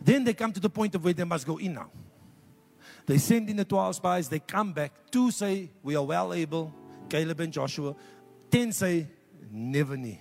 Then 0.00 0.24
they 0.24 0.34
come 0.34 0.52
to 0.52 0.60
the 0.60 0.70
point 0.70 0.94
of 0.94 1.04
where 1.04 1.14
they 1.14 1.24
must 1.24 1.46
go 1.46 1.58
in 1.58 1.74
now. 1.74 1.90
They 3.06 3.18
send 3.18 3.48
in 3.48 3.56
the 3.56 3.64
12 3.64 3.96
spies, 3.96 4.28
they 4.28 4.40
come 4.40 4.72
back. 4.72 4.92
Two 5.10 5.30
say, 5.30 5.70
We 5.82 5.96
are 5.96 6.04
well 6.04 6.32
able, 6.32 6.74
Caleb 7.08 7.40
and 7.40 7.52
Joshua. 7.52 7.94
Ten 8.50 8.72
say, 8.72 9.06
Never 9.50 9.96
near. 9.96 10.18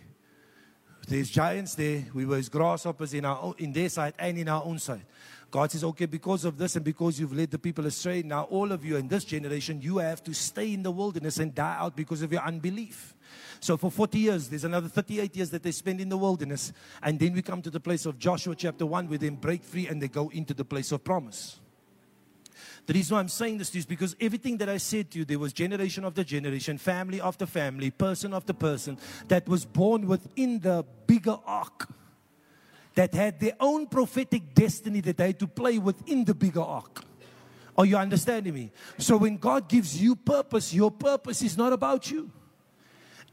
There's 1.07 1.29
giants 1.29 1.75
there. 1.75 2.05
We 2.13 2.25
were 2.25 2.37
as 2.37 2.49
grasshoppers 2.49 3.13
in, 3.13 3.25
our 3.25 3.39
own, 3.39 3.55
in 3.57 3.71
their 3.71 3.89
side 3.89 4.13
and 4.17 4.37
in 4.37 4.47
our 4.47 4.63
own 4.63 4.79
side. 4.79 5.05
God 5.55 5.71
says, 5.71 5.85
okay, 5.85 6.05
because 6.05 6.43
of 6.43 6.57
this 6.57 6.75
and 6.75 6.83
because 6.83 7.17
you've 7.17 7.31
led 7.31 7.49
the 7.49 7.57
people 7.57 7.85
astray, 7.85 8.21
now 8.23 8.43
all 8.43 8.73
of 8.73 8.83
you 8.83 8.97
in 8.97 9.07
this 9.07 9.23
generation, 9.23 9.79
you 9.81 9.99
have 9.99 10.21
to 10.25 10.33
stay 10.33 10.73
in 10.73 10.83
the 10.83 10.91
wilderness 10.91 11.37
and 11.37 11.55
die 11.55 11.77
out 11.79 11.95
because 11.95 12.21
of 12.21 12.33
your 12.33 12.41
unbelief. 12.41 13.15
So 13.61 13.77
for 13.77 13.89
40 13.89 14.19
years, 14.19 14.49
there's 14.49 14.65
another 14.65 14.89
38 14.89 15.33
years 15.33 15.51
that 15.51 15.63
they 15.63 15.71
spend 15.71 16.01
in 16.01 16.09
the 16.09 16.17
wilderness. 16.17 16.73
And 17.01 17.17
then 17.17 17.31
we 17.31 17.41
come 17.41 17.61
to 17.61 17.69
the 17.69 17.79
place 17.79 18.05
of 18.05 18.19
Joshua 18.19 18.53
chapter 18.53 18.85
1 18.85 19.07
where 19.07 19.17
they 19.17 19.29
break 19.29 19.63
free 19.63 19.87
and 19.87 20.01
they 20.01 20.09
go 20.09 20.27
into 20.27 20.53
the 20.53 20.65
place 20.65 20.91
of 20.91 21.05
promise. 21.05 21.57
The 22.85 22.93
reason 22.93 23.15
why 23.15 23.21
I'm 23.21 23.29
saying 23.29 23.57
this 23.57 23.69
to 23.69 23.77
you 23.77 23.79
is 23.79 23.85
because 23.85 24.13
everything 24.19 24.57
that 24.57 24.67
I 24.67 24.75
said 24.75 25.09
to 25.11 25.19
you, 25.19 25.23
there 25.23 25.39
was 25.39 25.53
generation 25.53 26.03
after 26.03 26.25
generation, 26.25 26.77
family 26.77 27.21
after 27.21 27.45
family, 27.45 27.91
person 27.91 28.33
after 28.33 28.51
person 28.51 28.97
that 29.29 29.47
was 29.47 29.63
born 29.63 30.05
within 30.05 30.59
the 30.59 30.83
bigger 31.07 31.37
arc 31.45 31.87
that 32.95 33.13
had 33.13 33.39
their 33.39 33.55
own 33.59 33.87
prophetic 33.87 34.53
destiny 34.53 35.01
that 35.01 35.17
they 35.17 35.27
had 35.27 35.39
to 35.39 35.47
play 35.47 35.77
within 35.77 36.25
the 36.25 36.33
bigger 36.33 36.61
arc. 36.61 37.03
Are 37.77 37.85
you 37.85 37.97
understanding 37.97 38.53
me? 38.53 38.71
So 38.97 39.17
when 39.17 39.37
God 39.37 39.67
gives 39.67 40.01
you 40.01 40.15
purpose, 40.15 40.73
your 40.73 40.91
purpose 40.91 41.41
is 41.41 41.57
not 41.57 41.73
about 41.73 42.09
you. 42.09 42.31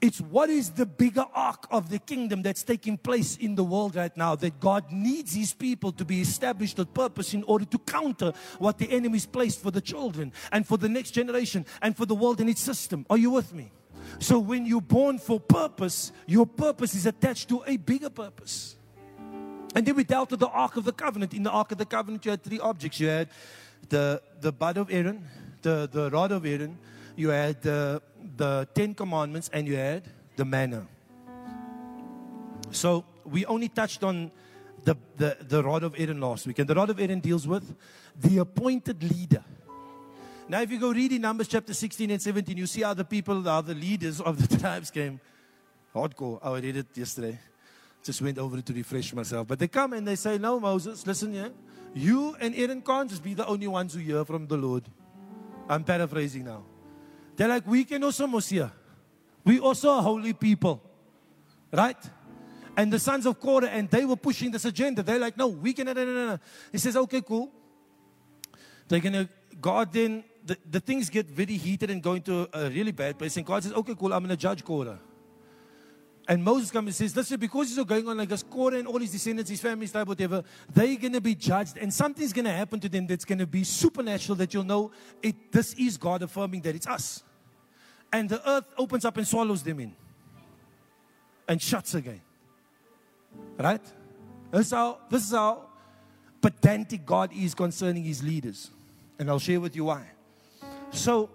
It's 0.01 0.21
what 0.21 0.51
is 0.51 0.71
the 0.71 0.85
bigger 0.85 1.25
arc 1.33 1.69
of 1.71 1.89
the 1.89 2.01
kingdom 2.01 2.43
that's 2.43 2.65
taking 2.65 2.99
place 2.99 3.37
in 3.37 3.55
the 3.55 3.63
world 3.63 3.95
right 3.95 4.15
now 4.17 4.35
that 4.35 4.59
God 4.59 4.91
needs 4.91 5.33
his 5.33 5.53
people 5.53 5.93
to 5.93 6.05
be 6.05 6.21
established 6.21 6.77
with 6.77 6.93
purpose 6.93 7.35
in 7.35 7.45
order 7.45 7.65
to 7.67 7.79
counter 7.79 8.33
what 8.59 8.79
the 8.79 8.91
enemy's 8.91 9.27
placed 9.27 9.63
for 9.63 9.71
the 9.71 9.81
children 9.81 10.33
and 10.51 10.67
for 10.67 10.77
the 10.77 10.89
next 10.89 11.13
generation 11.13 11.65
and 11.81 11.97
for 11.97 12.05
the 12.05 12.17
world 12.17 12.41
and 12.41 12.51
its 12.51 12.61
system. 12.61 13.07
Are 13.09 13.17
you 13.17 13.31
with 13.31 13.55
me? 13.55 13.71
So 14.19 14.41
when 14.41 14.67
you're 14.67 14.81
born 14.81 15.21
for 15.21 15.39
purpose, 15.39 16.11
your 16.27 16.47
purpose 16.47 16.97
is 16.97 17.07
attached 17.07 17.49
to 17.51 17.63
a 17.65 17.77
bigger 17.77 18.11
purpose. 18.11 18.75
And 19.75 19.87
then 19.87 19.97
we 19.97 20.05
dealt 20.05 20.31
with 20.31 20.41
the 20.41 20.49
Ark 20.49 20.77
of 20.77 20.85
the 20.85 20.93
Covenant. 20.93 21.33
In 21.33 21.43
the 21.43 21.51
Ark 21.51 21.73
of 21.73 21.79
the 21.79 21.87
Covenant, 21.87 22.25
you 22.25 22.31
had 22.31 22.43
three 22.43 22.61
objects. 22.61 23.01
You 23.01 23.09
had 23.09 23.29
the, 23.89 24.23
the 24.41 24.53
bud 24.53 24.77
of 24.77 24.91
Aaron, 24.91 25.27
the, 25.63 25.89
the 25.91 26.11
rod 26.11 26.33
of 26.33 26.47
Aaron, 26.47 26.79
you 27.17 27.29
had 27.29 27.63
the, 27.63 28.03
the 28.37 28.69
Ten 28.75 28.95
Commandments, 28.95 29.51
and 29.53 29.67
you 29.67 29.77
had 29.77 30.05
the 30.37 30.45
manna. 30.45 30.87
So 32.71 33.05
we 33.25 33.45
only 33.47 33.69
touched 33.69 34.03
on 34.03 34.31
the, 34.85 34.97
the, 35.17 35.37
the 35.41 35.63
rod 35.63 35.83
of 35.85 35.95
Aaron 35.99 36.21
last 36.21 36.47
week. 36.47 36.59
And 36.59 36.69
the 36.69 36.75
rod 36.75 36.91
of 36.91 36.99
Aaron 36.99 37.21
deals 37.21 37.47
with 37.47 37.75
the 38.19 38.39
appointed 38.39 39.03
leader. 39.03 39.45
Now, 40.49 40.61
if 40.61 40.71
you 40.71 40.79
go 40.79 40.93
read 40.93 41.13
in 41.13 41.23
Numbers 41.23 41.49
chapter 41.49 41.73
16 41.73 42.11
and 42.11 42.21
17, 42.21 42.57
you 42.57 42.67
see 42.67 42.83
how 42.83 42.95
the 42.95 43.05
people, 43.05 43.43
how 43.43 43.61
the 43.61 43.75
leaders 43.75 44.21
of 44.21 44.49
the 44.49 44.59
tribes 44.59 44.91
came. 44.91 45.21
Hardcore. 45.95 46.41
Oh, 46.43 46.55
I 46.55 46.61
read 46.61 46.77
it 46.77 46.87
yesterday. 46.95 47.39
Just 48.03 48.21
went 48.21 48.39
over 48.39 48.61
to 48.61 48.73
refresh 48.73 49.13
myself. 49.15 49.47
But 49.47 49.59
they 49.59 49.69
come 49.69 49.93
and 49.93 50.07
they 50.07 50.17
say, 50.17 50.39
No, 50.39 50.59
Moses, 50.59 51.07
listen 51.07 51.33
here. 51.33 51.53
You 51.95 52.37
and 52.41 52.55
Aaron 52.55 52.83
can't 52.83 53.09
just 53.09 53.23
be 53.23 53.35
the 53.35 53.47
only 53.47 53.69
ones 53.69 53.95
who 53.95 54.01
hear 54.01 54.25
from 54.25 54.47
the 54.47 54.57
Lord. 54.57 54.85
I'm 55.69 55.85
paraphrasing 55.85 56.45
now. 56.45 56.65
They're 57.37 57.49
like, 57.49 57.67
We 57.67 57.85
can 57.85 58.03
also 58.03 58.27
hear. 58.41 58.73
We 59.45 59.61
also 59.61 59.91
are 59.91 60.03
holy 60.03 60.33
people. 60.33 60.83
Right? 61.73 61.97
And 62.77 62.93
the 62.93 62.99
sons 62.99 63.27
of 63.27 63.39
Korah, 63.39 63.69
and 63.69 63.89
they 63.89 64.05
were 64.05 64.17
pushing 64.17 64.51
this 64.51 64.65
agenda. 64.65 65.03
They're 65.03 65.19
like, 65.19 65.37
No, 65.37 65.49
we 65.49 65.73
can. 65.73 65.87
No, 65.87 65.93
no, 65.93 66.05
no, 66.05 66.27
no. 66.27 66.39
He 66.73 66.79
says, 66.79 66.97
Okay, 66.97 67.21
cool. 67.21 67.53
They're 68.89 69.01
going 69.01 69.13
to, 69.13 69.29
God 69.61 69.93
then, 69.93 70.25
the, 70.45 70.57
the 70.69 70.81
things 70.81 71.09
get 71.09 71.27
very 71.27 71.57
heated 71.57 71.91
and 71.91 72.03
go 72.03 72.15
into 72.15 72.49
a, 72.53 72.65
a 72.67 72.71
really 72.71 72.93
bad 72.93 73.17
place. 73.17 73.37
And 73.37 73.47
God 73.47 73.63
says, 73.63 73.73
Okay, 73.73 73.95
cool, 73.95 74.13
I'm 74.13 74.21
going 74.21 74.31
to 74.31 74.37
judge 74.37 74.65
Korah. 74.65 74.99
And 76.29 76.45
Moses 76.45 76.71
comes 76.71 76.87
and 76.87 76.95
says, 76.95 77.17
Listen, 77.17 77.39
because 77.39 77.69
he's 77.75 77.85
going 77.85 78.07
on 78.07 78.17
like 78.17 78.29
this, 78.29 78.43
Korah 78.43 78.79
and 78.79 78.87
all 78.87 78.99
his 78.99 79.11
descendants, 79.11 79.51
his 79.51 79.61
family, 79.61 79.89
tribe, 79.89 80.07
whatever, 80.07 80.45
they're 80.73 80.97
going 80.97 81.13
to 81.13 81.21
be 81.21 81.35
judged. 81.35 81.77
And 81.79 81.93
something's 81.93 82.33
going 82.33 82.45
to 82.45 82.53
happen 82.53 82.79
to 82.81 82.89
them 82.89 83.07
that's 83.07 83.25
going 83.25 83.39
to 83.41 83.47
be 83.47 83.65
supernatural 83.65 84.37
that 84.37 84.55
you'll 84.55 84.65
know 84.65 84.93
it, 85.23 85.51
this 85.51 85.75
is 85.75 85.97
God 85.97 86.23
affirming 86.23 86.61
that 86.63 86.77
it's 86.77 86.87
us. 86.87 87.23
And 88.13 88.29
the 88.29 88.49
earth 88.49 88.73
opens 88.79 89.05
up 89.05 89.17
and 89.17 89.27
swallows 89.27 89.63
them 89.63 89.81
in 89.81 89.97
and 91.49 91.61
shuts 91.61 91.95
again. 91.95 92.21
Right? 93.59 93.83
This 94.51 94.67
is 94.67 94.73
how, 94.73 94.99
this 95.11 95.25
is 95.25 95.33
how 95.33 95.65
pedantic 96.41 97.05
God 97.05 97.31
is 97.35 97.55
concerning 97.55 98.05
his 98.05 98.23
leaders. 98.23 98.71
And 99.19 99.29
I'll 99.29 99.39
share 99.39 99.61
with 99.61 99.75
you 99.75 99.85
why. 99.85 100.07
So, 100.91 101.31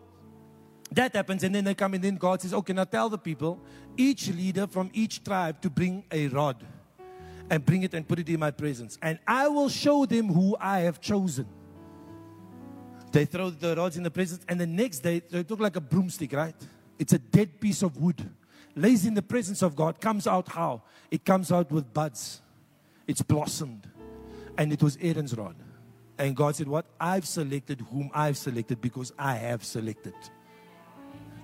that 0.91 1.15
happens, 1.15 1.43
and 1.43 1.54
then 1.54 1.63
they 1.65 1.73
come, 1.73 1.95
and 1.95 2.04
then 2.04 2.15
God 2.15 2.41
says, 2.41 2.54
Okay, 2.54 2.73
now 2.73 2.86
tell 2.86 3.10
the 3.10 3.17
people, 3.17 3.60
each 3.98 4.30
leader 4.30 4.68
from 4.68 4.90
each 4.94 5.24
tribe 5.24 5.62
to 5.62 5.70
bring 5.70 6.04
a 6.12 6.28
rod 6.28 6.64
and 7.50 7.66
bring 7.66 7.84
it 7.84 7.94
and 7.94 8.08
put 8.08 8.20
it 8.20 8.30
in 8.30 8.40
my 8.40 8.52
presence. 8.52 8.98
And 9.02 9.20
I 9.28 9.48
will 9.48 9.70
show 9.70 10.06
them 10.06 10.28
who 10.28 10.56
I 10.60 10.80
have 10.80 11.00
chosen. 11.02 11.48
They 13.12 13.26
throw 13.26 13.50
the 13.50 13.76
rods 13.76 13.98
in 13.98 14.04
the 14.04 14.12
presence, 14.12 14.44
and 14.48 14.60
the 14.60 14.68
next 14.68 15.00
day, 15.00 15.22
they 15.30 15.44
look 15.44 15.60
like 15.60 15.76
a 15.76 15.82
broomstick, 15.82 16.34
right? 16.34 16.56
It's 17.00 17.14
a 17.14 17.20
dead 17.20 17.60
piece 17.60 17.82
of 17.82 17.98
wood. 17.98 18.30
Lays 18.76 19.06
in 19.06 19.14
the 19.14 19.22
presence 19.22 19.62
of 19.62 19.76
God, 19.76 20.00
comes 20.00 20.28
out 20.28 20.50
how? 20.50 20.84
It 21.10 21.26
comes 21.26 21.52
out 21.52 21.72
with 21.72 21.92
buds. 21.94 22.42
It's 23.08 23.22
blossomed. 23.22 23.88
And 24.58 24.74
it 24.74 24.84
was 24.84 24.98
Aaron's 25.02 25.36
rod. 25.36 25.56
And 26.18 26.36
God 26.36 26.56
said, 26.56 26.68
What? 26.68 26.86
I've 27.00 27.26
selected 27.26 27.82
whom 27.92 28.12
I've 28.14 28.38
selected 28.38 28.82
because 28.82 29.14
I 29.18 29.36
have 29.36 29.64
selected. 29.64 30.16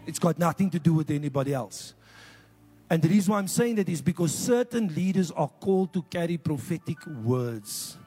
It's 0.05 0.19
got 0.19 0.37
nothing 0.37 0.69
to 0.71 0.79
do 0.79 0.93
with 0.93 1.09
anybody 1.11 1.53
else. 1.53 1.93
And 2.89 3.01
the 3.01 3.09
reason 3.09 3.31
why 3.31 3.39
I'm 3.39 3.47
saying 3.47 3.75
that 3.75 3.89
is 3.89 4.01
because 4.01 4.33
certain 4.33 4.93
leaders 4.93 5.31
are 5.31 5.47
called 5.47 5.93
to 5.93 6.03
carry 6.03 6.37
prophetic 6.37 7.05
words, 7.07 7.97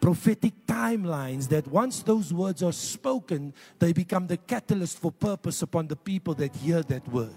prophetic 0.00 0.66
timelines 0.66 1.48
that 1.48 1.66
once 1.66 2.02
those 2.02 2.32
words 2.32 2.62
are 2.62 2.72
spoken, 2.72 3.52
they 3.78 3.92
become 3.92 4.26
the 4.26 4.36
catalyst 4.36 4.98
for 4.98 5.12
purpose 5.12 5.62
upon 5.62 5.88
the 5.88 5.96
people 5.96 6.34
that 6.34 6.54
hear 6.56 6.82
that 6.84 7.06
word. 7.08 7.34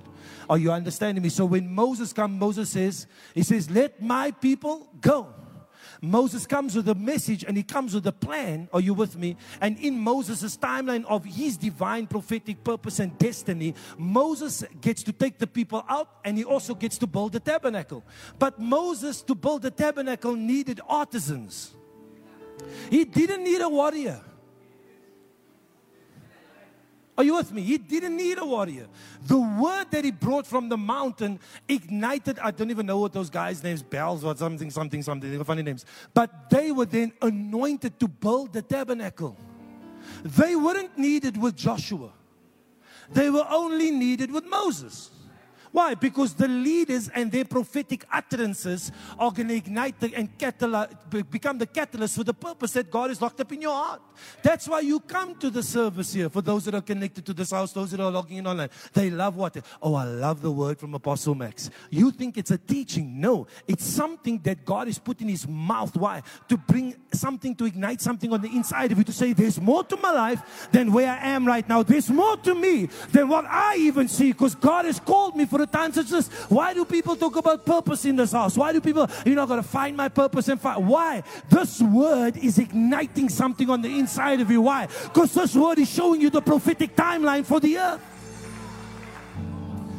Are 0.49 0.58
you 0.58 0.71
understanding 0.71 1.21
me? 1.23 1.29
So 1.29 1.45
when 1.45 1.73
Moses 1.73 2.13
comes, 2.13 2.39
Moses 2.39 2.69
says, 2.69 3.08
He 3.34 3.43
says, 3.43 3.69
Let 3.69 4.01
my 4.01 4.32
people 4.32 4.88
go. 5.01 5.34
Moses 6.01 6.45
comes 6.45 6.75
with 6.75 6.88
a 6.89 6.95
message 6.95 7.43
and 7.43 7.56
he 7.56 7.63
comes 7.63 7.93
with 7.93 8.06
a 8.08 8.12
plan. 8.12 8.69
Are 8.73 8.82
you 8.82 8.93
with 8.93 9.15
me? 9.17 9.38
And 9.62 9.77
in 9.79 9.97
Moses' 9.97 10.58
timeline 10.58 11.06
of 11.06 11.25
his 11.25 11.58
divine 11.58 12.08
prophetic 12.08 12.63
purpose 12.63 12.99
and 12.99 13.17
destiny, 13.17 13.75
Moses 13.97 14.63
gets 14.82 15.03
to 15.03 15.12
take 15.12 15.38
the 15.38 15.47
people 15.47 15.86
out 15.88 16.10
and 16.23 16.38
he 16.38 16.43
also 16.43 16.75
gets 16.75 16.97
to 16.99 17.08
build 17.08 17.34
the 17.34 17.39
tabernacle. 17.39 18.03
But 18.39 18.60
Moses, 18.60 19.21
to 19.23 19.36
build 19.36 19.62
the 19.62 19.71
tabernacle, 19.71 20.36
needed 20.36 20.82
artisans. 20.88 21.75
He 22.89 23.06
didn't 23.06 23.43
need 23.43 23.62
a 23.62 23.69
warrior. 23.69 24.21
Are 27.17 27.23
you 27.23 27.36
with 27.36 27.52
me? 27.52 27.62
He 27.62 27.78
didn't 27.78 28.17
need 28.17 28.39
a 28.39 28.45
warrior. 28.45 28.88
The 29.28 29.39
word 29.39 29.91
that 29.91 30.04
he 30.04 30.12
brought 30.12 30.47
from 30.47 30.67
the 30.67 30.78
mountain 30.78 31.39
ignited, 31.67 32.39
I 32.39 32.49
don't 32.52 32.71
even 32.71 32.88
know 32.88 32.97
what 32.97 33.13
those 33.13 33.30
guys' 33.30 33.63
names, 33.63 33.84
bells 33.84 34.23
or 34.23 34.36
something, 34.36 34.71
something, 34.71 35.04
something, 35.04 35.30
they 35.30 35.38
were 35.38 35.43
funny 35.43 35.62
names. 35.62 35.86
But 36.13 36.49
they 36.49 36.71
were 36.71 36.86
then 36.86 37.13
anointed 37.21 37.99
to 37.99 38.08
build 38.08 38.54
the 38.54 38.63
tabernacle. 38.63 39.38
They 40.23 40.56
weren't 40.56 40.97
needed 40.97 41.38
with 41.38 41.56
Joshua. 41.56 42.12
They 43.12 43.30
were 43.30 43.45
only 43.47 43.91
needed 43.91 44.32
with 44.32 44.45
Moses. 44.45 45.12
Why? 45.73 45.95
Because 45.95 46.36
the 46.36 46.47
leaders 46.47 47.09
and 47.09 47.31
their 47.31 47.45
prophetic 47.45 48.05
utterances 48.13 48.91
are 49.17 49.31
going 49.31 49.47
to 49.47 49.55
ignite 49.55 49.99
the, 49.99 50.13
and 50.13 50.29
become 51.31 51.57
the 51.57 51.65
catalyst 51.65 52.15
for 52.15 52.23
the 52.23 52.33
purpose 52.33 52.73
that 52.73 52.91
God 52.91 53.09
has 53.09 53.19
locked 53.19 53.41
up 53.41 53.51
in 53.51 53.59
your 53.59 53.73
heart. 53.73 53.99
That's 54.43 54.67
why 54.67 54.81
you 54.81 54.99
come 54.99 55.33
to 55.39 55.49
the 55.49 55.63
service 55.63 56.13
here. 56.13 56.29
For 56.29 56.43
those 56.43 56.65
that 56.65 56.75
are 56.75 56.81
connected 56.81 57.25
to 57.25 57.33
this 57.33 57.49
house, 57.49 57.73
those 57.73 57.89
that 57.89 57.99
are 57.99 58.12
logging 58.12 58.38
in 58.38 58.45
online, 58.45 58.69
they 58.93 59.09
love 59.09 59.36
what? 59.36 59.57
Oh, 59.81 59.95
I 59.95 60.03
love 60.03 60.43
the 60.43 60.51
word 60.51 60.77
from 60.77 60.93
Apostle 60.93 61.33
Max. 61.33 61.71
You 61.89 62.12
think 62.12 62.38
it's 62.38 62.51
a 62.51 62.59
teaching? 62.59 63.19
No, 63.19 63.47
it's 63.67 63.83
something 63.83 64.39
that 64.43 64.65
God 64.65 64.86
has 64.86 64.99
put 64.99 65.21
in 65.21 65.27
His 65.27 65.47
mouth. 65.47 65.97
Why? 65.97 66.21
To 66.49 66.57
bring 66.57 66.95
something 67.12 67.55
to 67.55 67.65
ignite 67.65 67.99
something 67.99 68.31
on 68.31 68.41
the 68.41 68.49
inside 68.49 68.91
of 68.91 68.99
you 68.99 69.03
to 69.05 69.12
say, 69.12 69.33
There's 69.33 69.59
more 69.59 69.83
to 69.86 69.97
my 69.97 70.12
life 70.12 70.69
than 70.71 70.93
where 70.93 71.09
I 71.09 71.29
am 71.29 71.47
right 71.47 71.67
now. 71.67 71.81
There's 71.81 72.12
more 72.12 72.38
to 72.38 72.53
me 72.53 72.89
than 73.12 73.27
what 73.27 73.45
I 73.45 73.77
even 73.77 74.07
see 74.07 74.33
because 74.33 74.53
God 74.53 74.86
has 74.86 74.99
called 74.99 75.36
me 75.36 75.45
for 75.45 75.62
a 75.63 75.67
time 75.67 75.91
such 75.91 76.10
this. 76.10 76.28
Why 76.49 76.73
do 76.73 76.86
people 76.86 77.15
talk 77.15 77.36
about 77.36 77.65
purpose 77.65 78.06
in 78.06 78.15
this 78.15 78.32
house? 78.32 78.56
Why 78.56 78.71
do 78.71 78.80
people, 78.80 79.10
you're 79.26 79.36
not 79.36 79.47
going 79.47 79.62
to 79.62 79.67
find 79.67 79.97
my 79.97 80.10
purpose 80.10 80.47
and 80.47 80.62
find, 80.62 80.88
why? 80.88 81.23
This 81.49 81.82
word 81.82 82.38
is 82.38 82.60
igniting 82.60 83.30
something 83.30 83.69
on 83.69 83.82
the 83.82 83.99
inside 83.99 84.41
of 84.41 84.52
you. 84.52 84.62
Why? 84.62 84.88
Because 85.04 85.34
this 85.34 85.56
word 85.56 85.80
is 85.80 85.89
showing 85.89 86.21
you 86.21 86.30
the 86.30 86.41
prophetic 86.41 86.95
timeline 86.95 87.45
for 87.45 87.60
the 87.60 87.78
earth. 87.78 88.02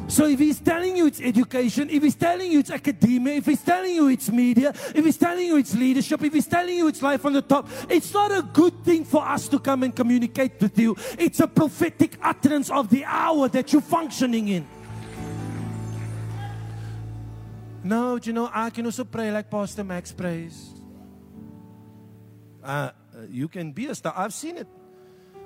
So 0.07 0.27
if 0.27 0.37
he's 0.37 0.59
telling 0.59 0.95
you 0.95 1.07
it's 1.07 1.19
education, 1.19 1.89
if 1.89 2.03
he's 2.03 2.15
telling 2.15 2.51
you 2.51 2.59
it's 2.59 2.69
academia, 2.69 3.35
if 3.35 3.45
he's 3.47 3.63
telling 3.63 3.95
you 3.95 4.07
it's 4.07 4.29
media, 4.29 4.69
if 4.93 5.03
he's 5.03 5.17
telling 5.17 5.47
you 5.47 5.57
it's 5.57 5.73
leadership, 5.73 6.23
if 6.23 6.31
he's 6.31 6.45
telling 6.45 6.77
you 6.77 6.87
it's 6.87 7.01
life 7.01 7.25
on 7.25 7.33
the 7.33 7.41
top, 7.41 7.67
it's 7.89 8.13
not 8.13 8.31
a 8.31 8.43
good 8.43 8.83
thing 8.83 9.03
for 9.03 9.25
us 9.25 9.47
to 9.47 9.57
come 9.57 9.81
and 9.81 9.95
communicate 9.95 10.61
with 10.61 10.77
you. 10.77 10.95
It's 11.17 11.39
a 11.39 11.47
prophetic 11.47 12.17
utterance 12.21 12.69
of 12.69 12.89
the 12.89 13.03
hour 13.03 13.47
that 13.49 13.73
you're 13.73 13.81
functioning 13.81 14.49
in. 14.49 14.67
No, 17.85 18.15
you 18.15 18.33
know, 18.33 18.49
I 18.51 18.71
can 18.71 18.87
also 18.87 19.03
pray 19.03 19.31
like 19.31 19.51
Pastor 19.51 19.83
Max 19.83 20.11
prays. 20.11 20.73
Uh, 22.63 22.89
you 23.29 23.47
can 23.47 23.73
be 23.73 23.85
a 23.85 23.93
star. 23.93 24.11
I've 24.17 24.33
seen 24.33 24.57
it. 24.57 24.67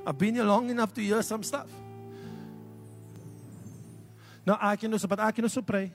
I've 0.07 0.17
been 0.17 0.35
here 0.35 0.45
long 0.45 0.69
enough 0.69 0.93
to 0.93 1.01
hear 1.01 1.21
some 1.21 1.43
stuff. 1.43 1.67
Now 4.45 4.57
I 4.61 4.77
can 4.77 4.93
also, 4.93 5.05
but 5.05 5.19
I 5.19 5.31
can 5.31 5.43
also 5.43 5.61
pray. 5.61 5.91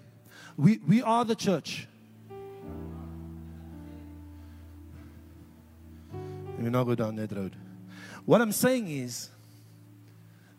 We, 0.54 0.80
we 0.86 1.00
are 1.00 1.24
the 1.24 1.34
church. 1.34 1.88
Let 6.12 6.60
me 6.60 6.68
not 6.68 6.84
go 6.84 6.94
down 6.94 7.16
that 7.16 7.32
road. 7.32 7.56
What 8.26 8.42
I'm 8.42 8.52
saying 8.52 8.90
is 8.90 9.30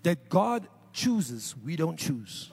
that 0.01 0.29
God 0.29 0.67
chooses, 0.93 1.53
we 1.63 1.75
don't 1.75 1.97
choose. 1.97 2.49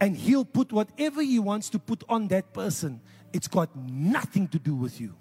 And 0.00 0.16
He'll 0.16 0.44
put 0.44 0.72
whatever 0.72 1.22
He 1.22 1.38
wants 1.38 1.70
to 1.70 1.78
put 1.78 2.02
on 2.08 2.28
that 2.28 2.52
person. 2.52 3.00
It's 3.32 3.48
got 3.48 3.74
nothing 3.76 4.48
to 4.48 4.58
do 4.58 4.74
with 4.74 5.00
you. 5.00 5.14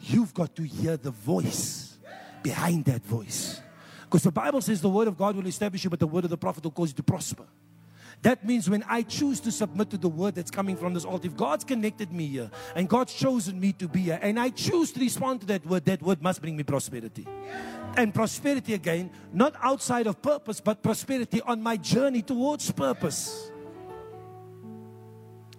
You've 0.00 0.34
got 0.34 0.56
to 0.56 0.62
hear 0.62 0.96
the 0.96 1.10
voice 1.10 1.98
behind 2.42 2.84
that 2.86 3.04
voice. 3.04 3.60
Because 4.04 4.24
the 4.24 4.32
Bible 4.32 4.60
says 4.60 4.80
the 4.80 4.90
word 4.90 5.08
of 5.08 5.16
God 5.16 5.36
will 5.36 5.46
establish 5.46 5.84
you, 5.84 5.90
but 5.90 6.00
the 6.00 6.06
word 6.06 6.24
of 6.24 6.30
the 6.30 6.36
prophet 6.36 6.64
will 6.64 6.70
cause 6.70 6.90
you 6.90 6.96
to 6.96 7.02
prosper. 7.02 7.44
That 8.22 8.44
means 8.44 8.70
when 8.70 8.84
I 8.88 9.02
choose 9.02 9.40
to 9.40 9.50
submit 9.50 9.90
to 9.90 9.98
the 9.98 10.08
word 10.08 10.36
that's 10.36 10.50
coming 10.50 10.76
from 10.76 10.94
this 10.94 11.04
altar, 11.04 11.26
if 11.26 11.36
God's 11.36 11.64
connected 11.64 12.12
me 12.12 12.26
here 12.26 12.50
and 12.76 12.88
God's 12.88 13.14
chosen 13.14 13.58
me 13.58 13.72
to 13.74 13.88
be 13.88 14.02
here, 14.02 14.18
and 14.22 14.38
I 14.38 14.50
choose 14.50 14.92
to 14.92 15.00
respond 15.00 15.40
to 15.40 15.46
that 15.46 15.66
word, 15.66 15.84
that 15.86 16.02
word 16.02 16.22
must 16.22 16.40
bring 16.40 16.56
me 16.56 16.62
prosperity. 16.62 17.26
And 17.96 18.14
prosperity 18.14 18.74
again, 18.74 19.10
not 19.32 19.54
outside 19.60 20.06
of 20.06 20.22
purpose, 20.22 20.60
but 20.60 20.82
prosperity 20.82 21.40
on 21.42 21.62
my 21.62 21.76
journey 21.76 22.22
towards 22.22 22.70
purpose. 22.70 23.51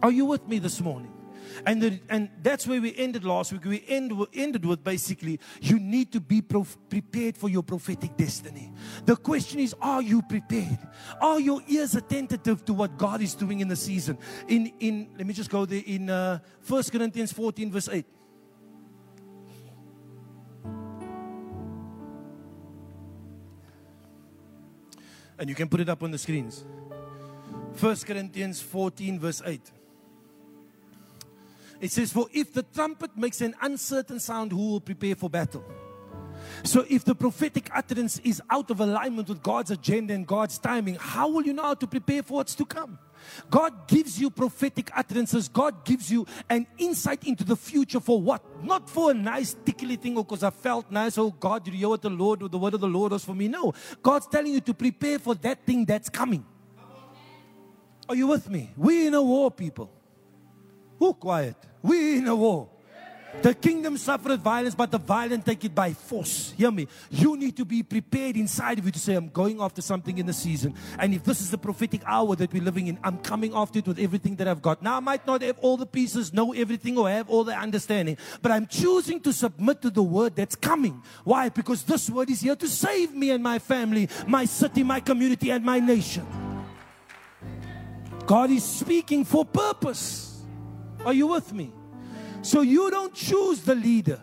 Are 0.03 0.11
you 0.11 0.25
with 0.25 0.45
me 0.49 0.59
this 0.59 0.81
morning? 0.81 1.13
And, 1.65 1.81
the, 1.81 1.99
and 2.09 2.29
that's 2.41 2.67
where 2.67 2.81
we 2.81 2.93
ended 2.97 3.23
last 3.23 3.53
week. 3.53 3.63
We 3.63 3.85
end, 3.87 4.11
ended 4.33 4.65
with 4.65 4.83
basically, 4.83 5.39
you 5.61 5.79
need 5.79 6.11
to 6.11 6.19
be 6.19 6.41
prof- 6.41 6.77
prepared 6.89 7.37
for 7.37 7.47
your 7.47 7.63
prophetic 7.63 8.17
destiny. 8.17 8.73
The 9.05 9.15
question 9.15 9.61
is, 9.61 9.73
are 9.81 10.01
you 10.01 10.21
prepared? 10.23 10.79
Are 11.21 11.39
your 11.39 11.61
ears 11.69 11.95
attentive 11.95 12.65
to 12.65 12.73
what 12.73 12.97
God 12.97 13.21
is 13.21 13.33
doing 13.33 13.61
in 13.61 13.69
the 13.69 13.77
season? 13.77 14.17
In, 14.49 14.73
in 14.79 15.09
let 15.17 15.25
me 15.25 15.33
just 15.33 15.49
go 15.49 15.65
there 15.65 15.83
in 15.85 16.09
uh, 16.09 16.39
1 16.67 16.83
Corinthians 16.91 17.31
14, 17.31 17.71
verse 17.71 17.87
8. 17.87 18.05
And 25.39 25.49
you 25.49 25.55
can 25.55 25.69
put 25.69 25.79
it 25.79 25.87
up 25.87 26.03
on 26.03 26.11
the 26.11 26.17
screens. 26.17 26.65
1 27.79 27.95
Corinthians 28.05 28.61
14, 28.61 29.19
verse 29.19 29.41
8. 29.45 29.71
It 31.83 31.91
says, 31.91 32.13
For 32.13 32.27
if 32.31 32.53
the 32.53 32.63
trumpet 32.63 33.17
makes 33.17 33.41
an 33.41 33.55
uncertain 33.61 34.17
sound, 34.21 34.53
who 34.53 34.71
will 34.71 34.79
prepare 34.79 35.15
for 35.15 35.29
battle? 35.29 35.65
So, 36.63 36.85
if 36.89 37.03
the 37.03 37.13
prophetic 37.13 37.69
utterance 37.75 38.19
is 38.19 38.41
out 38.49 38.71
of 38.71 38.79
alignment 38.79 39.27
with 39.27 39.43
God's 39.43 39.69
agenda 39.69 40.13
and 40.13 40.25
God's 40.25 40.57
timing, 40.57 40.95
how 40.95 41.27
will 41.27 41.43
you 41.43 41.51
know 41.51 41.63
how 41.63 41.73
to 41.73 41.85
prepare 41.85 42.23
for 42.23 42.35
what's 42.35 42.55
to 42.55 42.65
come? 42.65 42.99
God 43.49 43.89
gives 43.89 44.17
you 44.17 44.29
prophetic 44.29 44.91
utterances. 44.95 45.49
God 45.49 45.83
gives 45.83 46.09
you 46.09 46.25
an 46.49 46.67
insight 46.77 47.25
into 47.25 47.43
the 47.43 47.57
future 47.57 47.99
for 47.99 48.21
what? 48.21 48.41
Not 48.63 48.89
for 48.89 49.11
a 49.11 49.13
nice 49.13 49.53
tickly 49.65 49.97
thing 49.97 50.15
oh, 50.15 50.21
or 50.21 50.23
because 50.23 50.43
I 50.43 50.51
felt 50.51 50.89
nice. 50.89 51.17
Oh 51.17 51.31
God, 51.31 51.67
you 51.67 51.73
hear 51.73 51.89
what 51.89 52.01
the 52.01 52.09
Lord, 52.09 52.43
or 52.43 52.47
the 52.47 52.57
word 52.57 52.75
of 52.75 52.79
the 52.79 52.87
Lord 52.87 53.11
was 53.11 53.25
for 53.25 53.35
me. 53.35 53.49
No, 53.49 53.73
God's 54.01 54.27
telling 54.27 54.53
you 54.53 54.61
to 54.61 54.73
prepare 54.73 55.19
for 55.19 55.35
that 55.35 55.65
thing 55.65 55.83
that's 55.83 56.07
coming. 56.07 56.45
Are 58.07 58.15
you 58.15 58.27
with 58.27 58.49
me? 58.49 58.71
We're 58.77 59.07
in 59.07 59.13
a 59.13 59.21
war, 59.21 59.51
people. 59.51 59.91
Who 61.03 61.13
quiet? 61.13 61.57
We 61.81 62.19
in 62.19 62.27
a 62.29 62.35
war. 62.35 62.69
The 63.41 63.53
kingdom 63.53 63.97
suffered 63.97 64.39
violence, 64.39 64.73
but 64.73 64.89
the 64.89 64.99
violent 64.99 65.45
take 65.45 65.65
it 65.65 65.75
by 65.75 65.91
force. 65.91 66.53
Hear 66.55 66.71
me. 66.71 66.87
You 67.09 67.35
need 67.35 67.57
to 67.57 67.65
be 67.65 67.83
prepared 67.83 68.37
inside 68.37 68.79
of 68.79 68.85
you 68.85 68.91
to 68.93 68.99
say, 68.99 69.15
I'm 69.15 69.27
going 69.27 69.59
after 69.59 69.81
something 69.81 70.17
in 70.17 70.25
the 70.25 70.31
season. 70.31 70.75
And 70.97 71.13
if 71.13 71.25
this 71.25 71.41
is 71.41 71.51
the 71.51 71.57
prophetic 71.57 72.03
hour 72.05 72.37
that 72.37 72.53
we're 72.53 72.63
living 72.63 72.87
in, 72.87 72.97
I'm 73.03 73.17
coming 73.17 73.53
after 73.53 73.79
it 73.79 73.85
with 73.85 73.99
everything 73.99 74.37
that 74.37 74.47
I've 74.47 74.61
got. 74.61 74.81
Now, 74.81 74.95
I 74.95 75.01
might 75.01 75.27
not 75.27 75.41
have 75.41 75.59
all 75.59 75.75
the 75.75 75.85
pieces, 75.85 76.31
know 76.31 76.53
everything, 76.53 76.97
or 76.97 77.09
have 77.09 77.29
all 77.29 77.43
the 77.43 77.53
understanding, 77.53 78.15
but 78.41 78.53
I'm 78.53 78.65
choosing 78.65 79.19
to 79.21 79.33
submit 79.33 79.81
to 79.81 79.89
the 79.89 80.03
word 80.03 80.37
that's 80.37 80.55
coming. 80.55 81.03
Why? 81.25 81.49
Because 81.49 81.83
this 81.83 82.09
word 82.09 82.29
is 82.29 82.39
here 82.39 82.55
to 82.55 82.67
save 82.69 83.13
me 83.13 83.31
and 83.31 83.43
my 83.43 83.59
family, 83.59 84.07
my 84.25 84.45
city, 84.45 84.83
my 84.83 85.01
community, 85.01 85.49
and 85.49 85.65
my 85.65 85.81
nation. 85.81 86.25
God 88.25 88.51
is 88.51 88.63
speaking 88.63 89.25
for 89.25 89.43
purpose. 89.43 90.32
Are 91.05 91.13
you 91.13 91.27
with 91.27 91.53
me? 91.53 91.71
So 92.41 92.61
you 92.61 92.89
don't 92.91 93.13
choose 93.13 93.61
the 93.61 93.75
leader. 93.75 94.19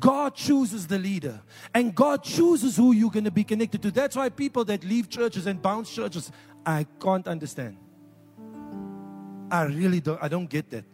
God 0.00 0.34
chooses 0.34 0.86
the 0.86 0.98
leader. 0.98 1.40
And 1.74 1.94
God 1.94 2.22
chooses 2.22 2.76
who 2.76 2.92
you're 2.92 3.10
going 3.10 3.24
to 3.24 3.30
be 3.30 3.44
connected 3.44 3.82
to. 3.82 3.90
That's 3.90 4.16
why 4.16 4.28
people 4.28 4.64
that 4.66 4.84
leave 4.84 5.08
churches 5.08 5.46
and 5.46 5.60
bounce 5.60 5.92
churches, 5.92 6.30
I 6.64 6.86
can't 7.00 7.26
understand. 7.26 7.78
I 9.50 9.64
really 9.64 10.00
don't 10.00 10.22
I 10.22 10.28
don't 10.28 10.48
get 10.48 10.70
that. 10.70 10.84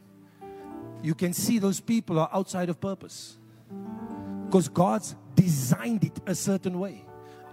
You 1.02 1.14
can 1.14 1.32
see 1.32 1.58
those 1.58 1.80
people 1.80 2.18
are 2.18 2.30
outside 2.32 2.68
of 2.68 2.80
purpose. 2.80 3.36
Because 4.46 4.68
God's 4.68 5.16
designed 5.34 6.04
it 6.04 6.20
a 6.26 6.34
certain 6.34 6.78
way. 6.78 7.03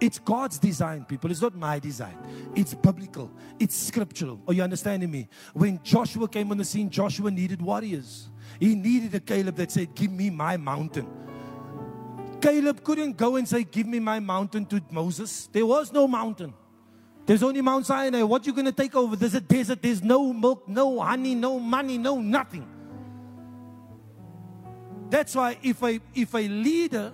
It's 0.02 0.18
God's 0.18 0.58
design, 0.58 1.04
people. 1.04 1.30
It's 1.30 1.40
not 1.40 1.54
my 1.54 1.78
design. 1.78 2.18
It's 2.56 2.74
biblical. 2.74 3.30
It's 3.60 3.76
scriptural. 3.76 4.42
Are 4.48 4.52
you 4.52 4.64
understanding 4.64 5.08
me? 5.08 5.28
When 5.54 5.78
Joshua 5.84 6.26
came 6.26 6.50
on 6.50 6.56
the 6.56 6.64
scene, 6.64 6.90
Joshua 6.90 7.30
needed 7.30 7.62
warriors. 7.62 8.28
He 8.58 8.74
needed 8.74 9.14
a 9.14 9.20
Caleb 9.20 9.54
that 9.54 9.70
said, 9.70 9.94
Give 9.94 10.10
me 10.10 10.28
my 10.28 10.56
mountain. 10.56 11.06
Caleb 12.40 12.82
couldn't 12.82 13.16
go 13.16 13.36
and 13.36 13.48
say, 13.48 13.62
Give 13.62 13.86
me 13.86 14.00
my 14.00 14.18
mountain 14.18 14.66
to 14.66 14.82
Moses. 14.90 15.48
There 15.52 15.64
was 15.64 15.92
no 15.92 16.08
mountain. 16.08 16.52
There's 17.24 17.44
only 17.44 17.60
Mount 17.60 17.86
Sinai. 17.86 18.22
What 18.22 18.44
you 18.44 18.52
going 18.52 18.64
to 18.64 18.72
take 18.72 18.96
over? 18.96 19.14
There's 19.14 19.36
a 19.36 19.40
desert. 19.40 19.82
There's 19.82 20.02
no 20.02 20.32
milk, 20.32 20.66
no 20.66 20.98
honey, 20.98 21.36
no 21.36 21.60
money, 21.60 21.96
no 21.96 22.20
nothing. 22.20 22.66
That's 25.10 25.36
why 25.36 25.58
if 25.62 25.80
a 25.80 26.00
if 26.12 26.34
a 26.34 26.48
leader 26.48 27.12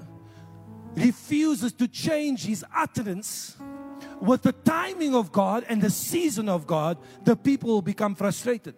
refuses 0.98 1.72
to 1.74 1.88
change 1.88 2.44
his 2.44 2.64
utterance 2.74 3.56
with 4.20 4.42
the 4.42 4.52
timing 4.52 5.14
of 5.14 5.32
God 5.32 5.64
and 5.68 5.80
the 5.80 5.90
season 5.90 6.48
of 6.48 6.66
God, 6.66 6.98
the 7.24 7.36
people 7.36 7.70
will 7.70 7.82
become 7.82 8.14
frustrated. 8.14 8.74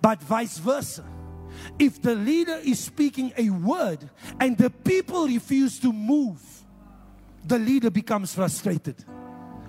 But 0.00 0.22
vice 0.22 0.58
versa. 0.58 1.04
If 1.78 2.02
the 2.02 2.14
leader 2.14 2.60
is 2.64 2.78
speaking 2.78 3.32
a 3.36 3.50
word 3.50 4.08
and 4.40 4.56
the 4.56 4.70
people 4.70 5.26
refuse 5.26 5.78
to 5.80 5.92
move, 5.92 6.40
the 7.44 7.58
leader 7.58 7.90
becomes 7.90 8.34
frustrated. 8.34 9.04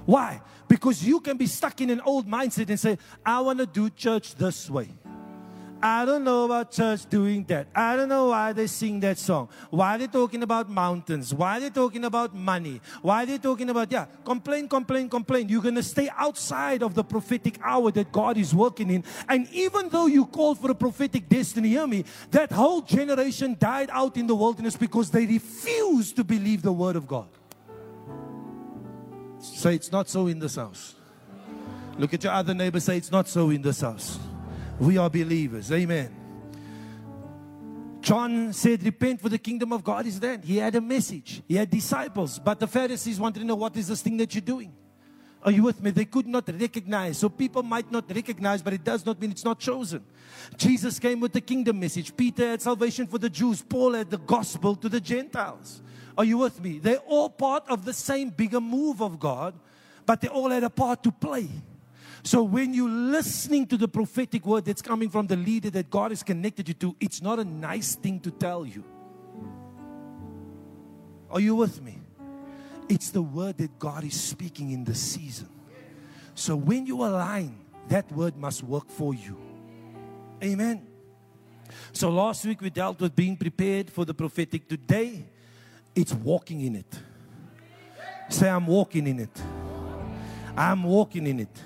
Why? 0.05 0.41
Because 0.67 1.03
you 1.03 1.19
can 1.19 1.38
be 1.38 1.47
stuck 1.47 1.82
in 1.82 1.89
an 1.89 2.01
old 2.01 2.27
mindset 2.27 2.69
and 2.69 2.79
say, 2.79 2.97
I 3.25 3.39
want 3.41 3.60
to 3.60 3.65
do 3.65 3.89
church 3.89 4.36
this 4.36 4.69
way. 4.69 4.89
I 5.82 6.04
don't 6.04 6.26
know 6.26 6.44
about 6.44 6.72
church 6.72 7.10
doing 7.10 7.46
that. 7.46 7.68
I 7.74 7.96
don't 7.96 8.10
know 8.10 8.30
why 8.30 8.52
they 8.52 8.68
sing 8.68 9.00
that 9.00 9.18
song. 9.18 9.48
Why 9.70 9.96
are 9.96 9.98
they 9.98 10.08
talking 10.08 10.44
about 10.44 10.70
mountains? 10.70 11.34
Why 11.34 11.58
are 11.58 11.60
they 11.62 11.70
talking 11.70 12.04
about 12.04 12.36
money? 12.36 12.82
Why 13.02 13.24
are 13.24 13.26
they 13.26 13.38
talking 13.38 13.70
about, 13.70 13.89
yeah, 13.89 14.06
complain, 14.26 14.68
complain, 14.68 15.08
complain. 15.08 15.48
You're 15.48 15.62
going 15.62 15.76
to 15.76 15.84
stay 15.84 16.10
outside 16.18 16.84
of 16.84 16.96
the 16.96 17.04
prophetic 17.04 17.60
hour 17.63 17.92
that 17.92 18.12
God 18.12 18.38
is 18.38 18.54
working 18.54 18.89
in. 18.89 19.06
And 19.30 19.48
even 19.54 19.88
though 19.88 20.08
you 20.08 20.26
called 20.26 20.60
for 20.60 20.70
a 20.70 20.76
prophetic 20.76 21.30
destiny, 21.30 21.70
hear 21.70 21.88
me, 21.88 22.04
that 22.32 22.52
whole 22.52 22.82
generation 22.82 23.56
died 23.58 23.89
out 23.94 24.18
in 24.18 24.28
the 24.28 24.36
wilderness 24.36 24.76
because 24.76 25.10
they 25.10 25.26
refused 25.26 26.18
to 26.18 26.26
believe 26.26 26.62
the 26.62 26.74
word 26.74 26.98
of 26.98 27.08
God. 27.08 27.30
Say, 29.39 29.76
it's 29.76 29.92
not 29.92 30.10
so 30.10 30.28
in 30.28 30.39
this 30.39 30.58
house. 30.58 30.96
Look 31.98 32.13
at 32.13 32.24
your 32.24 32.34
other 32.34 32.54
neighbor, 32.54 32.82
say, 32.82 32.98
it's 32.98 33.12
not 33.12 33.30
so 33.30 33.50
in 33.50 33.62
this 33.62 33.80
house. 33.80 34.20
We 34.80 34.98
are 34.98 35.10
believers. 35.10 35.72
Amen. 35.72 36.15
John 38.02 38.54
said, 38.54 38.82
Repent, 38.84 39.22
for 39.22 39.30
the 39.30 39.38
kingdom 39.38 39.74
of 39.74 39.84
God 39.84 40.06
is 40.06 40.20
then. 40.20 40.42
He 40.42 40.58
had 40.58 40.76
a 40.76 40.82
message, 40.82 41.44
he 41.48 41.56
had 41.56 41.70
disciples, 41.70 42.39
but 42.39 42.60
the 42.60 42.68
Pharisees 42.68 43.20
wanted 43.20 43.39
to 43.42 43.46
know 43.46 43.56
what 43.56 43.76
is 43.76 43.89
this 43.89 44.02
thing 44.02 44.18
that 44.18 44.34
you're 44.34 44.42
doing? 44.42 44.74
Are 45.42 45.52
you 45.52 45.63
with 45.63 45.82
me? 45.82 45.92
They 45.92 46.06
could 46.06 46.28
not 46.28 46.50
recognize. 46.50 47.18
So 47.18 47.30
people 47.30 47.63
might 47.63 47.89
not 47.92 48.13
recognize, 48.13 48.62
but 48.62 48.74
it 48.74 48.84
does 48.84 49.06
not 49.06 49.22
mean 49.22 49.32
it's 49.32 49.46
not 49.46 49.58
chosen. 49.58 50.04
Jesus 50.58 51.00
came 51.00 51.22
with 51.22 51.32
the 51.32 51.39
kingdom 51.39 51.80
message. 51.80 52.15
Peter 52.15 52.50
had 52.50 52.62
salvation 52.62 53.08
for 53.08 53.20
the 53.20 53.30
Jews. 53.30 53.62
Paul 53.62 53.94
had 53.94 54.10
the 54.10 54.18
gospel 54.18 54.76
to 54.76 54.89
the 54.89 55.00
Gentiles. 55.00 55.82
Are 56.18 56.26
you 56.26 56.39
with 56.39 56.62
me? 56.62 56.80
They're 56.80 56.98
all 57.08 57.30
part 57.30 57.70
of 57.70 57.86
the 57.86 57.94
same 57.94 58.30
bigger 58.30 58.60
move 58.60 59.02
of 59.02 59.18
God, 59.18 59.54
but 60.06 60.20
they 60.20 60.28
all 60.28 60.50
had 60.50 60.65
a 60.65 60.70
part 60.70 61.04
to 61.04 61.12
play. 61.12 61.48
So 62.23 62.43
when 62.43 62.73
you're 62.73 62.89
listening 62.89 63.67
to 63.67 63.77
the 63.77 63.88
prophetic 63.88 64.45
word 64.45 64.65
that's 64.65 64.82
coming 64.82 65.10
from 65.10 65.27
the 65.27 65.36
leader 65.36 65.69
that 65.71 65.89
God 65.89 66.12
has 66.12 66.23
connected 66.23 66.67
you 66.67 66.73
to, 66.75 66.95
it's 66.99 67.21
not 67.21 67.39
a 67.39 67.45
nice 67.45 67.95
thing 67.95 68.19
to 68.21 68.32
tell 68.32 68.65
you. 68.65 68.84
Are 71.29 71.39
you 71.39 71.55
with 71.55 71.82
me? 71.82 71.99
It's 72.89 73.12
the 73.12 73.21
word 73.21 73.58
that 73.58 73.77
God 73.77 74.03
is 74.03 74.19
speaking 74.19 74.71
in 74.71 74.84
the 74.84 74.95
season. 74.95 75.49
So 76.34 76.55
when 76.55 76.86
you 76.86 77.03
align, 77.03 77.60
that 77.88 78.12
word 78.12 78.36
must 78.36 78.63
work 78.63 78.89
for 78.89 79.13
you. 79.13 79.38
Amen. 80.43 80.88
So 81.91 82.10
last 82.10 82.45
week 82.45 82.62
we 82.62 82.69
dealt 82.69 82.99
with 82.99 83.15
being 83.15 83.38
prepared 83.38 83.89
for 83.91 84.05
the 84.05 84.13
prophetic. 84.13 84.67
Today, 84.67 85.25
it's 85.95 86.13
walking 86.13 86.62
in 86.62 86.75
it. 86.77 86.99
Say, 88.29 88.49
I'm 88.49 88.67
walking 88.67 89.08
in 89.08 89.19
it. 89.19 89.41
I'm 90.55 90.84
walking 90.84 91.27
in 91.27 91.41
it. 91.41 91.62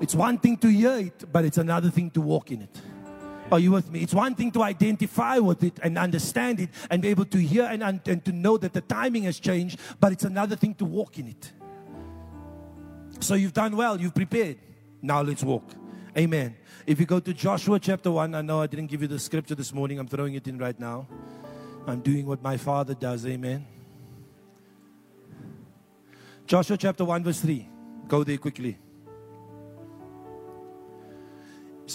It's 0.00 0.14
one 0.14 0.38
thing 0.38 0.56
to 0.58 0.68
hear 0.68 0.98
it, 0.98 1.32
but 1.32 1.44
it's 1.44 1.58
another 1.58 1.90
thing 1.90 2.10
to 2.10 2.20
walk 2.20 2.50
in 2.50 2.62
it. 2.62 2.80
Are 3.50 3.58
you 3.58 3.72
with 3.72 3.90
me? 3.90 4.00
It's 4.00 4.14
one 4.14 4.34
thing 4.34 4.50
to 4.52 4.62
identify 4.62 5.38
with 5.38 5.62
it 5.62 5.78
and 5.82 5.96
understand 5.96 6.60
it 6.60 6.70
and 6.90 7.00
be 7.00 7.08
able 7.08 7.24
to 7.26 7.38
hear 7.38 7.64
and, 7.64 7.82
and 7.82 8.24
to 8.24 8.32
know 8.32 8.56
that 8.58 8.72
the 8.72 8.80
timing 8.80 9.22
has 9.22 9.38
changed, 9.38 9.78
but 10.00 10.12
it's 10.12 10.24
another 10.24 10.56
thing 10.56 10.74
to 10.74 10.84
walk 10.84 11.18
in 11.18 11.28
it. 11.28 11.52
So 13.20 13.34
you've 13.34 13.52
done 13.52 13.76
well, 13.76 14.00
you've 14.00 14.14
prepared. 14.14 14.58
Now 15.00 15.22
let's 15.22 15.42
walk. 15.42 15.64
Amen. 16.18 16.56
If 16.86 16.98
you 16.98 17.06
go 17.06 17.20
to 17.20 17.32
Joshua 17.32 17.78
chapter 17.78 18.10
1, 18.10 18.34
I 18.34 18.42
know 18.42 18.60
I 18.60 18.66
didn't 18.66 18.86
give 18.86 19.02
you 19.02 19.08
the 19.08 19.18
scripture 19.18 19.54
this 19.54 19.72
morning, 19.72 19.98
I'm 19.98 20.08
throwing 20.08 20.34
it 20.34 20.46
in 20.48 20.58
right 20.58 20.78
now. 20.78 21.06
I'm 21.86 22.00
doing 22.00 22.26
what 22.26 22.42
my 22.42 22.56
father 22.56 22.94
does. 22.94 23.24
Amen. 23.26 23.64
Joshua 26.46 26.76
chapter 26.76 27.04
1, 27.04 27.22
verse 27.22 27.40
3. 27.40 27.68
Go 28.08 28.24
there 28.24 28.38
quickly. 28.38 28.78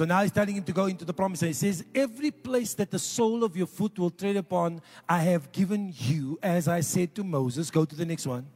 So 0.01 0.05
now 0.05 0.23
he's 0.23 0.31
telling 0.31 0.55
him 0.55 0.63
to 0.63 0.71
go 0.71 0.87
into 0.87 1.05
the 1.05 1.13
promise. 1.13 1.43
And 1.43 1.49
he 1.49 1.53
says, 1.53 1.85
Every 1.93 2.31
place 2.31 2.73
that 2.73 2.89
the 2.89 2.97
sole 2.97 3.43
of 3.43 3.55
your 3.55 3.67
foot 3.67 3.99
will 3.99 4.09
tread 4.09 4.35
upon, 4.35 4.81
I 5.07 5.19
have 5.19 5.51
given 5.51 5.93
you, 5.95 6.39
as 6.41 6.67
I 6.67 6.79
said 6.79 7.13
to 7.13 7.23
Moses. 7.23 7.69
Go 7.69 7.85
to 7.85 7.95
the 7.95 8.03
next 8.03 8.25
one. 8.25 8.47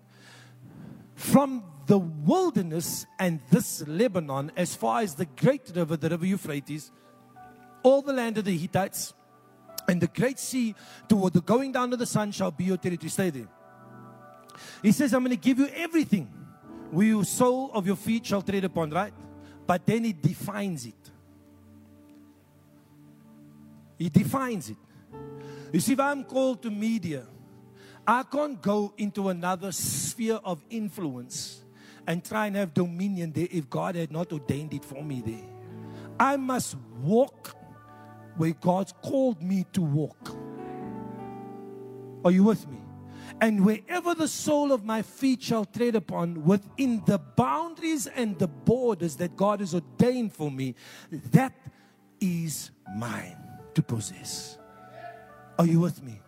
From 1.14 1.64
the 1.86 2.00
wilderness 2.00 3.06
and 3.20 3.42
this 3.52 3.88
Lebanon, 3.88 4.54
as 4.58 4.74
far 4.74 5.02
as 5.02 5.14
the 5.14 5.28
great 5.28 5.72
river, 5.76 5.96
the 5.96 6.10
river 6.10 6.26
Euphrates, 6.26 6.92
all 7.84 8.02
the 8.02 8.14
land 8.14 8.40
of 8.40 8.46
the 8.46 8.58
Hittites, 8.58 9.14
and 9.88 10.02
the 10.02 10.08
great 10.08 10.40
sea 10.40 10.74
toward 11.08 11.34
the 11.34 11.42
going 11.42 11.72
down 11.72 11.94
of 11.94 12.00
the 12.00 12.08
sun 12.08 12.32
shall 12.32 12.50
be 12.50 12.64
your 12.64 12.78
territory. 12.78 13.10
Stay 13.12 13.30
there. 13.30 13.50
He 14.82 14.92
says, 14.92 15.14
I'm 15.14 15.24
going 15.24 15.30
to 15.30 15.38
give 15.38 15.60
you 15.60 15.68
everything 15.76 16.26
where 16.90 17.06
your 17.06 17.24
sole 17.24 17.70
of 17.72 17.86
your 17.86 17.98
feet 17.98 18.26
shall 18.26 18.42
tread 18.42 18.64
upon, 18.64 18.90
right? 18.90 19.14
But 19.68 19.86
then 19.86 20.06
he 20.06 20.12
defines 20.12 20.88
it. 20.88 21.05
He 23.98 24.10
defines 24.10 24.70
it. 24.70 24.78
You 25.72 25.80
see, 25.80 25.94
if 25.94 26.00
I'm 26.00 26.24
called 26.24 26.62
to 26.64 26.72
media, 26.72 27.26
I 28.08 28.24
can't 28.24 28.62
go 28.62 28.94
into 28.98 29.30
another 29.30 29.72
sphere 29.72 30.40
of 30.44 30.64
influence 30.70 31.64
and 32.08 32.24
try 32.24 32.48
and 32.48 32.56
have 32.56 32.74
dominion 32.74 33.32
there 33.32 33.48
if 33.52 33.70
God 33.70 33.96
had 33.96 34.12
not 34.12 34.32
ordained 34.32 34.74
it 34.74 34.86
for 34.86 35.04
me 35.04 35.22
there. 35.26 35.50
I 36.20 36.38
must 36.38 36.76
walk 37.02 37.56
where 38.38 38.52
God's 38.54 38.94
called 39.02 39.42
me 39.42 39.66
to 39.74 39.82
walk. 39.82 40.38
Are 42.24 42.32
you 42.32 42.44
with 42.44 42.68
me? 42.68 42.78
And 43.42 43.66
wherever 43.66 44.14
the 44.14 44.28
sole 44.28 44.72
of 44.72 44.86
my 44.86 45.02
feet 45.02 45.42
shall 45.42 45.66
tread 45.66 45.96
upon, 45.96 46.44
within 46.46 47.02
the 47.06 47.18
boundaries 47.18 48.08
and 48.08 48.38
the 48.38 48.48
borders 48.48 49.16
that 49.18 49.36
God 49.36 49.60
has 49.60 49.74
ordained 49.74 50.34
for 50.34 50.52
me, 50.52 50.76
that 51.12 51.54
is 52.22 52.72
mine 52.96 53.45
to 53.76 53.84
possess. 53.84 54.58
Are 55.58 55.66
you 55.66 55.80
with 55.80 56.04
me? 56.04 56.20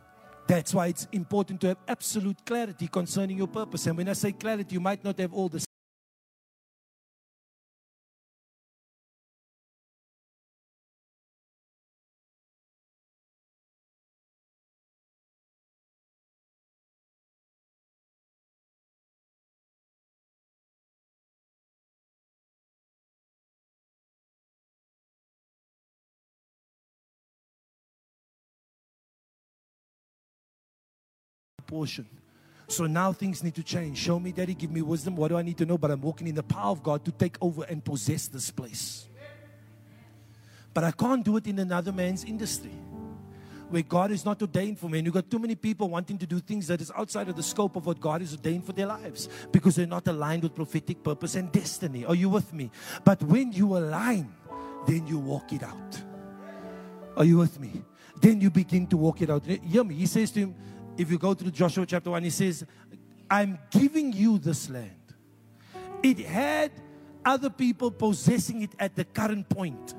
That's 0.48 0.74
why 0.74 0.88
it's 0.88 1.08
important 1.12 1.60
to 1.62 1.68
have 1.68 1.78
absolute 1.88 2.46
clarity 2.46 2.88
concerning 2.88 3.38
your 3.38 3.48
purpose. 3.48 3.88
And 3.88 3.98
when 3.98 4.08
I 4.08 4.14
say 4.14 4.32
clarity, 4.32 4.76
you 4.76 4.80
might 4.80 5.04
not 5.04 5.20
have 5.20 5.34
all 5.34 5.50
the 5.50 5.66
portion. 31.68 32.08
So 32.70 32.86
now 32.86 33.14
things 33.14 33.44
need 33.44 33.56
to 33.56 33.64
change. 33.64 33.98
Show 33.98 34.20
me, 34.20 34.32
Daddy, 34.32 34.54
give 34.54 34.72
me 34.72 34.82
wisdom. 34.82 35.16
What 35.16 35.30
do 35.30 35.38
I 35.38 35.42
need 35.42 35.58
to 35.60 35.66
know? 35.66 35.78
But 35.78 35.92
I'm 35.92 36.02
walking 36.02 36.28
in 36.28 36.36
the 36.36 36.44
power 36.44 36.72
of 36.72 36.84
God 36.84 37.06
to 37.06 37.12
take 37.12 37.38
over 37.42 37.64
and 37.64 37.84
possess 37.84 38.28
this 38.28 38.52
place. 38.52 39.08
But 40.74 40.84
I 40.84 40.92
can't 40.92 41.24
do 41.24 41.38
it 41.38 41.48
in 41.48 41.60
another 41.60 41.92
man's 41.92 42.24
industry 42.24 42.74
where 43.70 43.82
God 43.82 44.12
is 44.12 44.24
not 44.26 44.42
ordained 44.42 44.80
for 44.80 44.90
me. 44.90 45.00
And 45.00 45.06
you've 45.06 45.14
got 45.14 45.30
too 45.30 45.40
many 45.40 45.56
people 45.56 45.90
wanting 45.90 46.18
to 46.20 46.28
do 46.28 46.40
things 46.40 46.68
that 46.68 46.82
is 46.82 46.92
outside 46.96 47.30
of 47.30 47.36
the 47.36 47.44
scope 47.44 47.76
of 47.76 47.86
what 47.86 48.00
God 48.00 48.22
has 48.22 48.34
ordained 48.34 48.66
for 48.66 48.74
their 48.74 48.88
lives 48.88 49.30
because 49.52 49.76
they're 49.76 49.88
not 49.88 50.08
aligned 50.08 50.44
with 50.44 50.56
prophetic 50.56 51.04
purpose 51.04 51.36
and 51.36 51.52
destiny. 51.52 52.06
Are 52.06 52.16
you 52.16 52.30
with 52.30 52.54
me? 52.54 52.72
But 53.04 53.24
when 53.24 53.52
you 53.52 53.78
align, 53.78 54.34
then 54.86 55.08
you 55.08 55.20
walk 55.20 55.52
it 55.52 55.64
out. 55.64 56.02
Are 57.16 57.26
you 57.26 57.38
with 57.38 57.60
me? 57.60 57.84
Then 58.22 58.42
you 58.42 58.50
begin 58.50 58.88
to 58.88 58.98
walk 58.98 59.22
it 59.22 59.30
out. 59.30 59.46
Me. 59.46 59.60
He 59.96 60.06
says 60.06 60.32
to 60.32 60.40
him, 60.40 60.56
if 60.98 61.12
you 61.12 61.18
go 61.18 61.34
to 61.34 61.52
Joshua 61.52 61.86
chapter 61.86 62.12
1, 62.12 62.24
he 62.24 62.30
says, 62.30 62.66
I'm 63.30 63.60
giving 63.72 64.14
you 64.14 64.38
this 64.38 64.70
land. 64.70 64.92
It 66.02 66.20
had 66.20 66.72
other 67.24 67.50
people 67.50 67.92
possessing 67.92 68.62
it 68.62 68.72
at 68.80 68.96
the 68.96 69.04
current 69.04 69.48
point. 69.50 69.94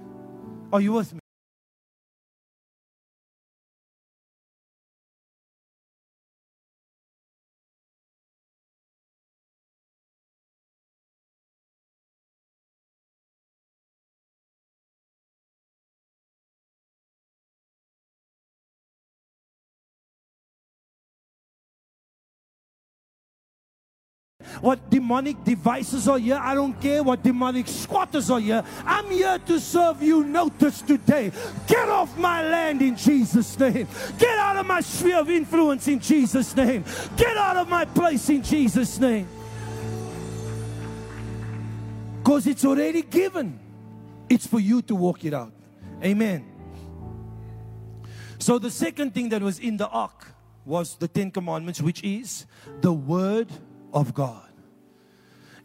Are 0.72 0.80
you 0.80 0.92
with 0.92 1.12
me? 1.12 1.20
What 24.60 24.90
demonic 24.90 25.42
devices 25.44 26.08
are 26.08 26.18
here. 26.18 26.38
I 26.40 26.54
don't 26.54 26.78
care 26.80 27.02
what 27.02 27.22
demonic 27.22 27.68
squatters 27.68 28.30
are 28.30 28.40
here. 28.40 28.64
I'm 28.84 29.10
here 29.10 29.38
to 29.38 29.60
serve 29.60 30.02
you. 30.02 30.24
Notice 30.24 30.82
today. 30.82 31.32
Get 31.66 31.88
off 31.88 32.16
my 32.16 32.48
land 32.48 32.82
in 32.82 32.96
Jesus' 32.96 33.58
name. 33.58 33.86
Get 34.18 34.38
out 34.38 34.56
of 34.56 34.66
my 34.66 34.80
sphere 34.80 35.18
of 35.18 35.30
influence 35.30 35.88
in 35.88 36.00
Jesus' 36.00 36.54
name. 36.56 36.84
Get 37.16 37.36
out 37.36 37.56
of 37.56 37.68
my 37.68 37.84
place 37.84 38.28
in 38.28 38.42
Jesus' 38.42 38.98
name. 38.98 39.28
Because 42.18 42.46
it's 42.46 42.64
already 42.64 43.02
given. 43.02 43.58
It's 44.28 44.46
for 44.46 44.60
you 44.60 44.82
to 44.82 44.94
walk 44.94 45.24
it 45.24 45.32
out. 45.32 45.52
Amen. 46.04 46.44
So 48.38 48.58
the 48.58 48.70
second 48.70 49.14
thing 49.14 49.30
that 49.30 49.42
was 49.42 49.58
in 49.58 49.76
the 49.76 49.88
ark 49.88 50.26
was 50.64 50.96
the 50.96 51.08
Ten 51.08 51.30
Commandments, 51.30 51.80
which 51.80 52.04
is 52.04 52.46
the 52.80 52.92
Word 52.92 53.48
of 53.92 54.14
God. 54.14 54.47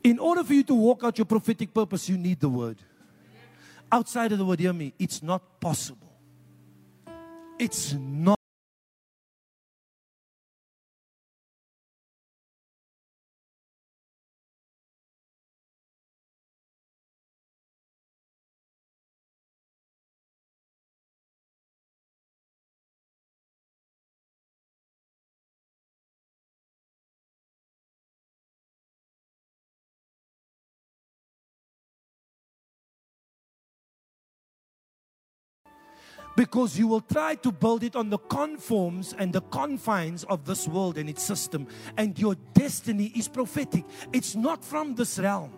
In 0.03 0.19
order 0.19 0.43
for 0.43 0.53
you 0.53 0.63
to 0.63 0.73
walk 0.73 1.03
out 1.03 1.17
your 1.17 1.25
prophetic 1.25 1.73
purpose, 1.73 2.09
you 2.09 2.17
need 2.17 2.39
the 2.39 2.49
word. 2.49 2.77
Outside 3.91 4.31
of 4.33 4.37
the 4.37 4.45
word, 4.45 4.59
hear 4.59 4.73
me, 4.73 4.93
it's 4.99 5.23
not 5.23 5.61
possible. 5.61 6.11
It's 7.57 7.93
not. 7.93 8.39
Because 36.36 36.77
you 36.77 36.88
will 36.88 37.02
try 37.02 37.36
to 37.36 37.52
build 37.52 37.84
it 37.84 37.96
on 37.96 38.10
the 38.10 38.17
conforms 38.17 39.13
and 39.17 39.31
the 39.34 39.42
confines 39.42 40.23
of 40.25 40.46
this 40.46 40.67
world 40.67 40.98
and 40.98 41.10
its 41.10 41.23
system. 41.23 41.67
And 41.98 42.17
your 42.17 42.36
destiny 42.54 43.12
is 43.15 43.27
prophetic, 43.27 43.86
it's 44.12 44.36
not 44.36 44.63
from 44.63 44.96
this 44.96 45.19
realm. 45.19 45.52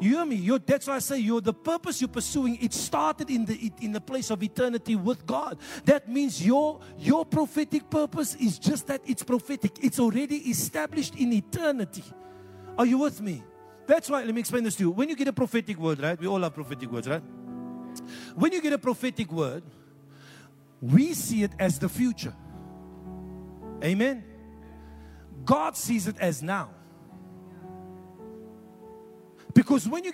You 0.00 0.16
hear 0.16 0.26
me? 0.26 0.36
You're, 0.36 0.60
that's 0.60 0.86
why 0.86 0.96
I 0.96 0.98
say 1.00 1.18
you're 1.18 1.40
the 1.40 1.54
purpose 1.54 2.00
you're 2.00 2.08
pursuing. 2.08 2.56
It 2.60 2.72
started 2.72 3.30
in 3.30 3.44
the 3.44 3.72
in 3.80 3.90
the 3.90 4.00
place 4.00 4.30
of 4.30 4.42
eternity 4.42 4.94
with 4.94 5.26
God. 5.26 5.58
That 5.86 6.08
means 6.08 6.44
your 6.44 6.78
your 6.98 7.24
prophetic 7.24 7.90
purpose 7.90 8.36
is 8.36 8.58
just 8.58 8.86
that 8.86 9.00
it's 9.06 9.24
prophetic. 9.24 9.72
It's 9.82 9.98
already 9.98 10.36
established 10.50 11.16
in 11.16 11.32
eternity. 11.32 12.04
Are 12.76 12.86
you 12.86 12.98
with 12.98 13.20
me? 13.20 13.42
That's 13.88 14.08
why 14.08 14.22
let 14.22 14.32
me 14.32 14.40
explain 14.40 14.62
this 14.62 14.76
to 14.76 14.84
you. 14.84 14.90
When 14.90 15.08
you 15.08 15.16
get 15.16 15.26
a 15.26 15.32
prophetic 15.32 15.78
word, 15.78 16.00
right? 16.00 16.20
We 16.20 16.28
all 16.28 16.42
have 16.42 16.54
prophetic 16.54 16.92
words, 16.92 17.08
right? 17.08 17.22
When 18.34 18.52
you 18.52 18.60
get 18.60 18.72
a 18.72 18.78
prophetic 18.78 19.30
word, 19.32 19.62
we 20.80 21.14
see 21.14 21.42
it 21.42 21.52
as 21.58 21.78
the 21.78 21.88
future. 21.88 22.34
Amen. 23.82 24.24
God 25.44 25.76
sees 25.76 26.06
it 26.06 26.16
as 26.18 26.42
now. 26.42 26.70
Because 29.54 29.88
when 29.88 30.04
you 30.04 30.12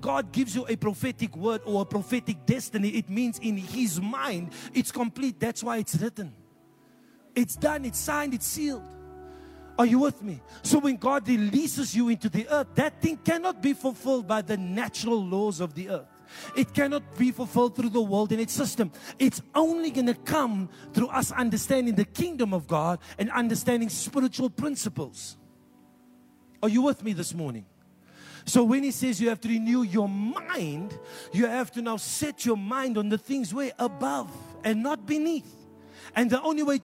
God 0.00 0.32
gives 0.32 0.54
you 0.54 0.66
a 0.68 0.76
prophetic 0.76 1.36
word 1.36 1.62
or 1.64 1.82
a 1.82 1.84
prophetic 1.84 2.46
destiny, 2.46 2.88
it 2.90 3.08
means 3.08 3.38
in 3.38 3.56
His 3.56 4.00
mind 4.00 4.52
it's 4.74 4.92
complete. 4.92 5.38
That's 5.38 5.62
why 5.62 5.78
it's 5.78 5.94
written. 5.96 6.32
It's 7.34 7.56
done, 7.56 7.84
it's 7.84 7.98
signed, 7.98 8.34
it's 8.34 8.46
sealed. 8.46 8.82
Are 9.78 9.86
you 9.86 9.98
with 10.00 10.22
me? 10.22 10.42
So 10.62 10.78
when 10.78 10.96
God 10.96 11.26
releases 11.26 11.94
you 11.96 12.10
into 12.10 12.28
the 12.28 12.46
earth, 12.48 12.66
that 12.74 13.00
thing 13.00 13.16
cannot 13.16 13.62
be 13.62 13.72
fulfilled 13.72 14.26
by 14.26 14.42
the 14.42 14.56
natural 14.56 15.24
laws 15.24 15.60
of 15.60 15.74
the 15.74 15.88
earth. 15.88 16.08
It 16.56 16.74
cannot 16.74 17.16
be 17.16 17.30
fulfilled 17.30 17.76
through 17.76 17.90
the 17.90 18.02
world 18.02 18.32
and 18.32 18.40
its 18.40 18.52
system. 18.52 18.92
It's 19.18 19.40
only 19.54 19.90
going 19.90 20.06
to 20.06 20.14
come 20.14 20.68
through 20.92 21.08
us 21.08 21.32
understanding 21.32 21.94
the 21.94 22.04
kingdom 22.04 22.52
of 22.52 22.66
God 22.66 22.98
and 23.18 23.30
understanding 23.30 23.88
spiritual 23.88 24.50
principles. 24.50 25.36
Are 26.62 26.68
you 26.68 26.82
with 26.82 27.02
me 27.02 27.14
this 27.14 27.34
morning? 27.34 27.64
So 28.50 28.64
when 28.64 28.82
he 28.82 28.90
says 28.90 29.20
you 29.20 29.28
have 29.28 29.40
to 29.42 29.48
renew 29.48 29.82
your 29.82 30.08
mind, 30.08 30.98
you 31.32 31.46
have 31.46 31.70
to 31.70 31.82
now 31.82 31.96
set 31.98 32.44
your 32.44 32.56
mind 32.56 32.98
on 32.98 33.08
the 33.08 33.16
things 33.16 33.54
way 33.54 33.70
above 33.78 34.28
and 34.64 34.82
not 34.82 35.06
beneath. 35.06 35.54
And 36.16 36.28
the 36.28 36.42
only 36.42 36.64
way 36.64 36.80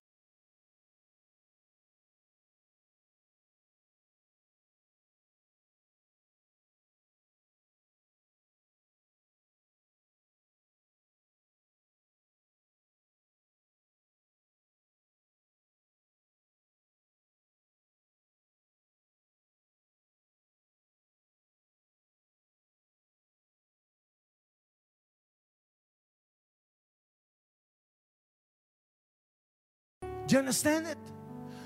Do 30.26 30.34
you 30.34 30.38
understand 30.40 30.86
it? 30.88 30.98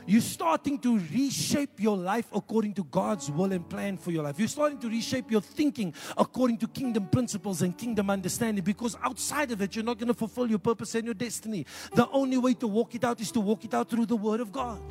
You're 0.06 0.20
starting 0.20 0.78
to 0.80 0.98
reshape 0.98 1.78
your 1.78 1.96
life 1.96 2.26
according 2.32 2.74
to 2.74 2.84
God's 2.84 3.30
will 3.30 3.52
and 3.52 3.68
plan 3.68 3.96
for 3.96 4.10
your 4.10 4.24
life. 4.24 4.38
You're 4.38 4.48
starting 4.48 4.78
to 4.80 4.88
reshape 4.88 5.30
your 5.30 5.40
thinking 5.40 5.94
according 6.16 6.58
to 6.58 6.68
kingdom 6.68 7.06
principles 7.06 7.62
and 7.62 7.76
kingdom 7.76 8.10
understanding 8.10 8.64
because 8.64 8.96
outside 9.02 9.52
of 9.52 9.62
it, 9.62 9.76
you're 9.76 9.84
not 9.84 9.98
going 9.98 10.08
to 10.08 10.14
fulfill 10.14 10.48
your 10.48 10.58
purpose 10.58 10.94
and 10.94 11.04
your 11.04 11.14
destiny. 11.14 11.64
The 11.94 12.08
only 12.10 12.38
way 12.38 12.54
to 12.54 12.66
walk 12.66 12.94
it 12.94 13.04
out 13.04 13.20
is 13.20 13.30
to 13.32 13.40
walk 13.40 13.64
it 13.64 13.72
out 13.72 13.88
through 13.88 14.06
the 14.06 14.16
Word 14.16 14.40
of 14.40 14.50
God. 14.50 14.82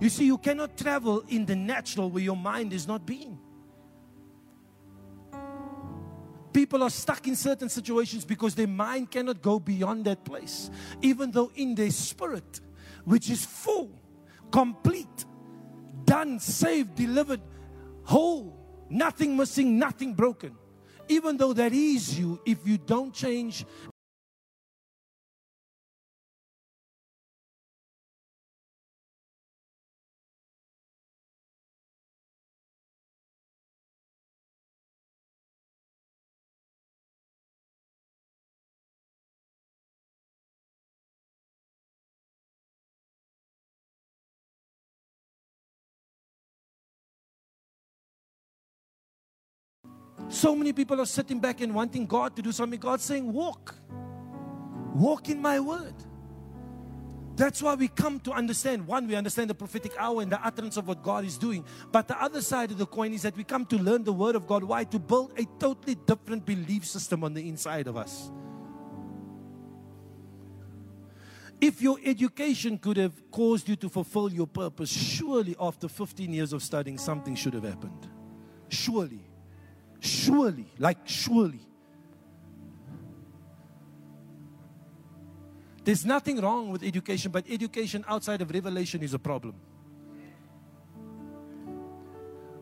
You 0.00 0.10
see, 0.10 0.26
you 0.26 0.38
cannot 0.38 0.76
travel 0.76 1.24
in 1.28 1.46
the 1.46 1.56
natural 1.56 2.10
where 2.10 2.22
your 2.22 2.36
mind 2.36 2.72
is 2.72 2.86
not 2.86 3.06
being. 3.06 3.38
People 6.52 6.82
are 6.82 6.90
stuck 6.90 7.26
in 7.26 7.36
certain 7.36 7.68
situations 7.68 8.24
because 8.24 8.54
their 8.54 8.66
mind 8.66 9.10
cannot 9.10 9.40
go 9.40 9.58
beyond 9.58 10.04
that 10.06 10.24
place, 10.24 10.70
even 11.00 11.30
though 11.30 11.50
in 11.54 11.74
their 11.74 11.90
spirit, 11.90 12.60
which 13.08 13.30
is 13.30 13.44
full, 13.44 13.90
complete, 14.50 15.24
done, 16.04 16.38
saved, 16.38 16.94
delivered, 16.94 17.40
whole, 18.04 18.54
nothing 18.90 19.34
missing, 19.34 19.78
nothing 19.78 20.12
broken. 20.12 20.54
Even 21.08 21.38
though 21.38 21.54
that 21.54 21.72
is 21.72 22.18
you, 22.18 22.38
if 22.44 22.58
you 22.66 22.76
don't 22.76 23.14
change 23.14 23.64
So 50.38 50.54
many 50.54 50.72
people 50.72 51.00
are 51.00 51.06
sitting 51.06 51.40
back 51.40 51.60
and 51.62 51.74
wanting 51.74 52.06
God 52.06 52.36
to 52.36 52.42
do 52.42 52.52
something. 52.52 52.78
God's 52.78 53.02
saying, 53.02 53.32
Walk. 53.32 53.74
Walk 54.94 55.28
in 55.30 55.42
my 55.42 55.58
word. 55.58 55.94
That's 57.34 57.60
why 57.60 57.74
we 57.74 57.88
come 57.88 58.20
to 58.20 58.30
understand. 58.30 58.86
One, 58.86 59.08
we 59.08 59.16
understand 59.16 59.50
the 59.50 59.56
prophetic 59.56 59.94
hour 59.98 60.22
and 60.22 60.30
the 60.30 60.40
utterance 60.46 60.76
of 60.76 60.86
what 60.86 61.02
God 61.02 61.24
is 61.24 61.38
doing. 61.38 61.64
But 61.90 62.06
the 62.06 62.22
other 62.22 62.40
side 62.40 62.70
of 62.70 62.78
the 62.78 62.86
coin 62.86 63.14
is 63.14 63.22
that 63.22 63.36
we 63.36 63.42
come 63.42 63.66
to 63.66 63.78
learn 63.78 64.04
the 64.04 64.12
word 64.12 64.36
of 64.36 64.46
God. 64.46 64.62
Why? 64.62 64.84
To 64.84 65.00
build 65.00 65.32
a 65.36 65.44
totally 65.58 65.96
different 65.96 66.46
belief 66.46 66.86
system 66.86 67.24
on 67.24 67.34
the 67.34 67.48
inside 67.48 67.88
of 67.88 67.96
us. 67.96 68.30
If 71.60 71.82
your 71.82 71.98
education 72.04 72.78
could 72.78 72.96
have 72.96 73.28
caused 73.32 73.68
you 73.68 73.74
to 73.74 73.88
fulfill 73.88 74.32
your 74.32 74.46
purpose, 74.46 74.90
surely 74.90 75.56
after 75.58 75.88
15 75.88 76.32
years 76.32 76.52
of 76.52 76.62
studying, 76.62 76.96
something 76.96 77.34
should 77.34 77.54
have 77.54 77.64
happened. 77.64 78.06
Surely. 78.68 79.27
Surely, 80.00 80.66
like 80.78 80.98
surely. 81.06 81.60
There's 85.84 86.04
nothing 86.04 86.40
wrong 86.40 86.70
with 86.70 86.82
education, 86.82 87.32
but 87.32 87.44
education 87.48 88.04
outside 88.06 88.42
of 88.42 88.50
revelation 88.50 89.02
is 89.02 89.14
a 89.14 89.18
problem. 89.18 89.54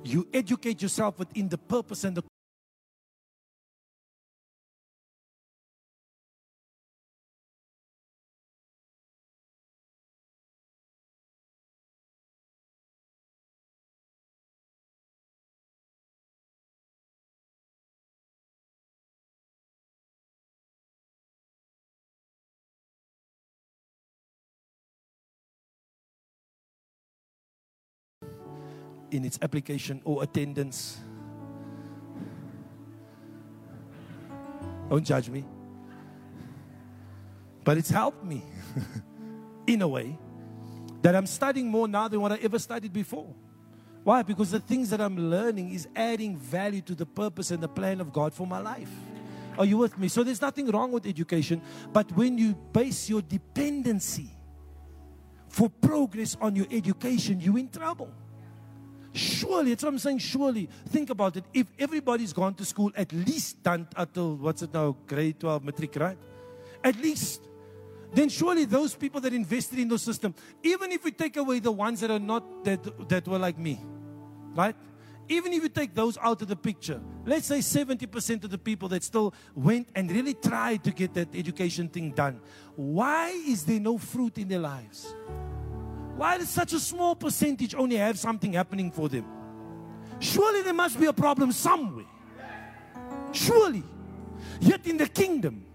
You 0.04 0.28
educate 0.32 0.80
yourself 0.80 1.18
within 1.18 1.48
the 1.48 1.58
purpose 1.58 2.04
and 2.04 2.16
the 2.16 2.22
in 29.16 29.24
its 29.24 29.38
application 29.42 30.00
or 30.04 30.22
attendance. 30.22 30.98
Don't 34.88 35.04
judge 35.04 35.28
me. 35.28 35.44
But 37.64 37.78
it's 37.78 37.90
helped 37.90 38.24
me 38.24 38.44
in 39.66 39.82
a 39.82 39.88
way 39.88 40.16
that 41.02 41.16
I'm 41.16 41.26
studying 41.26 41.68
more 41.68 41.88
now 41.88 42.06
than 42.08 42.20
what 42.20 42.32
I 42.32 42.36
ever 42.36 42.58
studied 42.58 42.92
before. 42.92 43.34
Why? 44.04 44.22
Because 44.22 44.52
the 44.52 44.60
things 44.60 44.90
that 44.90 45.00
I'm 45.00 45.16
learning 45.30 45.72
is 45.72 45.88
adding 45.96 46.36
value 46.36 46.80
to 46.82 46.94
the 46.94 47.06
purpose 47.06 47.50
and 47.50 47.60
the 47.60 47.68
plan 47.68 48.00
of 48.00 48.12
God 48.12 48.32
for 48.32 48.46
my 48.46 48.60
life. 48.60 48.90
Are 49.58 49.64
you 49.64 49.78
with 49.78 49.98
me? 49.98 50.06
So 50.06 50.22
there's 50.22 50.40
nothing 50.40 50.70
wrong 50.70 50.92
with 50.92 51.06
education, 51.06 51.60
but 51.92 52.12
when 52.12 52.38
you 52.38 52.54
base 52.72 53.08
your 53.08 53.22
dependency 53.22 54.30
for 55.48 55.68
progress 55.68 56.36
on 56.40 56.54
your 56.54 56.66
education, 56.70 57.40
you're 57.40 57.58
in 57.58 57.68
trouble. 57.68 58.12
Surely, 59.16 59.70
that's 59.70 59.82
what 59.82 59.90
I'm 59.90 59.98
saying. 59.98 60.18
Surely, 60.18 60.68
think 60.88 61.10
about 61.10 61.36
it. 61.36 61.44
If 61.54 61.66
everybody's 61.78 62.32
gone 62.32 62.54
to 62.54 62.64
school, 62.64 62.92
at 62.94 63.12
least 63.12 63.62
done 63.62 63.88
until 63.96 64.36
what's 64.36 64.62
it 64.62 64.74
now, 64.74 64.96
grade 65.06 65.40
12 65.40 65.64
matric, 65.64 65.96
right? 65.96 66.18
At 66.84 66.96
least. 66.96 67.42
Then 68.12 68.28
surely 68.28 68.64
those 68.66 68.94
people 68.94 69.20
that 69.22 69.32
invested 69.32 69.78
in 69.78 69.88
the 69.88 69.98
system, 69.98 70.34
even 70.62 70.92
if 70.92 71.04
we 71.04 71.10
take 71.10 71.36
away 71.36 71.58
the 71.58 71.72
ones 71.72 72.00
that 72.00 72.10
are 72.10 72.18
not 72.18 72.64
that 72.64 73.08
that 73.08 73.26
were 73.26 73.38
like 73.38 73.58
me, 73.58 73.80
right? 74.54 74.76
Even 75.28 75.52
if 75.52 75.62
you 75.62 75.68
take 75.68 75.92
those 75.94 76.16
out 76.18 76.40
of 76.40 76.48
the 76.48 76.54
picture, 76.54 77.00
let's 77.24 77.46
say 77.46 77.58
70% 77.58 78.44
of 78.44 78.50
the 78.50 78.58
people 78.58 78.88
that 78.90 79.02
still 79.02 79.34
went 79.54 79.88
and 79.96 80.10
really 80.10 80.34
tried 80.34 80.84
to 80.84 80.92
get 80.92 81.14
that 81.14 81.34
education 81.34 81.88
thing 81.88 82.12
done, 82.12 82.40
why 82.76 83.30
is 83.30 83.64
there 83.64 83.80
no 83.80 83.98
fruit 83.98 84.38
in 84.38 84.46
their 84.46 84.60
lives? 84.60 85.14
Why 86.16 86.38
does 86.38 86.48
such 86.48 86.72
a 86.72 86.80
small 86.80 87.14
percentage 87.14 87.74
only 87.74 87.96
have 87.96 88.18
something 88.18 88.54
happening 88.54 88.90
for 88.90 89.08
them? 89.08 89.24
Surely 90.18 90.62
there 90.62 90.72
must 90.72 90.98
be 90.98 91.06
a 91.06 91.12
problem 91.12 91.52
somewhere. 91.52 92.06
Surely. 93.32 93.82
Yet 94.60 94.86
in 94.86 94.96
the 94.96 95.08
kingdom, 95.08 95.66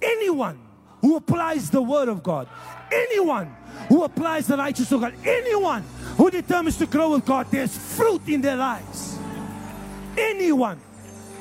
anyone 0.00 0.58
who 1.02 1.16
applies 1.16 1.68
the 1.68 1.82
word 1.82 2.08
of 2.08 2.22
God, 2.22 2.48
anyone 2.90 3.54
who 3.88 4.02
applies 4.02 4.46
the 4.46 4.56
righteousness 4.56 4.92
of 4.92 5.00
God, 5.02 5.14
anyone 5.26 5.84
who 6.16 6.30
determines 6.30 6.78
to 6.78 6.86
grow 6.86 7.10
with 7.12 7.26
God, 7.26 7.46
there's 7.50 7.76
fruit 7.76 8.26
in 8.28 8.40
their 8.40 8.56
lives. 8.56 9.18
Anyone. 10.16 10.80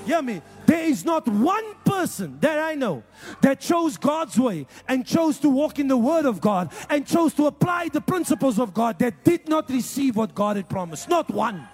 Hear 0.06 0.22
me? 0.22 0.42
There 0.66 0.84
is 0.84 1.06
not 1.06 1.28
one 1.28 1.76
person 1.86 2.40
that 2.40 2.58
I 2.60 2.76
know 2.76 3.04
that 3.42 3.60
chose 3.60 3.98
God's 3.98 4.40
way 4.40 4.66
and 4.88 5.06
chose 5.06 5.38
to 5.40 5.50
walk 5.50 5.78
in 5.80 5.88
the 5.88 5.98
Word 5.98 6.26
of 6.26 6.42
God 6.42 6.72
and 6.90 7.06
chose 7.06 7.34
to 7.36 7.46
apply 7.46 7.90
the 7.90 8.02
principles 8.02 8.60
of 8.60 8.74
God 8.74 8.98
that 9.00 9.24
did 9.24 9.48
not 9.48 9.70
receive 9.70 10.16
what 10.16 10.34
God 10.34 10.56
had 10.56 10.68
promised. 10.68 11.08
Not 11.08 11.30
one. 11.30 11.68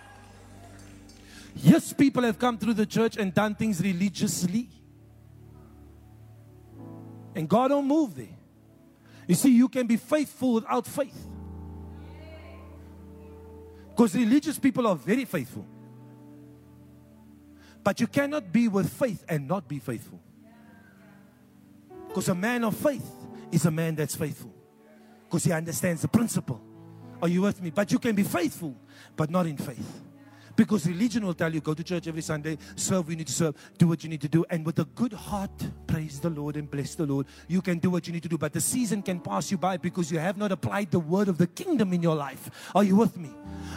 Yes, 1.55 1.93
people 1.93 2.23
have 2.23 2.39
come 2.39 2.57
through 2.57 2.73
the 2.73 2.85
church 2.85 3.17
and 3.17 3.33
done 3.33 3.55
things 3.55 3.81
religiously. 3.81 4.69
And 7.35 7.47
God 7.47 7.69
don't 7.69 7.87
move 7.87 8.15
there. 8.15 8.37
You 9.27 9.35
see, 9.35 9.55
you 9.55 9.69
can 9.69 9.87
be 9.87 9.97
faithful 9.97 10.55
without 10.55 10.85
faith. 10.85 11.27
Because 13.89 14.15
religious 14.15 14.57
people 14.59 14.87
are 14.87 14.95
very 14.95 15.25
faithful. 15.25 15.65
But 17.83 17.99
you 17.99 18.07
cannot 18.07 18.51
be 18.51 18.67
with 18.67 18.91
faith 18.91 19.23
and 19.27 19.47
not 19.47 19.67
be 19.67 19.79
faithful. 19.79 20.19
Because 22.07 22.29
a 22.29 22.35
man 22.35 22.63
of 22.63 22.75
faith 22.75 23.09
is 23.51 23.65
a 23.65 23.71
man 23.71 23.95
that's 23.95 24.15
faithful. 24.15 24.53
Because 25.25 25.43
he 25.43 25.51
understands 25.51 26.01
the 26.01 26.07
principle. 26.07 26.61
Are 27.21 27.27
you 27.27 27.41
with 27.41 27.61
me? 27.61 27.69
But 27.69 27.91
you 27.91 27.99
can 27.99 28.15
be 28.15 28.23
faithful, 28.23 28.75
but 29.15 29.29
not 29.29 29.45
in 29.45 29.57
faith. 29.57 30.01
Because 30.61 30.85
religion 30.85 31.25
will 31.25 31.33
tell 31.33 31.51
you, 31.51 31.59
go 31.59 31.73
to 31.73 31.83
church 31.83 32.07
every 32.07 32.21
Sunday, 32.21 32.55
serve 32.75 33.09
you 33.09 33.15
need 33.15 33.25
to 33.25 33.33
serve, 33.33 33.55
do 33.79 33.87
what 33.87 34.03
you 34.03 34.09
need 34.11 34.21
to 34.21 34.27
do. 34.27 34.45
And 34.51 34.63
with 34.63 34.77
a 34.77 34.85
good 34.85 35.11
heart, 35.11 35.49
praise 35.87 36.19
the 36.19 36.29
Lord 36.29 36.55
and 36.55 36.69
bless 36.69 36.93
the 36.93 37.07
Lord. 37.07 37.25
You 37.47 37.63
can 37.63 37.79
do 37.79 37.89
what 37.89 38.05
you 38.05 38.13
need 38.13 38.21
to 38.21 38.29
do. 38.29 38.37
But 38.37 38.53
the 38.53 38.61
season 38.61 39.01
can 39.01 39.19
pass 39.19 39.49
you 39.49 39.57
by 39.57 39.77
because 39.77 40.11
you 40.11 40.19
have 40.19 40.37
not 40.37 40.51
applied 40.51 40.91
the 40.91 40.99
word 40.99 41.29
of 41.29 41.39
the 41.39 41.47
kingdom 41.47 41.93
in 41.93 42.03
your 42.03 42.13
life. 42.13 42.69
Are 42.75 42.83
you 42.83 42.95
with 42.95 43.17
me? 43.17 43.29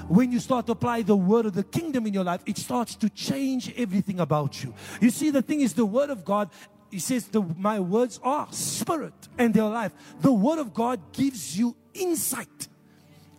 When 0.09 0.31
you 0.31 0.41
start 0.41 0.67
to 0.67 0.73
apply 0.73 1.01
the 1.01 1.17
word 1.17 1.47
of 1.47 1.55
the 1.55 1.65
kingdom 1.65 2.07
in 2.07 2.13
your 2.13 2.23
life, 2.23 2.43
it 2.45 2.59
starts 2.59 2.97
to 2.97 3.09
change 3.09 3.73
everything 3.79 4.21
about 4.21 4.63
you. 4.63 4.75
You 5.01 5.09
see, 5.09 5.31
the 5.31 5.41
thing 5.41 5.63
is, 5.63 5.73
the 5.73 5.87
word 5.87 6.11
of 6.11 6.23
God 6.23 6.51
he 6.91 6.99
says, 6.99 7.29
the, 7.29 7.41
My 7.41 7.81
words 7.81 8.21
are 8.23 8.47
spirit 8.51 9.15
and 9.39 9.55
their 9.55 9.65
life. 9.65 9.93
The 10.21 10.35
word 10.35 10.59
of 10.59 10.75
God 10.75 11.15
gives 11.15 11.59
you 11.59 11.75
insight 11.95 12.69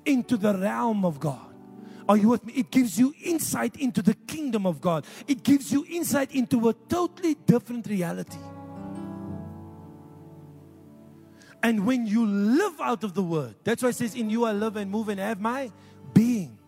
into 0.03 0.35
the 0.35 0.57
realm 0.57 1.05
of 1.05 1.19
God. 1.19 1.54
Are 2.07 2.17
you 2.17 2.29
with 2.29 2.45
me? 2.45 2.53
It 2.53 2.71
gives 2.71 2.99
you 2.99 3.13
insight 3.23 3.75
into 3.77 4.01
the 4.01 4.13
kingdom 4.13 4.65
of 4.65 4.79
God. 4.79 5.05
It 5.27 5.43
gives 5.43 5.71
you 5.71 5.85
insight 5.89 6.33
into 6.35 6.69
a 6.69 6.73
totally 6.73 7.33
different 7.33 7.87
reality. 7.87 8.37
And 11.63 11.85
when 11.85 12.05
you 12.05 12.25
live 12.27 12.79
out 12.79 13.03
of 13.03 13.15
the 13.15 13.23
word, 13.23 13.55
that's 13.63 13.81
why 13.81 13.89
it 13.89 13.95
says, 13.95 14.13
In 14.13 14.29
you 14.29 14.45
I 14.45 14.51
live 14.51 14.75
and 14.75 14.91
move 14.91 15.09
and 15.09 15.19
have 15.19 15.41
my 15.41 15.71
being. 16.13 16.59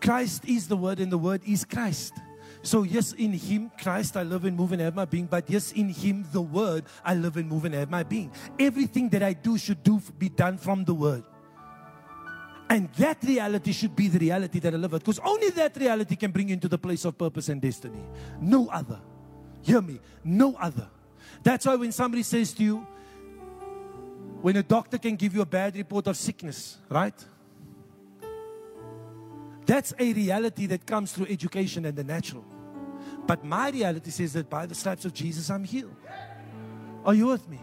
Christ 0.00 0.44
is 0.46 0.66
the 0.66 0.76
word, 0.76 1.00
and 1.00 1.12
the 1.12 1.18
word 1.18 1.42
is 1.44 1.64
Christ. 1.66 2.14
So, 2.62 2.82
yes, 2.82 3.12
in 3.12 3.32
Him, 3.32 3.70
Christ, 3.80 4.16
I 4.16 4.22
live 4.22 4.44
and 4.44 4.56
move 4.56 4.72
and 4.72 4.80
have 4.80 4.94
my 4.94 5.04
being. 5.04 5.26
But 5.26 5.48
yes, 5.48 5.72
in 5.72 5.88
Him, 5.88 6.26
the 6.32 6.42
Word, 6.42 6.84
I 7.04 7.14
live 7.14 7.36
and 7.36 7.48
move 7.48 7.64
and 7.64 7.74
have 7.74 7.90
my 7.90 8.02
being. 8.02 8.32
Everything 8.58 9.08
that 9.10 9.22
I 9.22 9.32
do 9.32 9.56
should 9.56 9.82
do 9.82 10.00
be 10.18 10.28
done 10.28 10.58
from 10.58 10.84
the 10.84 10.94
Word. 10.94 11.22
And 12.70 12.92
that 12.94 13.22
reality 13.22 13.72
should 13.72 13.96
be 13.96 14.08
the 14.08 14.18
reality 14.18 14.58
that 14.58 14.74
I 14.74 14.76
live 14.76 14.92
at. 14.94 15.00
Because 15.00 15.18
only 15.20 15.50
that 15.50 15.76
reality 15.76 16.16
can 16.16 16.30
bring 16.30 16.48
you 16.48 16.54
into 16.54 16.68
the 16.68 16.76
place 16.76 17.04
of 17.04 17.16
purpose 17.16 17.48
and 17.48 17.62
destiny. 17.62 18.02
No 18.40 18.68
other. 18.68 19.00
Hear 19.62 19.80
me. 19.80 20.00
No 20.22 20.54
other. 20.54 20.88
That's 21.42 21.64
why 21.64 21.76
when 21.76 21.92
somebody 21.92 22.22
says 22.22 22.52
to 22.54 22.62
you, 22.62 22.86
when 24.42 24.56
a 24.56 24.62
doctor 24.62 24.98
can 24.98 25.16
give 25.16 25.34
you 25.34 25.40
a 25.40 25.46
bad 25.46 25.76
report 25.76 26.06
of 26.06 26.16
sickness, 26.16 26.78
right? 26.88 27.14
That's 29.66 29.92
a 29.98 30.12
reality 30.12 30.66
that 30.66 30.86
comes 30.86 31.12
through 31.12 31.26
education 31.26 31.84
and 31.86 31.96
the 31.96 32.04
natural. 32.04 32.44
But 33.26 33.44
my 33.44 33.70
reality 33.70 34.10
says 34.10 34.32
that 34.34 34.48
by 34.48 34.66
the 34.66 34.74
stripes 34.74 35.04
of 35.04 35.12
Jesus, 35.12 35.50
I'm 35.50 35.64
healed. 35.64 35.96
Are 37.04 37.14
you 37.14 37.26
with 37.26 37.48
me? 37.48 37.60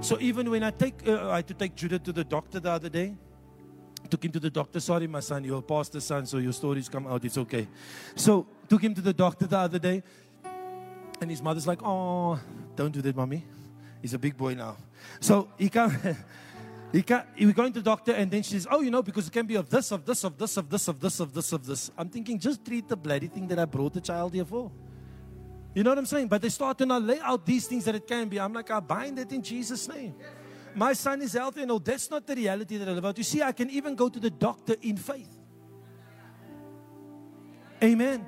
So 0.00 0.18
even 0.20 0.50
when 0.50 0.62
I 0.62 0.70
take, 0.70 1.06
uh, 1.06 1.30
I 1.30 1.36
had 1.36 1.48
to 1.48 1.54
take 1.54 1.74
Judah 1.74 1.98
to 1.98 2.12
the 2.12 2.24
doctor 2.24 2.58
the 2.58 2.70
other 2.70 2.88
day 2.88 3.16
took 4.10 4.24
him 4.24 4.32
to 4.32 4.40
the 4.40 4.50
doctor. 4.50 4.80
Sorry, 4.80 5.06
my 5.06 5.20
son, 5.20 5.44
you're 5.44 5.58
a 5.58 5.62
pastor's 5.62 6.04
son, 6.04 6.26
so 6.26 6.38
your 6.38 6.52
stories 6.52 6.88
come 6.88 7.06
out. 7.06 7.24
It's 7.24 7.38
okay. 7.38 7.68
So, 8.14 8.46
took 8.68 8.82
him 8.82 8.94
to 8.94 9.00
the 9.00 9.12
doctor 9.12 9.46
the 9.46 9.58
other 9.58 9.78
day. 9.78 10.02
And 11.20 11.30
his 11.30 11.42
mother's 11.42 11.66
like, 11.66 11.80
Oh, 11.82 12.38
don't 12.76 12.92
do 12.92 13.02
that, 13.02 13.14
mommy. 13.14 13.44
He's 14.02 14.14
a 14.14 14.18
big 14.18 14.36
boy 14.36 14.54
now. 14.54 14.76
So, 15.20 15.48
he 15.56 15.68
come. 15.68 15.96
He, 16.92 17.02
can't. 17.02 17.24
he 17.36 17.46
we 17.46 17.52
going 17.52 17.72
to 17.72 17.78
the 17.78 17.84
doctor 17.84 18.10
and 18.10 18.28
then 18.28 18.42
she 18.42 18.54
says, 18.54 18.66
Oh, 18.68 18.80
you 18.80 18.90
know, 18.90 19.00
because 19.00 19.28
it 19.28 19.32
can 19.32 19.46
be 19.46 19.54
of 19.54 19.70
this, 19.70 19.92
of 19.92 20.04
this, 20.04 20.24
of 20.24 20.36
this, 20.36 20.56
of 20.56 20.68
this, 20.68 20.88
of 20.88 20.98
this, 21.00 21.20
of 21.20 21.32
this, 21.32 21.52
of 21.52 21.64
this. 21.64 21.90
I'm 21.96 22.08
thinking, 22.08 22.36
just 22.36 22.64
treat 22.64 22.88
the 22.88 22.96
bloody 22.96 23.28
thing 23.28 23.46
that 23.46 23.60
I 23.60 23.64
brought 23.64 23.92
the 23.92 24.00
child 24.00 24.34
here 24.34 24.44
for. 24.44 24.72
You 25.72 25.84
know 25.84 25.92
what 25.92 25.98
I'm 25.98 26.06
saying? 26.06 26.26
But 26.26 26.42
they 26.42 26.48
start 26.48 26.78
to 26.78 26.86
now 26.86 26.98
lay 26.98 27.20
out 27.20 27.46
these 27.46 27.68
things 27.68 27.84
that 27.84 27.94
it 27.94 28.08
can 28.08 28.28
be. 28.28 28.40
I'm 28.40 28.52
like, 28.52 28.72
I 28.72 28.80
bind 28.80 29.20
it 29.20 29.30
in 29.30 29.40
Jesus' 29.40 29.86
name 29.86 30.16
my 30.74 30.92
son 30.92 31.22
is 31.22 31.32
healthy. 31.32 31.64
No, 31.66 31.78
that's 31.78 32.10
not 32.10 32.26
the 32.26 32.34
reality 32.34 32.76
that 32.76 32.88
I 32.88 32.92
live 32.92 33.04
out. 33.04 33.18
You 33.18 33.24
see, 33.24 33.42
I 33.42 33.52
can 33.52 33.70
even 33.70 33.94
go 33.94 34.08
to 34.08 34.20
the 34.20 34.30
doctor 34.30 34.76
in 34.82 34.96
faith. 34.96 35.36
Amen. 37.82 38.26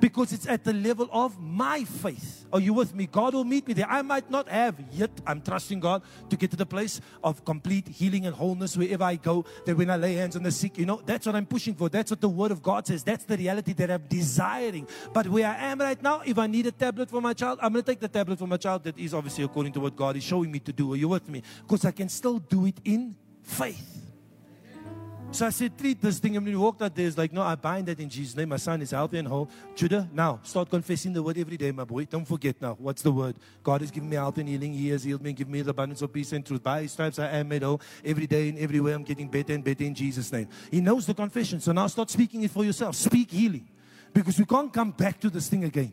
Because 0.00 0.32
it's 0.32 0.46
at 0.46 0.64
the 0.64 0.72
level 0.72 1.08
of 1.12 1.40
my 1.40 1.84
faith. 1.84 2.46
Are 2.52 2.60
you 2.60 2.72
with 2.72 2.94
me? 2.94 3.06
God 3.06 3.34
will 3.34 3.44
meet 3.44 3.66
me 3.66 3.74
there. 3.74 3.86
I 3.88 4.02
might 4.02 4.30
not 4.30 4.48
have 4.48 4.76
yet. 4.92 5.10
I'm 5.26 5.40
trusting 5.40 5.80
God 5.80 6.02
to 6.30 6.36
get 6.36 6.50
to 6.50 6.56
the 6.56 6.66
place 6.66 7.00
of 7.22 7.44
complete 7.44 7.88
healing 7.88 8.26
and 8.26 8.34
wholeness 8.34 8.76
wherever 8.76 9.04
I 9.04 9.16
go. 9.16 9.44
That 9.66 9.76
when 9.76 9.90
I 9.90 9.96
lay 9.96 10.14
hands 10.14 10.36
on 10.36 10.42
the 10.42 10.52
sick, 10.52 10.78
you 10.78 10.86
know, 10.86 11.02
that's 11.04 11.26
what 11.26 11.34
I'm 11.34 11.46
pushing 11.46 11.74
for. 11.74 11.88
That's 11.88 12.10
what 12.10 12.20
the 12.20 12.28
Word 12.28 12.52
of 12.52 12.62
God 12.62 12.86
says. 12.86 13.02
That's 13.02 13.24
the 13.24 13.36
reality 13.36 13.72
that 13.74 13.90
I'm 13.90 14.04
desiring. 14.08 14.88
But 15.12 15.28
where 15.28 15.46
I 15.46 15.66
am 15.66 15.80
right 15.80 16.00
now, 16.02 16.22
if 16.24 16.38
I 16.38 16.46
need 16.46 16.66
a 16.66 16.72
tablet 16.72 17.10
for 17.10 17.20
my 17.20 17.34
child, 17.34 17.58
I'm 17.60 17.72
going 17.72 17.84
to 17.84 17.90
take 17.90 18.00
the 18.00 18.08
tablet 18.08 18.38
for 18.38 18.46
my 18.46 18.56
child. 18.56 18.84
That 18.84 18.98
is 18.98 19.12
obviously 19.12 19.44
according 19.44 19.72
to 19.74 19.80
what 19.80 19.96
God 19.96 20.16
is 20.16 20.22
showing 20.22 20.50
me 20.50 20.60
to 20.60 20.72
do. 20.72 20.92
Are 20.92 20.96
you 20.96 21.08
with 21.08 21.28
me? 21.28 21.42
Because 21.62 21.84
I 21.84 21.90
can 21.90 22.08
still 22.08 22.38
do 22.38 22.66
it 22.66 22.80
in 22.84 23.16
faith. 23.42 24.07
So 25.30 25.46
I 25.46 25.50
said, 25.50 25.78
treat 25.78 26.00
this 26.00 26.18
thing. 26.18 26.36
And 26.36 26.44
when 26.44 26.54
we 26.54 26.58
walked 26.58 26.80
out 26.80 26.94
there, 26.96 27.06
it's 27.06 27.18
like, 27.18 27.32
no, 27.32 27.42
I 27.42 27.54
bind 27.54 27.86
that 27.86 28.00
in 28.00 28.08
Jesus' 28.08 28.34
name. 28.34 28.48
My 28.48 28.56
son 28.56 28.80
is 28.80 28.90
healthy 28.90 29.18
and 29.18 29.28
whole. 29.28 29.48
Judah, 29.76 30.08
now 30.12 30.40
start 30.42 30.70
confessing 30.70 31.12
the 31.12 31.22
word 31.22 31.36
every 31.36 31.56
day, 31.56 31.70
my 31.70 31.84
boy. 31.84 32.06
Don't 32.06 32.24
forget 32.24 32.60
now. 32.60 32.76
What's 32.78 33.02
the 33.02 33.12
word? 33.12 33.36
God 33.62 33.82
has 33.82 33.90
given 33.90 34.08
me 34.08 34.16
health 34.16 34.38
and 34.38 34.48
healing. 34.48 34.72
He 34.72 34.88
has 34.88 35.04
healed 35.04 35.22
me 35.22 35.30
and 35.30 35.36
given 35.36 35.52
me 35.52 35.60
the 35.60 35.70
abundance 35.70 36.00
of 36.02 36.12
peace 36.12 36.32
and 36.32 36.44
truth. 36.44 36.62
By 36.62 36.82
his 36.82 36.92
stripes 36.92 37.18
I 37.18 37.28
am 37.28 37.48
made 37.48 37.62
whole. 37.62 37.80
Every 38.04 38.26
day 38.26 38.48
and 38.48 38.58
everywhere 38.58 38.94
I'm 38.94 39.04
getting 39.04 39.28
better 39.28 39.52
and 39.52 39.62
better 39.62 39.84
in 39.84 39.94
Jesus' 39.94 40.32
name. 40.32 40.48
He 40.70 40.80
knows 40.80 41.06
the 41.06 41.14
confession. 41.14 41.60
So 41.60 41.72
now 41.72 41.86
start 41.88 42.10
speaking 42.10 42.42
it 42.42 42.50
for 42.50 42.64
yourself. 42.64 42.96
Speak 42.96 43.30
healing. 43.30 43.68
Because 44.12 44.38
we 44.38 44.46
can't 44.46 44.72
come 44.72 44.92
back 44.92 45.20
to 45.20 45.30
this 45.30 45.48
thing 45.48 45.64
again. 45.64 45.92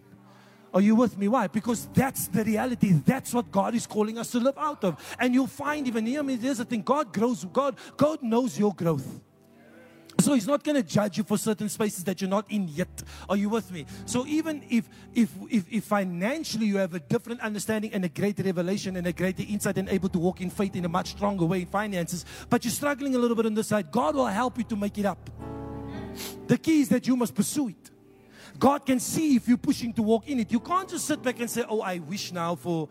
Are 0.76 0.82
you 0.82 0.94
with 0.94 1.18
me? 1.18 1.30
Why? 1.30 1.48
Because 1.48 1.88
that's 1.94 2.28
the 2.28 2.44
reality. 2.44 2.92
That's 2.92 3.34
what 3.34 3.50
God 3.50 3.76
is 3.76 3.88
calling 3.88 4.18
us 4.18 4.32
to 4.32 4.42
live 4.42 4.58
out 4.58 4.84
of. 4.84 5.16
And 5.18 5.34
you'll 5.34 5.48
find 5.48 5.88
even 5.88 6.06
here, 6.06 6.20
I 6.20 6.24
mean, 6.24 6.38
there's 6.38 6.60
a 6.60 6.66
thing. 6.66 6.82
God 6.82 7.14
grows, 7.14 7.46
God, 7.46 7.78
God 7.96 8.22
knows 8.22 8.60
your 8.60 8.74
growth. 8.74 9.22
So 10.20 10.34
he's 10.34 10.48
not 10.48 10.66
going 10.66 10.76
to 10.76 10.84
judge 10.84 11.18
you 11.18 11.24
for 11.24 11.38
certain 11.38 11.70
spaces 11.70 12.04
that 12.04 12.20
you're 12.20 12.30
not 12.30 12.52
in 12.52 12.68
yet. 12.68 13.04
Are 13.30 13.38
you 13.38 13.48
with 13.48 13.72
me? 13.72 13.86
So 14.06 14.26
even 14.28 14.64
if, 14.70 14.90
if 15.14 15.30
if 15.50 15.66
if 15.72 15.84
financially 15.86 16.66
you 16.66 16.78
have 16.78 16.94
a 16.94 17.00
different 17.00 17.42
understanding 17.42 17.94
and 17.94 18.04
a 18.04 18.10
greater 18.10 18.44
revelation 18.44 18.96
and 18.98 19.08
a 19.08 19.14
greater 19.14 19.44
insight 19.48 19.78
and 19.78 19.90
able 19.90 20.10
to 20.10 20.20
walk 20.20 20.42
in 20.42 20.50
faith 20.50 20.76
in 20.76 20.86
a 20.86 20.90
much 20.90 21.12
stronger 21.12 21.46
way 21.46 21.62
in 21.62 21.68
finances, 21.68 22.26
but 22.50 22.64
you're 22.64 22.72
struggling 22.72 23.16
a 23.16 23.18
little 23.18 23.36
bit 23.36 23.46
on 23.46 23.54
this 23.54 23.68
side, 23.68 23.92
God 23.92 24.16
will 24.16 24.26
help 24.26 24.58
you 24.58 24.64
to 24.66 24.76
make 24.76 24.98
it 24.98 25.06
up. 25.06 25.30
The 26.48 26.58
key 26.58 26.82
is 26.82 26.90
that 26.90 27.08
you 27.08 27.16
must 27.16 27.36
pursue 27.36 27.70
it. 27.70 27.92
God 28.58 28.86
can 28.86 29.00
see 29.00 29.36
if 29.36 29.48
you're 29.48 29.58
pushing 29.58 29.94
to 29.94 30.02
walk 30.02 30.28
in 30.28 30.40
it. 30.40 30.52
You 30.52 30.60
can't 30.60 30.90
just 30.90 31.06
sit 31.06 31.22
back 31.22 31.40
and 31.40 31.50
say, 31.50 31.64
Oh, 31.68 31.82
I 31.82 32.00
wish 32.00 32.32
now 32.32 32.56
for 32.56 32.90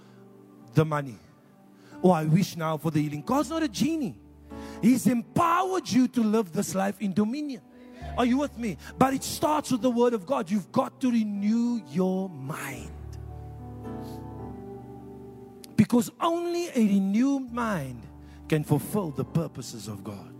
the 0.74 0.84
money. 0.84 1.18
Or 2.02 2.14
I 2.14 2.24
wish 2.24 2.56
now 2.56 2.76
for 2.76 2.90
the 2.90 3.00
healing. 3.00 3.22
God's 3.22 3.50
not 3.50 3.62
a 3.62 3.68
genie. 3.68 4.18
He's 4.82 5.06
empowered 5.06 5.90
you 5.90 6.08
to 6.08 6.22
live 6.22 6.52
this 6.52 6.74
life 6.74 7.00
in 7.00 7.14
dominion. 7.14 7.62
Are 8.18 8.26
you 8.26 8.38
with 8.38 8.58
me? 8.58 8.76
But 8.98 9.14
it 9.14 9.24
starts 9.24 9.72
with 9.72 9.80
the 9.80 9.90
Word 9.90 10.12
of 10.12 10.26
God. 10.26 10.50
You've 10.50 10.70
got 10.70 11.00
to 11.00 11.10
renew 11.10 11.80
your 11.88 12.28
mind. 12.28 12.90
Because 15.76 16.10
only 16.20 16.68
a 16.68 16.78
renewed 16.78 17.52
mind 17.52 18.02
can 18.48 18.62
fulfill 18.62 19.10
the 19.10 19.24
purposes 19.24 19.88
of 19.88 20.04
God. 20.04 20.34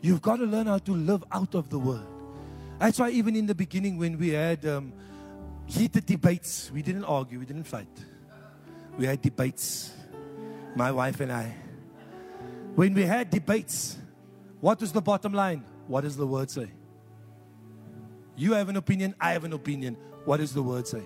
You've 0.00 0.22
got 0.22 0.36
to 0.36 0.44
learn 0.44 0.66
how 0.66 0.78
to 0.78 0.92
live 0.92 1.24
out 1.32 1.54
of 1.54 1.70
the 1.70 1.78
Word. 1.78 2.06
That's 2.78 2.98
why, 2.98 3.10
even 3.10 3.36
in 3.36 3.46
the 3.46 3.54
beginning, 3.54 3.98
when 3.98 4.18
we 4.18 4.30
had 4.30 4.66
um, 4.66 4.92
heated 5.66 6.06
debates, 6.06 6.70
we 6.72 6.82
didn't 6.82 7.04
argue, 7.04 7.38
we 7.38 7.46
didn't 7.46 7.64
fight. 7.64 7.88
We 8.98 9.06
had 9.06 9.22
debates, 9.22 9.92
my 10.76 10.92
wife 10.92 11.20
and 11.20 11.32
I. 11.32 11.54
When 12.74 12.94
we 12.94 13.02
had 13.02 13.30
debates, 13.30 13.98
what 14.60 14.80
was 14.80 14.92
the 14.92 15.00
bottom 15.00 15.32
line? 15.32 15.64
What 15.86 16.02
does 16.02 16.16
the 16.16 16.26
Word 16.26 16.50
say? 16.50 16.70
You 18.36 18.52
have 18.54 18.68
an 18.68 18.76
opinion, 18.76 19.14
I 19.20 19.32
have 19.32 19.44
an 19.44 19.52
opinion. 19.52 19.96
What 20.24 20.38
does 20.38 20.52
the 20.52 20.62
Word 20.62 20.88
say? 20.88 21.02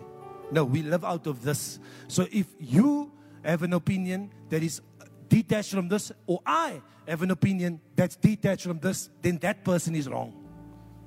No, 0.50 0.64
we 0.64 0.82
live 0.82 1.04
out 1.04 1.26
of 1.26 1.42
this. 1.42 1.78
So 2.08 2.26
if 2.32 2.46
you 2.58 3.12
have 3.42 3.62
an 3.62 3.74
opinion 3.74 4.32
that 4.48 4.62
is 4.62 4.80
detached 5.28 5.70
from 5.72 5.88
this, 5.88 6.10
or 6.26 6.40
I 6.46 6.80
have 7.06 7.22
an 7.22 7.30
opinion 7.30 7.80
that's 7.94 8.16
detached 8.16 8.62
from 8.62 8.78
this, 8.78 9.10
then 9.20 9.38
that 9.38 9.64
person 9.64 9.94
is 9.94 10.08
wrong. 10.08 10.37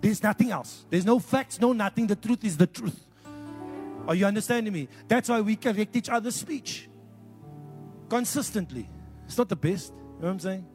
There's 0.01 0.23
nothing 0.23 0.51
else. 0.51 0.85
There's 0.89 1.05
no 1.05 1.19
facts, 1.19 1.61
no 1.61 1.73
nothing. 1.73 2.07
The 2.07 2.15
truth 2.15 2.43
is 2.43 2.57
the 2.57 2.67
truth. 2.67 2.99
Are 4.07 4.15
you 4.15 4.25
understanding 4.25 4.73
me? 4.73 4.87
That's 5.07 5.29
why 5.29 5.39
we 5.41 5.55
correct 5.55 5.95
each 5.95 6.09
other's 6.09 6.35
speech 6.35 6.89
consistently. 8.09 8.89
It's 9.25 9.37
not 9.37 9.47
the 9.47 9.55
best. 9.55 9.93
You 9.93 9.99
know 9.99 10.27
what 10.27 10.29
I'm 10.31 10.39
saying? 10.39 10.65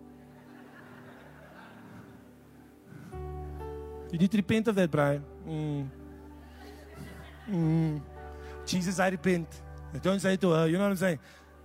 You 4.12 4.18
need 4.18 4.30
to 4.30 4.36
repent 4.38 4.68
of 4.68 4.74
that, 4.76 4.90
Brian. 4.90 5.24
Mm. 5.46 5.88
Mm. 7.50 8.00
Jesus, 8.64 8.98
I 8.98 9.08
repent. 9.08 9.48
Don't 10.00 10.20
say 10.20 10.36
to 10.36 10.50
her, 10.50 10.66
you 10.66 10.78
know 10.78 10.84
what 10.84 10.90
I'm 10.90 10.96
saying? 10.96 11.18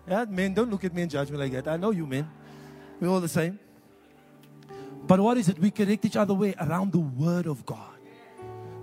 Yeah, 0.07 0.25
men, 0.25 0.53
don't 0.53 0.69
look 0.69 0.83
at 0.83 0.93
me 0.93 1.03
and 1.03 1.11
judge 1.11 1.29
me 1.29 1.37
like 1.37 1.51
that. 1.51 1.67
I 1.67 1.77
know 1.77 1.91
you, 1.91 2.05
men. 2.05 2.29
We're 2.99 3.09
all 3.09 3.21
the 3.21 3.29
same. 3.29 3.59
But 5.07 5.19
what 5.19 5.37
is 5.37 5.49
it? 5.49 5.59
We 5.59 5.71
correct 5.71 6.05
each 6.05 6.15
other 6.15 6.33
way 6.33 6.53
around 6.59 6.91
the 6.91 6.99
Word 6.99 7.47
of 7.47 7.65
God. 7.65 7.97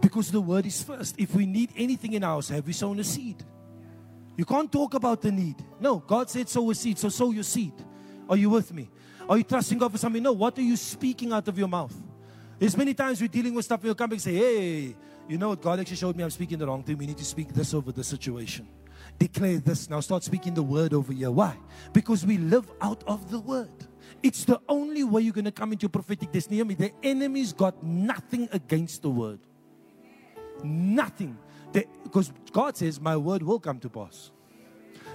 Because 0.01 0.31
the 0.31 0.41
Word 0.41 0.67
is 0.67 0.83
first. 0.83 1.15
If 1.19 1.35
we 1.35 1.47
need 1.47 1.73
anything 1.77 2.13
in 2.13 2.25
ours, 2.25 2.49
have 2.49 2.67
we 2.67 2.73
sown 2.73 2.99
a 3.01 3.05
seed? 3.05 3.43
You 4.37 4.45
can't 4.45 4.71
talk 4.71 4.95
about 4.95 5.21
the 5.21 5.33
need. 5.33 5.57
No, 5.81 5.99
God 5.99 6.31
said 6.31 6.49
sow 6.49 6.71
a 6.71 6.75
seed, 6.75 6.99
so 6.99 7.09
sow 7.09 7.33
your 7.33 7.43
seed. 7.43 7.73
Are 8.29 8.37
you 8.37 8.51
with 8.51 8.73
me? 8.73 8.89
Are 9.29 9.37
you 9.37 9.43
trusting 9.43 9.79
God 9.79 9.91
for 9.91 9.99
something? 9.99 10.23
No, 10.23 10.33
what 10.33 10.57
are 10.59 10.63
you 10.63 10.77
speaking 10.77 11.33
out 11.33 11.49
of 11.49 11.59
your 11.59 11.67
mouth? 11.67 11.95
There's 12.59 12.77
many 12.77 12.95
times 12.95 13.21
we're 13.21 13.29
dealing 13.29 13.55
with 13.55 13.65
stuff 13.65 13.81
and 13.81 13.87
you'll 13.87 13.95
come 13.97 14.11
back 14.11 14.15
and 14.15 14.23
say, 14.23 14.35
hey, 14.35 14.97
you 15.29 15.39
know 15.39 15.51
what? 15.51 15.61
God 15.61 15.81
actually 15.81 15.97
showed 15.97 16.17
me 16.17 16.23
I'm 16.23 16.31
speaking 16.31 16.57
the 16.57 16.67
wrong 16.67 16.83
thing. 16.83 16.97
We 16.97 17.07
need 17.07 17.19
to 17.19 17.25
speak 17.25 17.53
this 17.53 17.75
over 17.75 17.91
the 17.91 18.05
situation. 18.05 18.69
Declare 19.19 19.59
this. 19.59 19.91
Now 19.91 20.01
start 20.01 20.23
speaking 20.23 20.55
the 20.55 20.63
word 20.63 20.95
over 20.95 21.13
here. 21.13 21.31
Why? 21.31 21.57
Because 21.93 22.25
we 22.25 22.39
live 22.39 22.71
out 22.81 23.03
of 23.07 23.31
the 23.31 23.41
word. 23.41 23.88
It's 24.23 24.45
the 24.45 24.61
only 24.69 25.05
way 25.05 25.23
you're 25.23 25.33
going 25.33 25.45
to 25.45 25.53
come 25.53 25.73
into 25.73 25.89
prophetic 25.89 26.33
destiny. 26.33 26.63
The 26.63 26.93
enemy's 27.03 27.53
got 27.53 27.83
nothing 27.83 28.49
against 28.53 29.03
the 29.03 29.11
word. 29.11 29.41
Nothing. 30.63 31.39
because 31.73 32.33
God 32.53 32.77
says, 32.77 33.01
My 33.01 33.17
word 33.17 33.43
will 33.43 33.61
come 33.61 33.79
to 33.81 33.89
pass. 33.89 34.31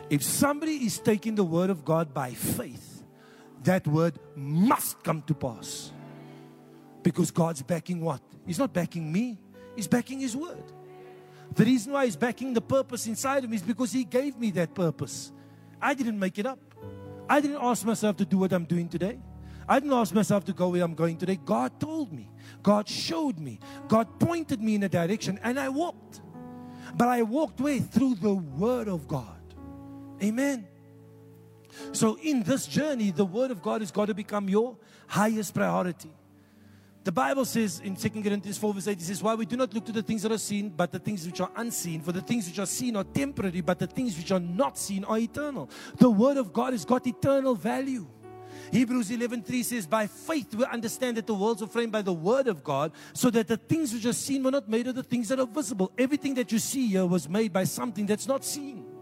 If 0.10 0.24
somebody 0.24 0.86
is 0.86 1.00
taking 1.00 1.36
the 1.36 1.44
word 1.44 1.70
of 1.70 1.84
God 1.84 2.14
by 2.14 2.32
faith, 2.32 3.04
that 3.64 3.88
word 3.88 4.20
must 4.36 5.02
come 5.04 5.22
to 5.24 5.34
pass. 5.34 5.92
Because 7.02 7.32
God's 7.32 7.62
backing 7.62 8.02
what? 8.02 8.22
He's 8.46 8.60
not 8.60 8.74
backing 8.74 9.12
me, 9.12 9.38
He's 9.76 9.88
backing 9.88 10.20
His 10.20 10.36
word. 10.36 10.64
The 11.56 11.66
reason 11.66 11.94
why 11.94 12.06
He's 12.06 12.16
backing 12.16 12.54
the 12.54 12.62
purpose 12.62 13.08
inside 13.08 13.44
of 13.44 13.50
me 13.50 13.58
is 13.58 13.62
because 13.62 13.92
He 13.92 14.04
gave 14.04 14.38
me 14.38 14.52
that 14.52 14.74
purpose. 14.74 15.32
I 15.82 15.94
didn't 15.94 16.18
make 16.18 16.40
it 16.40 16.46
up. 16.46 16.60
I 17.30 17.42
didn't 17.42 17.62
ask 17.62 17.86
myself 17.86 18.18
to 18.18 18.26
do 18.26 18.38
what 18.38 18.54
I'm 18.54 18.66
doing 18.66 18.90
today. 18.90 19.20
I 19.68 19.80
didn't 19.80 19.94
ask 19.94 20.14
myself 20.14 20.44
to 20.46 20.54
go 20.54 20.70
where 20.70 20.84
I'm 20.84 20.94
going 20.94 21.18
today. 21.18 21.40
God 21.44 21.80
told 21.80 22.12
me. 22.12 22.30
God 22.62 22.88
showed 22.88 23.40
me. 23.40 23.60
God 23.88 24.20
pointed 24.20 24.62
me 24.62 24.76
in 24.76 24.84
a 24.84 24.90
direction 24.90 25.40
and 25.44 25.60
I 25.60 25.70
walked. 25.70 26.22
But 26.96 27.08
I 27.08 27.22
walked 27.22 27.60
way 27.62 27.80
through 27.80 28.16
the 28.16 28.34
Word 28.34 28.88
of 28.88 29.08
God. 29.08 29.42
Amen. 30.22 30.68
So 31.92 32.18
in 32.22 32.44
this 32.44 32.68
journey, 32.68 33.12
the 33.12 33.26
Word 33.26 33.52
of 33.52 33.62
God 33.62 33.82
has 33.82 33.92
got 33.92 34.06
to 34.06 34.14
become 34.14 34.50
your 34.50 34.78
highest 35.08 35.54
priority. 35.54 36.12
The 37.04 37.12
Bible 37.12 37.44
says 37.44 37.82
in 37.84 37.98
2 37.98 38.10
Corinthians 38.10 38.58
4 38.58 38.74
verse 38.74 38.88
8, 38.88 38.98
it 38.98 39.04
says, 39.04 39.22
Why 39.22 39.36
we 39.36 39.46
do 39.46 39.58
not 39.58 39.74
look 39.74 39.86
to 39.86 39.92
the 39.92 40.02
things 40.02 40.22
that 40.22 40.32
are 40.32 40.38
seen, 40.38 40.70
but 40.70 40.92
the 40.92 41.00
things 41.00 41.26
which 41.26 41.42
are 41.42 41.52
unseen. 41.58 42.02
For 42.02 42.14
the 42.14 42.22
things 42.22 42.48
which 42.48 42.60
are 42.60 42.66
seen 42.66 42.96
are 42.96 43.04
temporary, 43.04 43.60
but 43.60 43.78
the 43.78 43.88
things 43.88 44.18
which 44.18 44.32
are 44.32 44.40
not 44.40 44.78
seen 44.78 45.04
are 45.04 45.18
eternal. 45.18 45.70
The 45.98 46.10
Word 46.10 46.38
of 46.38 46.54
God 46.54 46.72
has 46.72 46.86
got 46.86 47.06
eternal 47.06 47.56
value. 47.56 48.08
Hebrews 48.72 49.10
11:3 49.10 49.64
says, 49.66 49.86
By 49.86 50.08
faith 50.08 50.56
we 50.56 50.64
understand 50.66 51.18
that 51.18 51.28
the 51.28 51.34
worlds 51.34 51.62
were 51.62 51.68
framed 51.68 51.92
by 51.92 52.02
the 52.02 52.14
Word 52.14 52.48
of 52.48 52.64
God, 52.64 52.94
so 53.14 53.30
that 53.32 53.48
the 53.50 53.58
things 53.58 53.94
which 53.94 54.06
are 54.06 54.14
seen 54.14 54.42
were 54.42 54.52
not 54.52 54.70
made 54.70 54.88
of 54.88 54.96
the 54.96 55.04
things 55.04 55.28
that 55.28 55.40
are 55.40 55.46
visible. 55.46 55.92
Everything 55.98 56.34
that 56.36 56.54
you 56.54 56.60
see 56.60 56.88
here 56.88 57.06
was 57.06 57.28
made 57.28 57.52
by 57.52 57.66
something 57.66 58.06
that's 58.06 58.28
not 58.28 58.46
seen. 58.46 58.93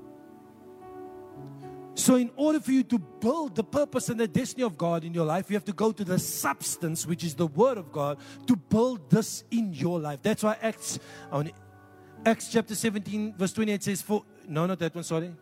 So, 1.94 2.16
in 2.16 2.32
order 2.38 2.60
for 2.60 2.72
you 2.72 2.84
to 2.84 2.98
build 2.98 3.56
the 3.56 3.64
purpose 3.64 4.10
and 4.10 4.20
the 4.20 4.28
destiny 4.28 4.64
of 4.64 4.78
God 4.78 5.04
in 5.04 5.14
your 5.14 5.26
life, 5.26 5.50
you 5.50 5.56
have 5.56 5.66
to 5.66 5.74
go 5.74 5.92
to 5.92 6.04
the 6.04 6.18
substance, 6.18 7.06
which 7.06 7.24
is 7.24 7.36
the 7.36 7.48
Word 7.48 7.78
of 7.78 7.92
God, 7.92 8.18
to 8.48 8.56
build 8.56 9.10
this 9.10 9.44
in 9.52 9.74
your 9.74 10.00
life. 10.00 10.22
That's 10.22 10.44
why 10.44 10.58
Acts, 10.62 11.00
Acts 12.26 12.50
chapter 12.50 12.76
17, 12.76 13.36
verse 13.38 13.52
28 13.54 13.84
says, 13.84 14.02
For 14.02 14.24
no, 14.48 14.66
not 14.66 14.80
that 14.80 14.96
one, 14.96 15.04
sorry. 15.04 15.34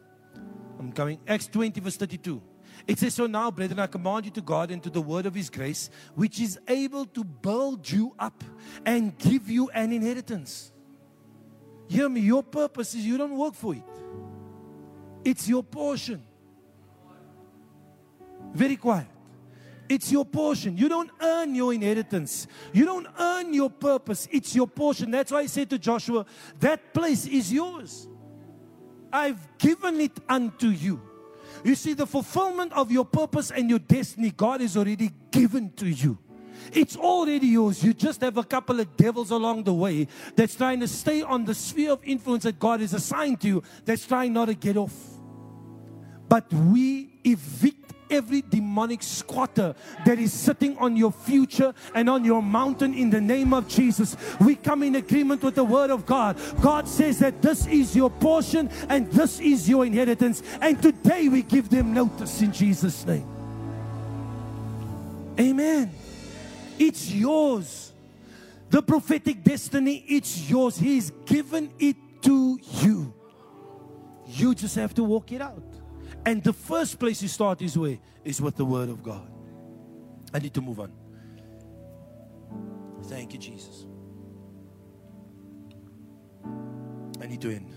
I'm 0.79 0.91
coming. 0.91 1.19
Acts 1.27 1.47
20, 1.47 1.79
verse 1.81 1.97
32. 1.97 2.41
It 2.87 2.97
says, 2.97 3.13
So 3.13 3.27
now, 3.27 3.51
brethren, 3.51 3.79
I 3.79 3.87
command 3.87 4.25
you 4.25 4.31
to 4.31 4.41
God 4.41 4.71
and 4.71 4.81
to 4.81 4.89
the 4.89 5.01
word 5.01 5.27
of 5.27 5.35
his 5.35 5.49
grace, 5.49 5.91
which 6.15 6.39
is 6.39 6.57
able 6.67 7.05
to 7.05 7.23
build 7.23 7.89
you 7.89 8.15
up 8.17 8.43
and 8.85 9.15
give 9.19 9.49
you 9.49 9.69
an 9.69 9.91
inheritance. 9.91 10.71
Hear 11.87 12.09
me, 12.09 12.21
your 12.21 12.43
purpose 12.43 12.95
is 12.95 13.05
you 13.05 13.17
don't 13.17 13.37
work 13.37 13.53
for 13.53 13.75
it, 13.75 13.83
it's 15.23 15.47
your 15.47 15.63
portion. 15.63 16.23
Very 18.53 18.75
quiet. 18.75 19.07
It's 19.87 20.11
your 20.11 20.23
portion. 20.23 20.77
You 20.77 20.87
don't 20.87 21.09
earn 21.19 21.55
your 21.55 21.73
inheritance. 21.73 22.47
You 22.71 22.85
don't 22.85 23.07
earn 23.19 23.53
your 23.53 23.71
purpose. 23.71 24.27
It's 24.31 24.55
your 24.55 24.67
portion. 24.67 25.09
That's 25.09 25.31
why 25.31 25.39
I 25.39 25.45
said 25.47 25.69
to 25.71 25.79
Joshua, 25.79 26.25
That 26.59 26.93
place 26.93 27.25
is 27.25 27.51
yours. 27.51 28.07
I've 29.11 29.57
given 29.57 29.99
it 29.99 30.17
unto 30.29 30.67
you. 30.67 31.01
You 31.63 31.73
see, 31.73 31.93
the 31.93 32.05
fulfillment 32.05 32.71
of 32.73 32.91
your 32.91 33.03
purpose 33.03 33.49
and 33.49 33.69
your 33.69 33.79
destiny, 33.79 34.29
God 34.29 34.61
has 34.61 34.77
already 34.77 35.11
given 35.31 35.71
to 35.73 35.87
you. 35.87 36.19
It's 36.71 36.95
already 36.95 37.47
yours. 37.47 37.83
You 37.83 37.93
just 37.93 38.21
have 38.21 38.37
a 38.37 38.43
couple 38.43 38.79
of 38.79 38.95
devils 38.95 39.31
along 39.31 39.63
the 39.63 39.73
way 39.73 40.07
that's 40.35 40.55
trying 40.55 40.79
to 40.81 40.87
stay 40.87 41.21
on 41.21 41.45
the 41.45 41.55
sphere 41.55 41.91
of 41.91 42.03
influence 42.03 42.43
that 42.43 42.59
God 42.59 42.81
has 42.81 42.93
assigned 42.93 43.41
to 43.41 43.47
you, 43.47 43.63
that's 43.85 44.05
trying 44.05 44.33
not 44.33 44.45
to 44.45 44.53
get 44.53 44.77
off. 44.77 44.93
But 46.27 46.51
we 46.53 47.19
evict 47.23 47.88
every 48.09 48.41
demonic 48.41 49.03
squatter 49.03 49.75
that 50.05 50.19
is 50.19 50.33
sitting 50.33 50.77
on 50.77 50.95
your 50.95 51.11
future 51.11 51.73
and 51.93 52.09
on 52.09 52.25
your 52.25 52.41
mountain 52.41 52.93
in 52.93 53.09
the 53.09 53.21
name 53.21 53.53
of 53.53 53.67
Jesus. 53.67 54.15
We 54.41 54.55
come 54.55 54.83
in 54.83 54.95
agreement 54.95 55.43
with 55.43 55.55
the 55.55 55.63
word 55.63 55.89
of 55.89 56.05
God. 56.05 56.37
God 56.61 56.87
says 56.87 57.19
that 57.19 57.41
this 57.41 57.67
is 57.67 57.95
your 57.95 58.09
portion 58.09 58.69
and 58.89 59.11
this 59.11 59.39
is 59.39 59.69
your 59.69 59.85
inheritance. 59.85 60.43
And 60.61 60.81
today 60.81 61.29
we 61.29 61.41
give 61.41 61.69
them 61.69 61.93
notice 61.93 62.41
in 62.41 62.51
Jesus' 62.51 63.05
name. 63.05 63.27
Amen. 65.39 65.91
It's 66.77 67.11
yours. 67.11 67.93
The 68.69 68.81
prophetic 68.81 69.43
destiny, 69.43 70.05
it's 70.07 70.49
yours. 70.49 70.77
He's 70.77 71.11
given 71.25 71.71
it 71.79 71.95
to 72.21 72.59
you. 72.81 73.13
You 74.27 74.53
just 74.53 74.75
have 74.75 74.93
to 74.95 75.03
walk 75.03 75.31
it 75.31 75.41
out. 75.41 75.63
And 76.25 76.43
the 76.43 76.53
first 76.53 76.99
place 76.99 77.21
you 77.21 77.27
start 77.27 77.59
this 77.59 77.75
way 77.77 77.99
is 78.23 78.41
with 78.41 78.55
the 78.55 78.65
Word 78.65 78.89
of 78.89 79.01
God. 79.01 79.27
I 80.33 80.39
need 80.39 80.53
to 80.53 80.61
move 80.61 80.79
on. 80.79 80.91
Thank 83.05 83.33
you, 83.33 83.39
Jesus. 83.39 83.85
I 87.21 87.25
need 87.25 87.41
to 87.41 87.51
end. 87.51 87.73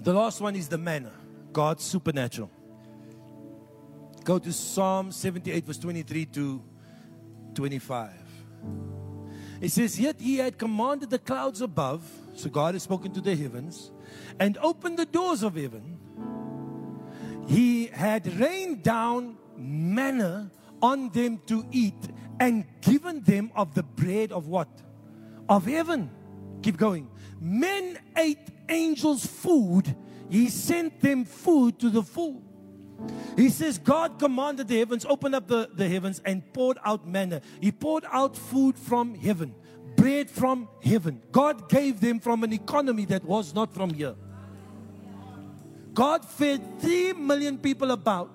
The 0.00 0.12
last 0.12 0.40
one 0.40 0.56
is 0.56 0.68
the 0.68 0.78
manna, 0.78 1.12
God's 1.52 1.84
supernatural. 1.84 2.50
Go 4.24 4.38
to 4.38 4.52
Psalm 4.52 5.12
78, 5.12 5.64
verse 5.64 5.78
23 5.78 6.26
to 6.26 6.62
25. 7.54 8.10
It 9.60 9.70
says, 9.70 9.98
Yet 9.98 10.20
he 10.20 10.38
had 10.38 10.58
commanded 10.58 11.10
the 11.10 11.18
clouds 11.18 11.60
above, 11.60 12.02
so 12.34 12.50
God 12.50 12.74
has 12.74 12.82
spoken 12.82 13.12
to 13.12 13.20
the 13.20 13.34
heavens, 13.34 13.92
and 14.38 14.58
opened 14.58 14.98
the 14.98 15.06
doors 15.06 15.42
of 15.42 15.56
heaven 15.56 15.98
he 17.46 17.86
had 17.86 18.26
rained 18.40 18.82
down 18.82 19.36
manna 19.56 20.50
on 20.82 21.10
them 21.10 21.40
to 21.46 21.64
eat 21.70 22.08
and 22.40 22.64
given 22.80 23.22
them 23.22 23.50
of 23.54 23.74
the 23.74 23.82
bread 23.82 24.32
of 24.32 24.48
what? 24.48 24.68
Of 25.48 25.66
heaven. 25.66 26.10
Keep 26.62 26.76
going. 26.76 27.08
Men 27.40 27.98
ate 28.16 28.50
angels' 28.68 29.24
food. 29.24 29.94
He 30.28 30.48
sent 30.48 31.00
them 31.00 31.24
food 31.24 31.78
to 31.80 31.90
the 31.90 32.02
full. 32.02 32.42
He 33.36 33.50
says, 33.50 33.78
God 33.78 34.18
commanded 34.18 34.68
the 34.68 34.78
heavens, 34.78 35.04
opened 35.04 35.34
up 35.34 35.46
the, 35.46 35.68
the 35.72 35.88
heavens, 35.88 36.20
and 36.24 36.42
poured 36.52 36.78
out 36.84 37.06
manna. 37.06 37.42
He 37.60 37.70
poured 37.70 38.04
out 38.10 38.36
food 38.36 38.78
from 38.78 39.14
heaven, 39.14 39.54
bread 39.96 40.30
from 40.30 40.68
heaven. 40.82 41.22
God 41.30 41.68
gave 41.68 42.00
them 42.00 42.18
from 42.18 42.42
an 42.42 42.52
economy 42.52 43.04
that 43.06 43.24
was 43.24 43.54
not 43.54 43.74
from 43.74 43.90
here. 43.90 44.14
God 45.96 46.26
fed 46.26 46.78
3 46.82 47.14
million 47.14 47.56
people 47.56 47.90
about 47.90 48.30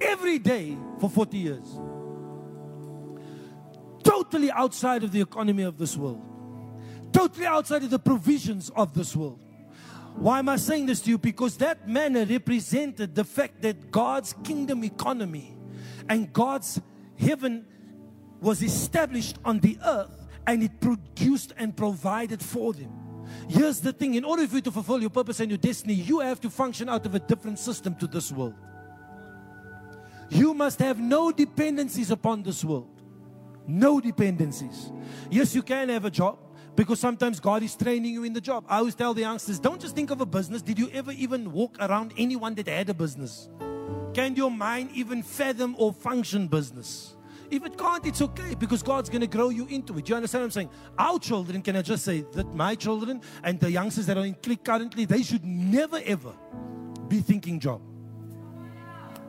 every 0.00 0.38
day 0.38 0.78
for 0.98 1.10
40 1.10 1.36
years. 1.36 1.78
Totally 4.02 4.50
outside 4.50 5.04
of 5.04 5.12
the 5.12 5.20
economy 5.20 5.64
of 5.64 5.76
this 5.76 5.94
world, 5.94 6.22
totally 7.12 7.44
outside 7.44 7.84
of 7.84 7.90
the 7.90 7.98
provisions 7.98 8.70
of 8.70 8.94
this 8.94 9.14
world. 9.14 9.38
Why 10.14 10.38
am 10.38 10.48
I 10.48 10.56
saying 10.56 10.86
this 10.86 11.02
to 11.02 11.10
you? 11.10 11.18
Because 11.18 11.58
that 11.58 11.86
manna 11.86 12.24
represented 12.24 13.14
the 13.14 13.24
fact 13.24 13.60
that 13.60 13.90
God's 13.90 14.32
kingdom 14.42 14.82
economy 14.82 15.54
and 16.08 16.32
God's 16.32 16.80
heaven 17.18 17.66
was 18.40 18.62
established 18.62 19.36
on 19.44 19.60
the 19.60 19.78
earth 19.84 20.26
and 20.46 20.62
it 20.62 20.80
produced 20.80 21.52
and 21.58 21.76
provided 21.76 22.42
for 22.42 22.72
them. 22.72 23.05
Here's 23.48 23.80
the 23.80 23.92
thing 23.92 24.14
in 24.14 24.24
order 24.24 24.46
for 24.46 24.56
you 24.56 24.62
to 24.62 24.70
fulfill 24.70 25.00
your 25.00 25.10
purpose 25.10 25.40
and 25.40 25.50
your 25.50 25.58
destiny, 25.58 25.94
you 25.94 26.20
have 26.20 26.40
to 26.40 26.50
function 26.50 26.88
out 26.88 27.06
of 27.06 27.14
a 27.14 27.18
different 27.18 27.58
system 27.58 27.94
to 27.96 28.06
this 28.06 28.32
world. 28.32 28.54
You 30.28 30.54
must 30.54 30.78
have 30.80 30.98
no 30.98 31.30
dependencies 31.30 32.10
upon 32.10 32.42
this 32.42 32.64
world. 32.64 33.02
No 33.66 34.00
dependencies. 34.00 34.92
Yes, 35.30 35.54
you 35.54 35.62
can 35.62 35.88
have 35.88 36.04
a 36.04 36.10
job 36.10 36.38
because 36.74 37.00
sometimes 37.00 37.40
God 37.40 37.62
is 37.62 37.74
training 37.74 38.12
you 38.12 38.24
in 38.24 38.32
the 38.32 38.40
job. 38.40 38.64
I 38.68 38.78
always 38.78 38.94
tell 38.94 39.14
the 39.14 39.22
youngsters, 39.22 39.58
don't 39.58 39.80
just 39.80 39.94
think 39.94 40.10
of 40.10 40.20
a 40.20 40.26
business. 40.26 40.62
Did 40.62 40.78
you 40.78 40.90
ever 40.92 41.12
even 41.12 41.52
walk 41.52 41.76
around 41.80 42.12
anyone 42.16 42.54
that 42.56 42.68
had 42.68 42.88
a 42.90 42.94
business? 42.94 43.48
Can 44.14 44.36
your 44.36 44.50
mind 44.50 44.90
even 44.94 45.22
fathom 45.22 45.74
or 45.78 45.92
function 45.92 46.48
business? 46.48 47.15
If 47.50 47.64
it 47.64 47.78
can't, 47.78 48.04
it's 48.06 48.20
okay 48.22 48.54
because 48.58 48.82
God's 48.82 49.08
going 49.08 49.20
to 49.20 49.26
grow 49.26 49.50
you 49.50 49.66
into 49.66 49.96
it. 49.98 50.04
Do 50.04 50.10
you 50.10 50.16
understand 50.16 50.42
what 50.42 50.46
I'm 50.46 50.50
saying? 50.50 50.70
Our 50.98 51.18
children, 51.18 51.62
can 51.62 51.76
I 51.76 51.82
just 51.82 52.04
say 52.04 52.24
that 52.32 52.54
my 52.54 52.74
children 52.74 53.20
and 53.42 53.60
the 53.60 53.70
youngsters 53.70 54.06
that 54.06 54.16
are 54.16 54.24
in 54.24 54.34
click 54.34 54.64
currently, 54.64 55.04
they 55.04 55.22
should 55.22 55.44
never 55.44 56.00
ever 56.04 56.32
be 57.08 57.20
thinking 57.20 57.60
job. 57.60 57.80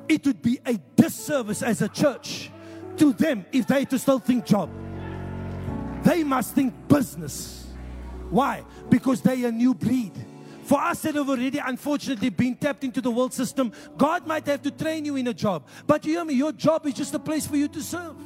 It 0.07 0.25
would 0.25 0.41
be 0.41 0.59
a 0.65 0.77
disservice 0.95 1.61
as 1.61 1.81
a 1.81 1.89
church 1.89 2.49
to 2.97 3.13
them 3.13 3.45
if 3.51 3.67
they 3.67 3.85
to 3.85 3.99
still 3.99 4.19
think 4.19 4.45
job. 4.45 4.69
They 6.03 6.23
must 6.23 6.55
think 6.55 6.73
business. 6.87 7.67
Why? 8.29 8.63
Because 8.89 9.21
they 9.21 9.45
are 9.45 9.49
a 9.49 9.51
new 9.51 9.73
breed. 9.73 10.13
For 10.67 10.79
us 10.81 11.01
that 11.03 11.15
have 11.15 11.29
already 11.29 11.59
unfortunately 11.59 12.29
been 12.29 12.57
tapped 12.57 12.83
into 12.83 12.99
the 12.99 13.09
world 13.09 13.33
system, 13.33 13.71
God 13.95 14.27
might 14.27 14.45
have 14.47 14.61
to 14.63 14.71
train 14.71 15.05
you 15.05 15.15
in 15.15 15.27
a 15.27 15.33
job. 15.33 15.65
But 15.87 16.05
you 16.05 16.15
hear 16.15 16.25
me, 16.25 16.33
your 16.33 16.51
job 16.51 16.85
is 16.85 16.93
just 16.93 17.13
a 17.13 17.19
place 17.19 17.47
for 17.47 17.55
you 17.55 17.69
to 17.69 17.81
serve. 17.81 18.17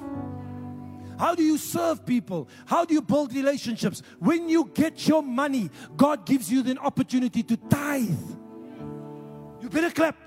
How 1.19 1.35
do 1.35 1.43
you 1.43 1.59
serve 1.59 2.03
people? 2.03 2.49
How 2.65 2.83
do 2.83 2.95
you 2.95 3.03
build 3.03 3.31
relationships? 3.31 4.01
When 4.17 4.49
you 4.49 4.71
get 4.73 5.07
your 5.07 5.21
money, 5.21 5.69
God 5.95 6.25
gives 6.25 6.51
you 6.51 6.63
the 6.63 6.79
opportunity 6.79 7.43
to 7.43 7.57
tithe. 7.57 8.09
You 9.61 9.69
better 9.69 9.91
clap. 9.91 10.17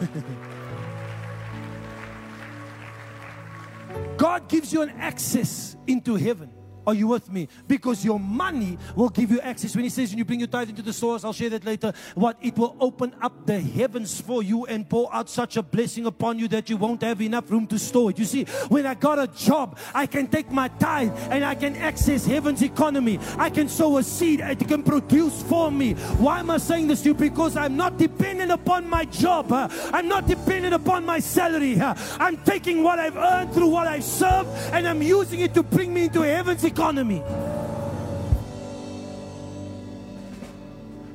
God 4.16 4.48
gives 4.48 4.72
you 4.72 4.82
an 4.82 4.90
access 4.90 5.76
into 5.88 6.14
heaven. 6.14 6.53
Are 6.86 6.94
you 6.94 7.08
with 7.08 7.30
me? 7.32 7.48
Because 7.66 8.04
your 8.04 8.20
money 8.20 8.78
will 8.94 9.08
give 9.08 9.30
you 9.30 9.40
access. 9.40 9.74
When 9.74 9.84
he 9.84 9.90
says, 9.90 10.10
when 10.10 10.18
you 10.18 10.24
bring 10.24 10.40
your 10.40 10.48
tithe 10.48 10.68
into 10.68 10.82
the 10.82 10.92
source, 10.92 11.24
I'll 11.24 11.32
share 11.32 11.50
that 11.50 11.64
later. 11.64 11.92
What 12.14 12.36
it 12.42 12.58
will 12.58 12.76
open 12.78 13.14
up 13.22 13.46
the 13.46 13.58
heavens 13.58 14.20
for 14.20 14.42
you 14.42 14.66
and 14.66 14.88
pour 14.88 15.12
out 15.14 15.30
such 15.30 15.56
a 15.56 15.62
blessing 15.62 16.06
upon 16.06 16.38
you 16.38 16.48
that 16.48 16.68
you 16.68 16.76
won't 16.76 17.02
have 17.02 17.22
enough 17.22 17.50
room 17.50 17.66
to 17.68 17.78
store 17.78 18.10
it. 18.10 18.18
You 18.18 18.26
see, 18.26 18.44
when 18.68 18.84
I 18.86 18.94
got 18.94 19.18
a 19.18 19.26
job, 19.28 19.78
I 19.94 20.06
can 20.06 20.26
take 20.26 20.50
my 20.50 20.68
tithe 20.68 21.12
and 21.30 21.44
I 21.44 21.54
can 21.54 21.76
access 21.76 22.26
heaven's 22.26 22.62
economy. 22.62 23.18
I 23.38 23.48
can 23.48 23.68
sow 23.68 23.96
a 23.96 24.02
seed, 24.02 24.40
it 24.40 24.68
can 24.68 24.82
produce 24.82 25.42
for 25.42 25.70
me. 25.70 25.94
Why 25.94 26.40
am 26.40 26.50
I 26.50 26.58
saying 26.58 26.88
this 26.88 27.02
to 27.02 27.10
you? 27.10 27.14
Because 27.14 27.56
I'm 27.56 27.76
not 27.76 27.96
dependent 27.96 28.50
upon 28.50 28.88
my 28.88 29.06
job. 29.06 29.46
I'm 29.50 30.08
not 30.08 30.26
dependent 30.26 30.74
upon 30.74 31.06
my 31.06 31.20
salary. 31.20 31.80
I'm 31.80 32.36
taking 32.44 32.82
what 32.82 32.98
I've 32.98 33.16
earned 33.16 33.54
through 33.54 33.68
what 33.68 33.86
I've 33.86 34.04
served 34.04 34.50
and 34.72 34.86
I'm 34.86 35.02
using 35.02 35.40
it 35.40 35.54
to 35.54 35.62
bring 35.62 35.94
me 35.94 36.04
into 36.04 36.20
heaven's 36.20 36.62
economy 36.62 36.73
economy. 36.74 37.22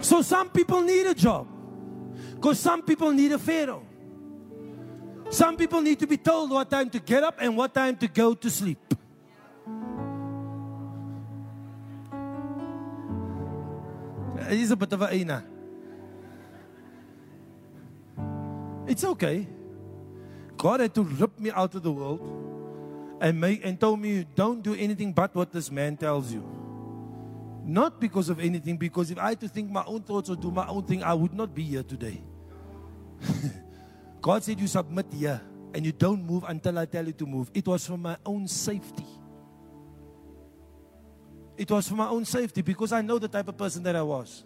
So 0.01 0.21
some 0.21 0.49
people 0.49 0.81
need 0.81 1.05
a 1.05 1.13
job 1.13 1.47
because 2.35 2.59
some 2.59 2.81
people 2.81 3.11
need 3.11 3.33
a 3.33 3.39
pharaoh. 3.39 3.83
Some 5.29 5.57
people 5.57 5.81
need 5.81 5.99
to 5.99 6.07
be 6.07 6.17
told 6.17 6.49
what 6.49 6.69
time 6.71 6.89
to 6.91 6.99
get 6.99 7.23
up 7.23 7.37
and 7.41 7.57
what 7.57 7.73
time 7.73 7.97
to 7.97 8.07
go 8.07 8.33
to 8.33 8.49
sleep. 8.49 8.79
He's 14.49 14.71
a 14.71 14.75
bit 14.75 14.93
of 14.93 15.01
a 15.01 15.13
Aina. 15.13 15.43
It's 18.87 19.03
okay. 19.03 19.47
God 20.57 20.79
had 20.79 20.95
to 20.95 21.03
rip 21.03 21.37
me 21.37 21.51
out 21.51 21.75
of 21.75 21.83
the 21.83 21.91
world 21.91 22.58
and, 23.21 23.39
make, 23.39 23.65
and 23.65 23.79
told 23.79 23.99
me, 23.99 24.25
Don't 24.35 24.61
do 24.61 24.75
anything 24.75 25.13
but 25.13 25.35
what 25.35 25.51
this 25.51 25.71
man 25.71 25.97
tells 25.97 26.31
you. 26.31 26.43
Not 27.65 27.99
because 27.99 28.29
of 28.29 28.39
anything, 28.39 28.77
because 28.77 29.11
if 29.11 29.17
I 29.17 29.29
had 29.29 29.39
to 29.41 29.47
think 29.47 29.69
my 29.69 29.83
own 29.85 30.01
thoughts 30.01 30.29
or 30.29 30.35
do 30.35 30.49
my 30.49 30.67
own 30.67 30.83
thing, 30.83 31.03
I 31.03 31.13
would 31.13 31.33
not 31.33 31.53
be 31.53 31.63
here 31.63 31.83
today. 31.83 32.21
God 34.21 34.43
said, 34.43 34.59
You 34.59 34.67
submit 34.67 35.05
here 35.13 35.41
and 35.73 35.85
you 35.85 35.91
don't 35.91 36.23
move 36.23 36.45
until 36.47 36.79
I 36.79 36.85
tell 36.85 37.05
you 37.05 37.13
to 37.13 37.25
move. 37.25 37.51
It 37.53 37.67
was 37.67 37.85
for 37.85 37.97
my 37.97 38.17
own 38.25 38.47
safety. 38.47 39.05
It 41.57 41.69
was 41.69 41.87
for 41.89 41.95
my 41.95 42.07
own 42.07 42.25
safety 42.25 42.61
because 42.61 42.91
I 42.91 43.01
know 43.01 43.19
the 43.19 43.27
type 43.27 43.47
of 43.47 43.57
person 43.57 43.83
that 43.83 43.95
I 43.95 44.01
was. 44.01 44.45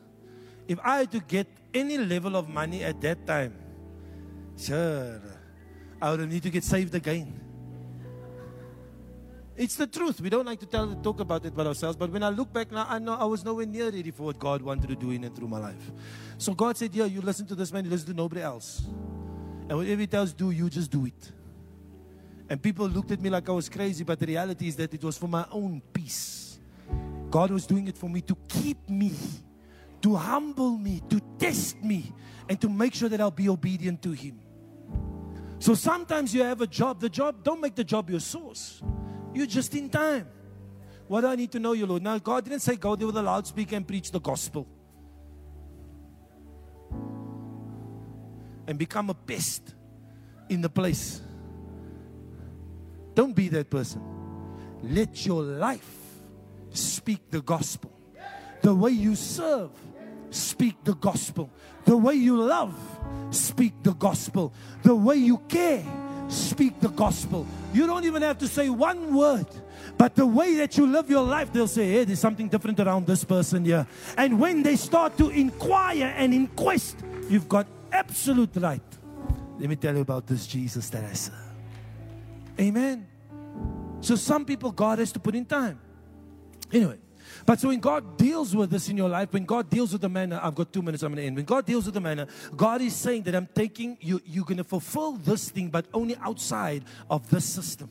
If 0.67 0.79
I 0.83 0.99
had 0.99 1.11
to 1.11 1.19
get 1.19 1.47
any 1.73 1.97
level 1.97 2.35
of 2.35 2.49
money 2.49 2.83
at 2.83 2.99
that 3.01 3.27
time, 3.27 3.53
sure, 4.57 5.21
I 6.01 6.11
would 6.11 6.27
need 6.29 6.43
to 6.43 6.49
get 6.49 6.63
saved 6.63 6.95
again. 6.95 7.42
It's 9.55 9.75
the 9.75 9.85
truth. 9.85 10.19
We 10.19 10.29
don't 10.29 10.45
like 10.45 10.59
to 10.61 10.65
tell, 10.65 10.95
talk 10.95 11.19
about 11.19 11.45
it 11.45 11.55
by 11.55 11.63
ourselves. 11.63 11.95
But 11.95 12.09
when 12.11 12.23
I 12.23 12.29
look 12.29 12.51
back 12.51 12.71
now, 12.71 12.87
I 12.89 12.97
know 12.97 13.13
I 13.13 13.25
was 13.25 13.45
nowhere 13.45 13.67
near 13.67 13.85
ready 13.85 14.09
for 14.09 14.23
what 14.23 14.39
God 14.39 14.61
wanted 14.63 14.87
to 14.89 14.95
do 14.95 15.11
in 15.11 15.23
and 15.23 15.35
through 15.35 15.47
my 15.47 15.59
life. 15.59 15.91
So 16.39 16.53
God 16.53 16.75
said, 16.75 16.93
Yeah, 16.95 17.05
you 17.05 17.21
listen 17.21 17.45
to 17.47 17.55
this 17.55 17.71
man, 17.71 17.85
you 17.85 17.91
listen 17.91 18.07
to 18.07 18.13
nobody 18.13 18.41
else. 18.41 18.81
And 19.69 19.77
whatever 19.77 20.01
he 20.01 20.07
tells 20.07 20.33
do, 20.33 20.49
you 20.49 20.69
just 20.69 20.89
do 20.89 21.05
it. 21.05 21.31
And 22.49 22.61
people 22.61 22.87
looked 22.87 23.11
at 23.11 23.21
me 23.21 23.29
like 23.29 23.47
I 23.47 23.51
was 23.51 23.69
crazy, 23.69 24.03
but 24.03 24.19
the 24.19 24.25
reality 24.25 24.67
is 24.67 24.75
that 24.75 24.93
it 24.93 25.03
was 25.03 25.17
for 25.17 25.27
my 25.27 25.45
own 25.51 25.81
peace. 25.93 26.59
God 27.29 27.51
was 27.51 27.65
doing 27.65 27.87
it 27.87 27.97
for 27.97 28.09
me 28.09 28.21
to 28.21 28.35
keep 28.47 28.89
me, 28.89 29.13
to 30.01 30.15
humble 30.15 30.77
me, 30.77 31.01
to 31.09 31.19
test 31.39 31.83
me, 31.83 32.11
and 32.49 32.59
to 32.59 32.69
make 32.69 32.93
sure 32.93 33.09
that 33.09 33.21
I'll 33.21 33.31
be 33.31 33.49
obedient 33.49 34.01
to 34.03 34.11
Him. 34.11 34.39
So 35.59 35.73
sometimes 35.75 36.35
you 36.35 36.43
have 36.43 36.61
a 36.61 36.67
job, 36.67 36.99
the 36.99 37.09
job, 37.09 37.43
don't 37.43 37.61
make 37.61 37.75
the 37.75 37.83
job 37.83 38.09
your 38.09 38.19
source. 38.19 38.81
You're 39.33 39.47
just 39.47 39.73
in 39.75 39.89
time. 39.89 40.27
What 41.07 41.21
do 41.21 41.27
I 41.27 41.35
need 41.35 41.51
to 41.51 41.59
know 41.59 41.73
you, 41.73 41.85
Lord? 41.85 42.01
Now, 42.01 42.17
God 42.17 42.43
didn't 42.43 42.61
say 42.61 42.75
go 42.75 42.95
there 42.95 43.07
with 43.07 43.17
a 43.17 43.21
loudspeaker 43.21 43.75
and 43.75 43.87
preach 43.87 44.11
the 44.11 44.19
gospel. 44.19 44.67
And 48.67 48.79
become 48.79 49.09
a 49.09 49.13
pest 49.13 49.75
in 50.49 50.61
the 50.61 50.69
place. 50.69 51.21
Don't 53.15 53.35
be 53.35 53.49
that 53.49 53.69
person. 53.69 54.01
Let 54.81 55.25
your 55.25 55.43
life 55.43 55.89
speak 56.71 57.29
the 57.29 57.41
gospel. 57.41 57.91
The 58.61 58.73
way 58.73 58.91
you 58.91 59.15
serve, 59.15 59.71
speak 60.29 60.83
the 60.83 60.95
gospel. 60.95 61.49
The 61.85 61.97
way 61.97 62.15
you 62.15 62.41
love, 62.41 62.75
speak 63.29 63.73
the 63.83 63.93
gospel. 63.93 64.53
The 64.83 64.95
way 64.95 65.17
you 65.17 65.37
care, 65.49 65.83
speak 66.27 66.79
the 66.79 66.89
gospel. 66.89 67.45
You 67.73 67.87
don't 67.87 68.05
even 68.05 68.21
have 68.21 68.37
to 68.39 68.47
say 68.47 68.69
one 68.69 69.13
word. 69.13 69.47
But 69.97 70.15
the 70.15 70.25
way 70.25 70.55
that 70.55 70.77
you 70.77 70.87
live 70.87 71.09
your 71.09 71.23
life, 71.23 71.51
they'll 71.53 71.67
say, 71.67 71.91
hey, 71.91 72.03
there's 72.03 72.19
something 72.19 72.47
different 72.47 72.79
around 72.79 73.05
this 73.05 73.23
person 73.23 73.65
here. 73.65 73.85
And 74.17 74.39
when 74.39 74.63
they 74.63 74.75
start 74.75 75.17
to 75.17 75.29
inquire 75.29 76.13
and 76.17 76.33
inquest, 76.33 76.97
you've 77.29 77.47
got 77.47 77.67
absolute 77.91 78.55
right. 78.55 78.81
Let 79.59 79.69
me 79.69 79.75
tell 79.75 79.93
you 79.95 80.01
about 80.01 80.25
this 80.25 80.47
Jesus 80.47 80.89
that 80.89 81.03
I 81.03 81.13
serve. 81.13 81.35
Amen. 82.59 83.07
So 84.01 84.15
some 84.15 84.45
people, 84.45 84.71
God 84.71 84.99
has 84.99 85.11
to 85.13 85.19
put 85.19 85.35
in 85.35 85.45
time. 85.45 85.79
Anyway, 86.71 86.97
But 87.45 87.59
so 87.59 87.67
when 87.67 87.79
God 87.79 88.17
deals 88.17 88.55
with 88.55 88.69
this 88.69 88.89
in 88.89 88.97
your 88.97 89.09
life, 89.09 89.33
when 89.33 89.45
God 89.45 89.69
deals 89.69 89.91
with 89.91 90.01
the 90.01 90.09
manna, 90.09 90.39
I've 90.41 90.55
got 90.55 90.71
two 90.71 90.81
minutes, 90.81 91.03
I'm 91.03 91.11
going 91.11 91.21
to 91.21 91.27
end. 91.27 91.35
When 91.35 91.45
God 91.45 91.65
deals 91.65 91.85
with 91.85 91.93
the 91.93 92.01
manna, 92.01 92.27
God 92.55 92.81
is 92.81 92.95
saying 92.95 93.23
that 93.23 93.35
I'm 93.35 93.47
taking 93.53 93.97
you, 93.99 94.21
you're 94.25 94.45
going 94.45 94.57
to 94.57 94.63
fulfill 94.63 95.13
this 95.13 95.49
thing, 95.49 95.69
but 95.69 95.85
only 95.93 96.15
outside 96.17 96.83
of 97.09 97.29
this 97.29 97.45
system. 97.45 97.89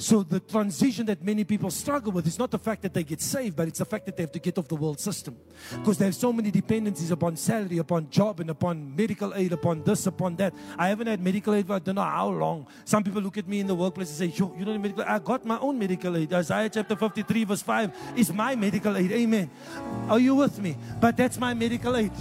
So 0.00 0.22
the 0.22 0.38
transition 0.38 1.06
that 1.06 1.24
many 1.24 1.42
people 1.42 1.72
struggle 1.72 2.12
with 2.12 2.24
is 2.24 2.38
not 2.38 2.52
the 2.52 2.58
fact 2.58 2.82
that 2.82 2.94
they 2.94 3.02
get 3.02 3.20
saved, 3.20 3.56
but 3.56 3.66
it's 3.66 3.80
the 3.80 3.84
fact 3.84 4.06
that 4.06 4.16
they 4.16 4.22
have 4.22 4.30
to 4.30 4.38
get 4.38 4.56
off 4.56 4.68
the 4.68 4.76
world 4.76 5.00
system. 5.00 5.36
Because 5.72 5.98
they 5.98 6.04
have 6.04 6.14
so 6.14 6.32
many 6.32 6.52
dependencies 6.52 7.10
upon 7.10 7.34
salary, 7.34 7.78
upon 7.78 8.08
job, 8.08 8.38
and 8.38 8.48
upon 8.50 8.94
medical 8.94 9.34
aid, 9.34 9.52
upon 9.52 9.82
this, 9.82 10.06
upon 10.06 10.36
that. 10.36 10.54
I 10.78 10.88
haven't 10.88 11.08
had 11.08 11.20
medical 11.20 11.52
aid 11.52 11.66
for 11.66 11.72
I 11.72 11.78
don't 11.80 11.96
know 11.96 12.02
how 12.02 12.28
long. 12.28 12.68
Some 12.84 13.02
people 13.02 13.20
look 13.20 13.38
at 13.38 13.48
me 13.48 13.58
in 13.58 13.66
the 13.66 13.74
workplace 13.74 14.08
and 14.10 14.32
say, 14.32 14.38
Yo, 14.38 14.54
you 14.56 14.64
don't 14.64 14.74
need 14.74 14.82
medical 14.82 15.02
aid. 15.02 15.08
I 15.08 15.18
got 15.18 15.44
my 15.44 15.58
own 15.58 15.76
medical 15.76 16.16
aid. 16.16 16.32
Isaiah 16.32 16.68
chapter 16.68 16.94
53, 16.94 17.44
verse 17.44 17.62
5 17.62 17.92
is 18.14 18.32
my 18.32 18.54
medical 18.54 18.96
aid. 18.96 19.10
Amen. 19.10 19.50
Are 20.08 20.20
you 20.20 20.36
with 20.36 20.60
me? 20.60 20.76
But 21.00 21.16
that's 21.16 21.38
my 21.40 21.54
medical 21.54 21.96
aid. 21.96 22.12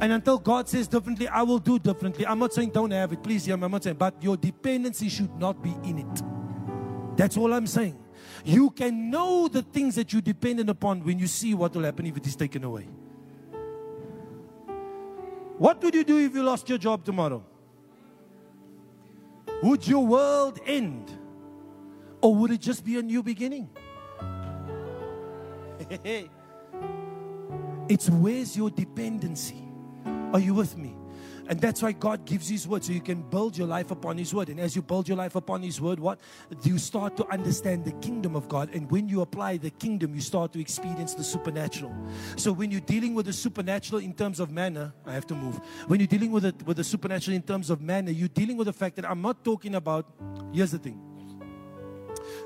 And 0.00 0.12
until 0.12 0.38
God 0.38 0.68
says 0.68 0.88
differently, 0.88 1.28
I 1.28 1.42
will 1.42 1.58
do 1.60 1.78
differently. 1.78 2.26
I'm 2.26 2.40
not 2.40 2.52
saying 2.52 2.70
don't 2.70 2.90
have 2.90 3.12
it. 3.12 3.22
Please 3.22 3.44
hear 3.44 3.56
me. 3.56 3.64
I'm 3.64 3.70
not 3.70 3.84
saying, 3.84 3.96
but 3.96 4.20
your 4.20 4.36
dependency 4.36 5.08
should 5.08 5.38
not 5.38 5.62
be 5.62 5.70
in 5.84 5.98
it. 5.98 6.37
That's 7.18 7.36
all 7.36 7.52
I'm 7.52 7.66
saying. 7.66 7.98
You 8.44 8.70
can 8.70 9.10
know 9.10 9.48
the 9.48 9.62
things 9.62 9.96
that 9.96 10.12
you're 10.12 10.22
dependent 10.22 10.70
upon 10.70 11.02
when 11.02 11.18
you 11.18 11.26
see 11.26 11.52
what 11.52 11.74
will 11.74 11.82
happen 11.82 12.06
if 12.06 12.16
it 12.16 12.24
is 12.24 12.36
taken 12.36 12.62
away. 12.62 12.88
What 15.58 15.82
would 15.82 15.96
you 15.96 16.04
do 16.04 16.18
if 16.18 16.32
you 16.32 16.44
lost 16.44 16.68
your 16.68 16.78
job 16.78 17.04
tomorrow? 17.04 17.44
Would 19.64 19.88
your 19.88 20.06
world 20.06 20.60
end? 20.64 21.10
Or 22.22 22.36
would 22.36 22.52
it 22.52 22.60
just 22.60 22.84
be 22.84 22.96
a 22.98 23.02
new 23.02 23.24
beginning? 23.24 23.68
it's 27.88 28.08
where's 28.08 28.56
your 28.56 28.70
dependency? 28.70 29.64
Are 30.32 30.38
you 30.38 30.54
with 30.54 30.76
me? 30.76 30.97
And 31.48 31.58
that's 31.58 31.80
why 31.80 31.92
God 31.92 32.26
gives 32.26 32.48
His 32.48 32.68
word 32.68 32.84
so 32.84 32.92
you 32.92 33.00
can 33.00 33.22
build 33.22 33.56
your 33.56 33.66
life 33.66 33.90
upon 33.90 34.18
His 34.18 34.34
word. 34.34 34.50
And 34.50 34.60
as 34.60 34.76
you 34.76 34.82
build 34.82 35.08
your 35.08 35.16
life 35.16 35.34
upon 35.34 35.62
His 35.62 35.80
word, 35.80 35.98
what? 35.98 36.20
You 36.62 36.76
start 36.76 37.16
to 37.16 37.26
understand 37.28 37.86
the 37.86 37.92
kingdom 37.92 38.36
of 38.36 38.48
God. 38.48 38.74
And 38.74 38.90
when 38.90 39.08
you 39.08 39.22
apply 39.22 39.56
the 39.56 39.70
kingdom, 39.70 40.14
you 40.14 40.20
start 40.20 40.52
to 40.52 40.60
experience 40.60 41.14
the 41.14 41.24
supernatural. 41.24 41.94
So 42.36 42.52
when 42.52 42.70
you're 42.70 42.82
dealing 42.82 43.14
with 43.14 43.26
the 43.26 43.32
supernatural 43.32 44.02
in 44.02 44.12
terms 44.12 44.40
of 44.40 44.50
manna, 44.50 44.92
I 45.06 45.14
have 45.14 45.26
to 45.28 45.34
move. 45.34 45.56
When 45.86 46.00
you're 46.00 46.06
dealing 46.06 46.32
with 46.32 46.44
it 46.44 46.62
with 46.66 46.76
the 46.76 46.84
supernatural 46.84 47.34
in 47.34 47.42
terms 47.42 47.70
of 47.70 47.80
manna, 47.80 48.10
you're 48.10 48.28
dealing 48.28 48.58
with 48.58 48.66
the 48.66 48.74
fact 48.74 48.96
that 48.96 49.10
I'm 49.10 49.22
not 49.22 49.42
talking 49.42 49.74
about, 49.74 50.06
here's 50.52 50.72
the 50.72 50.78
thing. 50.78 51.00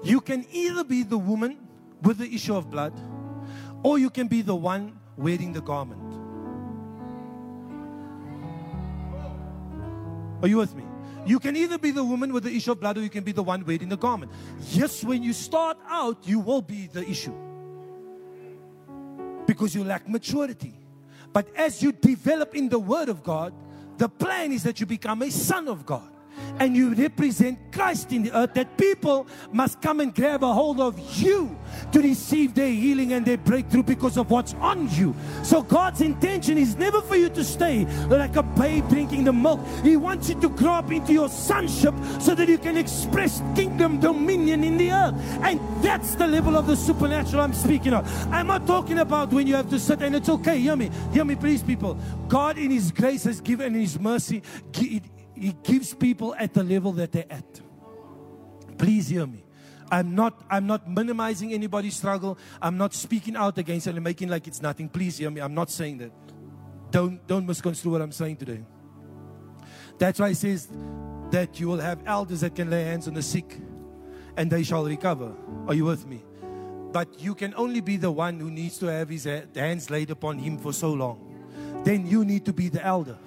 You 0.04 0.20
can 0.20 0.46
either 0.52 0.84
be 0.84 1.02
the 1.02 1.18
woman 1.18 1.58
with 2.02 2.18
the 2.18 2.32
issue 2.32 2.54
of 2.54 2.70
blood, 2.70 2.92
or 3.82 3.98
you 3.98 4.10
can 4.10 4.28
be 4.28 4.42
the 4.42 4.54
one 4.54 4.98
wearing 5.16 5.52
the 5.52 5.60
garment. 5.60 6.21
Are 10.42 10.48
you 10.48 10.58
with 10.58 10.74
me? 10.74 10.84
You 11.24 11.38
can 11.38 11.56
either 11.56 11.78
be 11.78 11.92
the 11.92 12.02
woman 12.02 12.32
with 12.32 12.44
the 12.44 12.54
issue 12.54 12.72
of 12.72 12.80
blood 12.80 12.98
or 12.98 13.02
you 13.02 13.08
can 13.08 13.22
be 13.22 13.32
the 13.32 13.42
one 13.42 13.64
wearing 13.64 13.88
the 13.88 13.96
garment. 13.96 14.32
Yes, 14.70 15.04
when 15.04 15.22
you 15.22 15.32
start 15.32 15.78
out, 15.88 16.18
you 16.26 16.40
will 16.40 16.62
be 16.62 16.88
the 16.88 17.08
issue 17.08 17.34
because 19.46 19.74
you 19.74 19.84
lack 19.84 20.08
maturity. 20.08 20.74
But 21.32 21.48
as 21.56 21.82
you 21.82 21.92
develop 21.92 22.54
in 22.54 22.68
the 22.68 22.78
Word 22.78 23.08
of 23.08 23.22
God, 23.22 23.54
the 23.98 24.08
plan 24.08 24.52
is 24.52 24.64
that 24.64 24.80
you 24.80 24.86
become 24.86 25.22
a 25.22 25.30
son 25.30 25.68
of 25.68 25.86
God 25.86 26.11
and 26.58 26.76
you 26.76 26.94
represent 26.94 27.58
Christ 27.72 28.12
in 28.12 28.22
the 28.22 28.36
earth, 28.36 28.54
that 28.54 28.76
people 28.76 29.26
must 29.50 29.80
come 29.80 30.00
and 30.00 30.14
grab 30.14 30.44
a 30.44 30.52
hold 30.52 30.80
of 30.80 30.98
you 31.18 31.56
to 31.92 32.00
receive 32.00 32.54
their 32.54 32.70
healing 32.70 33.12
and 33.12 33.24
their 33.26 33.38
breakthrough 33.38 33.82
because 33.82 34.16
of 34.16 34.30
what's 34.30 34.54
on 34.54 34.88
you. 34.90 35.14
So, 35.42 35.62
God's 35.62 36.00
intention 36.00 36.58
is 36.58 36.76
never 36.76 37.00
for 37.00 37.16
you 37.16 37.28
to 37.30 37.44
stay 37.44 37.84
like 38.06 38.36
a 38.36 38.42
babe 38.42 38.88
drinking 38.88 39.24
the 39.24 39.32
milk. 39.32 39.60
He 39.82 39.96
wants 39.96 40.28
you 40.28 40.40
to 40.40 40.48
grow 40.48 40.72
up 40.74 40.92
into 40.92 41.12
your 41.12 41.28
sonship 41.28 41.94
so 42.20 42.34
that 42.34 42.48
you 42.48 42.58
can 42.58 42.76
express 42.76 43.42
kingdom 43.54 44.00
dominion 44.00 44.64
in 44.64 44.76
the 44.76 44.92
earth. 44.92 45.14
And 45.42 45.60
that's 45.82 46.14
the 46.14 46.26
level 46.26 46.56
of 46.56 46.66
the 46.66 46.76
supernatural 46.76 47.42
I'm 47.42 47.54
speaking 47.54 47.92
of. 47.92 48.06
I'm 48.32 48.46
not 48.46 48.66
talking 48.66 48.98
about 48.98 49.32
when 49.32 49.46
you 49.46 49.54
have 49.54 49.70
to 49.70 49.78
sit, 49.78 50.02
and 50.02 50.14
it's 50.14 50.28
okay. 50.28 50.58
Hear 50.58 50.76
me, 50.76 50.90
hear 51.12 51.24
me, 51.24 51.34
please, 51.34 51.62
people. 51.62 51.98
God, 52.28 52.58
in 52.58 52.70
His 52.70 52.90
grace, 52.92 53.24
has 53.24 53.40
given 53.40 53.74
in 53.74 53.80
His 53.80 53.98
mercy. 53.98 54.42
He 55.42 55.56
gives 55.64 55.92
people 55.92 56.36
at 56.38 56.54
the 56.54 56.62
level 56.62 56.92
that 56.92 57.10
they're 57.10 57.26
at. 57.28 57.60
Please 58.78 59.08
hear 59.08 59.26
me. 59.26 59.42
I'm 59.90 60.14
not 60.14 60.40
I'm 60.48 60.68
not 60.68 60.88
minimizing 60.88 61.52
anybody's 61.52 61.96
struggle. 61.96 62.38
I'm 62.62 62.78
not 62.78 62.94
speaking 62.94 63.34
out 63.34 63.58
against 63.58 63.88
it 63.88 63.96
and 63.96 64.04
making 64.04 64.28
like 64.28 64.46
it's 64.46 64.62
nothing. 64.62 64.88
Please 64.88 65.18
hear 65.18 65.32
me. 65.32 65.40
I'm 65.40 65.52
not 65.52 65.68
saying 65.68 65.98
that. 65.98 66.12
Don't 66.92 67.26
don't 67.26 67.44
misconstrue 67.44 67.90
what 67.90 68.00
I'm 68.00 68.12
saying 68.12 68.36
today. 68.36 68.62
That's 69.98 70.20
why 70.20 70.28
it 70.28 70.36
says 70.36 70.68
that 71.32 71.58
you 71.58 71.66
will 71.66 71.80
have 71.80 71.98
elders 72.06 72.42
that 72.42 72.54
can 72.54 72.70
lay 72.70 72.84
hands 72.84 73.08
on 73.08 73.14
the 73.14 73.22
sick 73.22 73.58
and 74.36 74.48
they 74.48 74.62
shall 74.62 74.84
recover. 74.84 75.34
Are 75.66 75.74
you 75.74 75.86
with 75.86 76.06
me? 76.06 76.22
But 76.92 77.20
you 77.20 77.34
can 77.34 77.52
only 77.56 77.80
be 77.80 77.96
the 77.96 78.12
one 78.12 78.38
who 78.38 78.48
needs 78.48 78.78
to 78.78 78.86
have 78.86 79.08
his 79.08 79.24
hands 79.56 79.90
laid 79.90 80.12
upon 80.12 80.38
him 80.38 80.56
for 80.56 80.72
so 80.72 80.92
long. 80.92 81.18
Then 81.82 82.06
you 82.06 82.24
need 82.24 82.44
to 82.44 82.52
be 82.52 82.68
the 82.68 82.84
elder. 82.84 83.18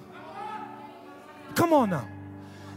Come 1.56 1.74
on 1.74 1.90
now. 1.90 2.08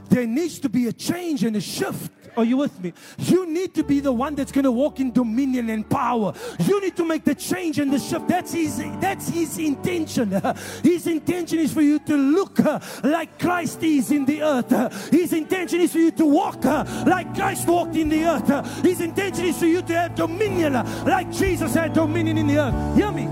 There 0.09 0.27
needs 0.27 0.59
to 0.61 0.69
be 0.69 0.87
a 0.87 0.93
change 0.93 1.45
and 1.45 1.57
a 1.57 1.61
shift. 1.61 2.13
Are 2.37 2.45
you 2.45 2.57
with 2.57 2.81
me? 2.81 2.93
You 3.19 3.47
need 3.47 3.75
to 3.75 3.83
be 3.83 3.99
the 3.99 4.13
one 4.13 4.37
that's 4.37 4.53
going 4.53 4.65
to 4.65 4.71
walk 4.71 5.01
in 5.01 5.11
dominion 5.11 5.71
and 5.71 5.89
power. 5.89 6.33
You 6.61 6.81
need 6.81 6.97
to 6.97 7.05
make 7.05 7.25
the 7.25 7.35
change 7.35 7.81
and 7.81 7.93
the 7.93 7.99
shift. 7.99 8.29
That's 8.29 8.53
his 8.53 8.79
that's 9.01 9.29
his 9.29 9.59
intention. 9.59 10.31
His 10.83 11.07
intention 11.07 11.59
is 11.59 11.73
for 11.73 11.83
you 11.83 11.99
to 12.01 12.17
look 12.17 12.61
uh, 12.61 12.79
like 13.03 13.39
Christ 13.39 13.83
is 13.83 14.11
in 14.13 14.25
the 14.25 14.43
earth. 14.43 15.11
His 15.11 15.33
intention 15.33 15.81
is 15.81 15.93
for 15.93 15.99
you 15.99 16.11
to 16.13 16.27
walk 16.27 16.65
uh, 16.65 16.85
like 17.07 17.35
Christ 17.35 17.67
walked 17.67 17.97
in 17.97 18.09
the 18.09 18.25
earth. 18.25 18.85
His 18.85 19.01
intention 19.01 19.47
is 19.47 19.59
for 19.59 19.67
you 19.67 19.83
to 19.83 19.95
have 19.95 20.15
dominion 20.15 20.77
uh, 20.77 21.05
like 21.07 21.33
Jesus 21.33 21.75
had 21.75 21.93
dominion 21.93 22.39
in 22.39 22.47
the 22.47 22.59
earth. 22.59 22.97
Hear 22.97 23.11
me? 23.11 23.27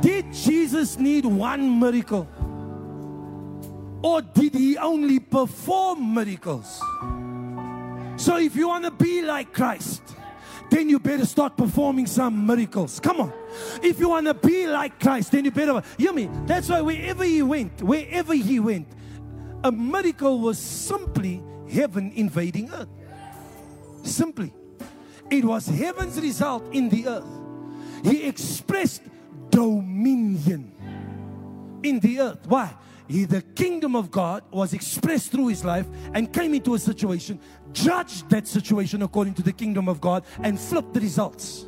Did 0.00 0.32
Jesus 0.32 0.98
need 0.98 1.26
one 1.26 1.78
miracle? 1.78 2.26
Or 4.02 4.20
did 4.20 4.54
he 4.54 4.76
only 4.76 5.20
perform 5.20 6.14
miracles? 6.14 6.80
So 8.16 8.36
if 8.38 8.56
you 8.56 8.68
want 8.68 8.84
to 8.84 8.90
be 8.90 9.22
like 9.22 9.52
Christ, 9.52 10.02
then 10.70 10.88
you 10.88 10.98
better 10.98 11.26
start 11.26 11.56
performing 11.56 12.06
some 12.06 12.46
miracles. 12.46 12.98
Come 12.98 13.20
on. 13.20 13.32
If 13.82 14.00
you 14.00 14.08
want 14.08 14.26
to 14.26 14.34
be 14.34 14.66
like 14.66 14.98
Christ, 14.98 15.32
then 15.32 15.44
you 15.44 15.50
better 15.50 15.82
hear 15.98 16.12
me. 16.12 16.30
That's 16.46 16.68
why 16.68 16.80
wherever 16.80 17.24
he 17.24 17.42
went, 17.42 17.82
wherever 17.82 18.34
he 18.34 18.58
went, 18.58 18.88
a 19.62 19.70
miracle 19.70 20.40
was 20.40 20.58
simply 20.58 21.42
heaven 21.70 22.12
invading 22.14 22.70
earth. 22.72 22.88
Simply. 24.02 24.52
It 25.30 25.44
was 25.44 25.66
heaven's 25.66 26.20
result 26.20 26.64
in 26.74 26.88
the 26.88 27.06
earth. 27.06 27.24
He 28.04 28.24
expressed 28.24 29.02
dominion 29.50 30.72
in 31.82 32.00
the 32.00 32.20
earth. 32.20 32.46
Why? 32.46 32.74
He, 33.08 33.24
the 33.24 33.42
kingdom 33.42 33.96
of 33.96 34.10
God 34.10 34.44
was 34.50 34.72
expressed 34.72 35.32
through 35.32 35.48
his 35.48 35.64
life 35.64 35.86
and 36.14 36.32
came 36.32 36.54
into 36.54 36.74
a 36.74 36.78
situation, 36.78 37.40
judged 37.72 38.28
that 38.30 38.46
situation 38.46 39.02
according 39.02 39.34
to 39.34 39.42
the 39.42 39.52
kingdom 39.52 39.88
of 39.88 40.00
God, 40.00 40.24
and 40.42 40.58
flipped 40.58 40.94
the 40.94 41.00
results. 41.00 41.66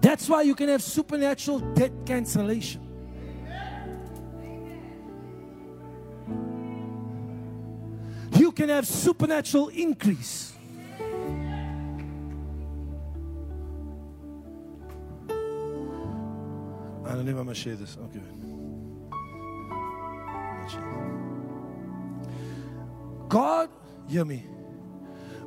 That's 0.00 0.28
why 0.28 0.42
you 0.42 0.54
can 0.54 0.68
have 0.68 0.82
supernatural 0.82 1.60
debt 1.74 1.92
cancellation. 2.04 2.80
You 8.36 8.52
can 8.52 8.68
have 8.68 8.86
supernatural 8.86 9.68
increase. 9.68 10.52
I 17.06 17.16
don't 17.16 17.26
know 17.26 17.32
if 17.32 17.38
I'm 17.38 17.44
going 17.44 17.48
to 17.48 17.54
share 17.54 17.76
this. 17.76 17.96
Okay. 17.96 18.20
God, 23.28 23.68
hear 24.08 24.24
me. 24.24 24.46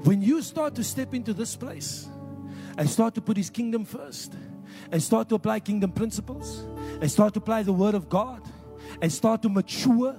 When 0.03 0.22
you 0.22 0.41
start 0.41 0.76
to 0.76 0.84
step 0.84 1.13
into 1.13 1.34
this 1.34 1.55
place 1.55 2.07
and 2.78 2.89
start 2.89 3.15
to 3.15 3.22
put 3.22 3.38
His 3.38 3.49
kingdom 3.49 3.86
first, 3.86 4.34
and 4.91 5.01
start 5.01 5.28
to 5.30 5.36
apply 5.36 5.59
kingdom 5.59 5.91
principles, 5.91 6.59
and 7.01 7.09
start 7.11 7.34
to 7.34 7.39
apply 7.39 7.63
the 7.63 7.74
Word 7.74 7.95
of 7.95 8.09
God, 8.09 8.41
and 9.01 9.11
start 9.11 9.41
to 9.41 9.49
mature 9.49 10.15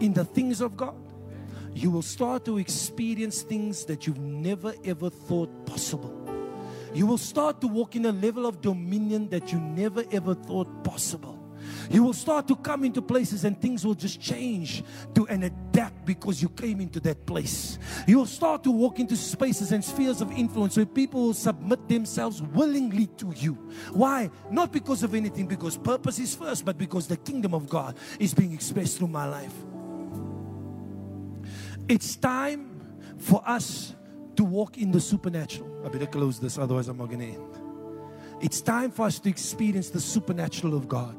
in 0.00 0.12
the 0.12 0.24
things 0.24 0.60
of 0.60 0.76
God, 0.76 0.96
you 1.74 1.90
will 1.90 2.02
start 2.02 2.44
to 2.44 2.58
experience 2.58 3.42
things 3.42 3.84
that 3.86 4.06
you've 4.06 4.18
never 4.18 4.74
ever 4.84 5.10
thought 5.10 5.66
possible. 5.66 6.12
You 6.94 7.06
will 7.06 7.18
start 7.18 7.60
to 7.60 7.66
walk 7.66 7.96
in 7.96 8.06
a 8.06 8.12
level 8.12 8.46
of 8.46 8.60
dominion 8.60 9.28
that 9.28 9.52
you 9.52 9.60
never 9.60 10.04
ever 10.10 10.34
thought 10.34 10.84
possible. 10.84 11.35
You 11.90 12.02
will 12.02 12.12
start 12.12 12.48
to 12.48 12.56
come 12.56 12.84
into 12.84 13.02
places 13.02 13.44
and 13.44 13.60
things 13.60 13.84
will 13.84 13.94
just 13.94 14.20
change 14.20 14.82
to 15.14 15.26
and 15.28 15.44
adapt 15.44 16.04
because 16.04 16.42
you 16.42 16.48
came 16.48 16.80
into 16.80 17.00
that 17.00 17.26
place. 17.26 17.78
You'll 18.06 18.26
start 18.26 18.64
to 18.64 18.70
walk 18.70 18.98
into 18.98 19.16
spaces 19.16 19.72
and 19.72 19.84
spheres 19.84 20.20
of 20.20 20.30
influence 20.32 20.76
where 20.76 20.86
people 20.86 21.22
will 21.22 21.34
submit 21.34 21.88
themselves 21.88 22.42
willingly 22.42 23.06
to 23.18 23.32
you. 23.36 23.54
Why? 23.92 24.30
Not 24.50 24.72
because 24.72 25.02
of 25.02 25.14
anything, 25.14 25.46
because 25.46 25.76
purpose 25.76 26.18
is 26.18 26.34
first, 26.34 26.64
but 26.64 26.78
because 26.78 27.06
the 27.06 27.16
kingdom 27.16 27.54
of 27.54 27.68
God 27.68 27.96
is 28.18 28.34
being 28.34 28.52
expressed 28.52 28.98
through 28.98 29.08
my 29.08 29.26
life. 29.26 29.54
It's 31.88 32.16
time 32.16 32.80
for 33.18 33.42
us 33.46 33.94
to 34.36 34.44
walk 34.44 34.78
in 34.78 34.90
the 34.90 35.00
supernatural. 35.00 35.82
I 35.84 35.88
better 35.88 36.06
close 36.06 36.38
this, 36.38 36.58
otherwise, 36.58 36.88
I'm 36.88 36.98
not 36.98 37.08
going 37.08 37.20
to 37.20 37.26
end. 37.26 37.55
It's 38.40 38.60
time 38.60 38.90
for 38.90 39.06
us 39.06 39.18
to 39.20 39.30
experience 39.30 39.90
the 39.90 40.00
supernatural 40.00 40.74
of 40.74 40.88
God. 40.88 41.16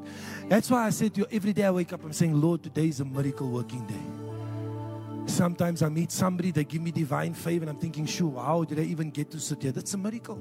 That's 0.48 0.70
why 0.70 0.86
I 0.86 0.90
said 0.90 1.14
to 1.14 1.20
you 1.20 1.26
every 1.30 1.52
day 1.52 1.64
I 1.64 1.70
wake 1.70 1.92
up, 1.92 2.04
I'm 2.04 2.12
saying, 2.12 2.40
Lord, 2.40 2.62
today 2.62 2.88
is 2.88 3.00
a 3.00 3.04
miracle 3.04 3.48
working 3.48 3.84
day. 3.86 5.28
Sometimes 5.30 5.82
I 5.82 5.88
meet 5.88 6.10
somebody, 6.10 6.52
they 6.52 6.64
give 6.64 6.80
me 6.80 6.90
divine 6.90 7.34
favor, 7.34 7.64
and 7.64 7.70
I'm 7.70 7.78
thinking, 7.78 8.06
sure, 8.06 8.40
how 8.40 8.64
did 8.64 8.78
I 8.78 8.82
even 8.82 9.10
get 9.10 9.30
to 9.32 9.40
sit 9.40 9.62
here? 9.62 9.72
That's 9.72 9.92
a 9.94 9.98
miracle. 9.98 10.38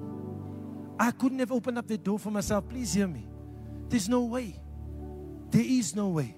I 1.00 1.12
couldn't 1.12 1.40
have 1.40 1.52
opened 1.52 1.78
up 1.78 1.88
the 1.88 1.98
door 1.98 2.20
for 2.20 2.32
myself. 2.32 2.70
Please 2.70 2.94
hear 2.94 3.08
me. 3.08 3.28
There's 3.90 4.08
no 4.08 4.24
way. 4.24 4.60
There 5.50 5.66
is 5.66 5.96
no 5.96 6.10
way. 6.10 6.36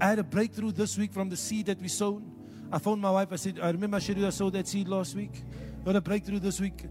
I 0.00 0.08
had 0.08 0.18
a 0.18 0.24
breakthrough 0.24 0.72
this 0.72 0.96
week 0.96 1.12
from 1.12 1.28
the 1.28 1.36
seed 1.36 1.66
that 1.66 1.80
we 1.80 1.88
sown. 1.88 2.30
I 2.70 2.78
phoned 2.78 3.00
my 3.00 3.10
wife. 3.10 3.28
I 3.32 3.36
said, 3.36 3.58
I 3.60 3.70
remember 3.70 3.96
I 3.96 4.00
showed 4.00 4.18
you 4.18 4.26
I 4.26 4.30
sowed 4.30 4.52
that 4.52 4.68
seed 4.68 4.88
last 4.88 5.14
week. 5.14 5.42
Got 5.84 5.96
a 5.96 6.00
breakthrough 6.00 6.38
this 6.38 6.60
week. 6.60 6.84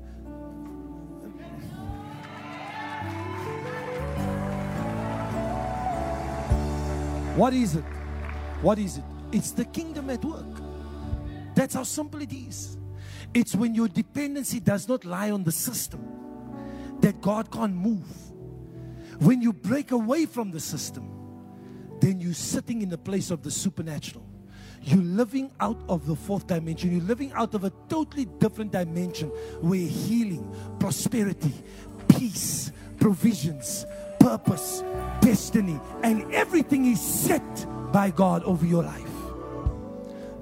What 7.38 7.54
is 7.54 7.76
it? 7.76 7.84
What 8.64 8.80
is 8.80 8.98
it? 8.98 9.04
It's 9.32 9.52
the 9.52 9.66
kingdom 9.66 10.10
at 10.10 10.26
work. 10.26 10.60
That's 11.54 11.76
how 11.76 11.84
simple 11.84 12.20
it 12.24 12.34
is. 12.34 12.80
It's 13.32 13.54
when 13.54 13.76
your 13.76 13.88
dependency 13.88 14.60
does 14.60 14.88
not 14.88 15.06
lie 15.06 15.30
on 15.30 15.44
the 15.44 15.52
system 15.52 16.04
that 17.02 17.22
God 17.22 17.52
can't 17.52 17.76
move. 17.76 18.08
When 19.20 19.44
you 19.44 19.54
break 19.54 19.92
away 19.92 20.26
from 20.26 20.50
the 20.50 20.60
system, 20.60 21.12
then 22.00 22.20
you're 22.20 22.34
sitting 22.34 22.82
in 22.82 22.90
the 22.90 22.98
place 22.98 23.30
of 23.30 23.44
the 23.44 23.52
supernatural. 23.52 24.26
You're 24.82 25.04
living 25.04 25.52
out 25.60 25.80
of 25.90 26.08
the 26.08 26.16
fourth 26.16 26.48
dimension. 26.48 26.92
You're 26.92 27.06
living 27.06 27.32
out 27.34 27.54
of 27.54 27.66
a 27.66 27.72
totally 27.88 28.26
different 28.40 28.72
dimension 28.72 29.30
where 29.62 29.80
healing, 29.88 30.56
prosperity, 30.80 31.54
peace, 32.08 32.72
provisions, 33.00 33.86
purpose, 34.28 34.84
destiny, 35.22 35.80
and 36.04 36.34
everything 36.34 36.86
is 36.86 37.00
set 37.00 37.66
by 37.94 38.10
God 38.10 38.44
over 38.44 38.66
your 38.66 38.84
life. 38.84 39.16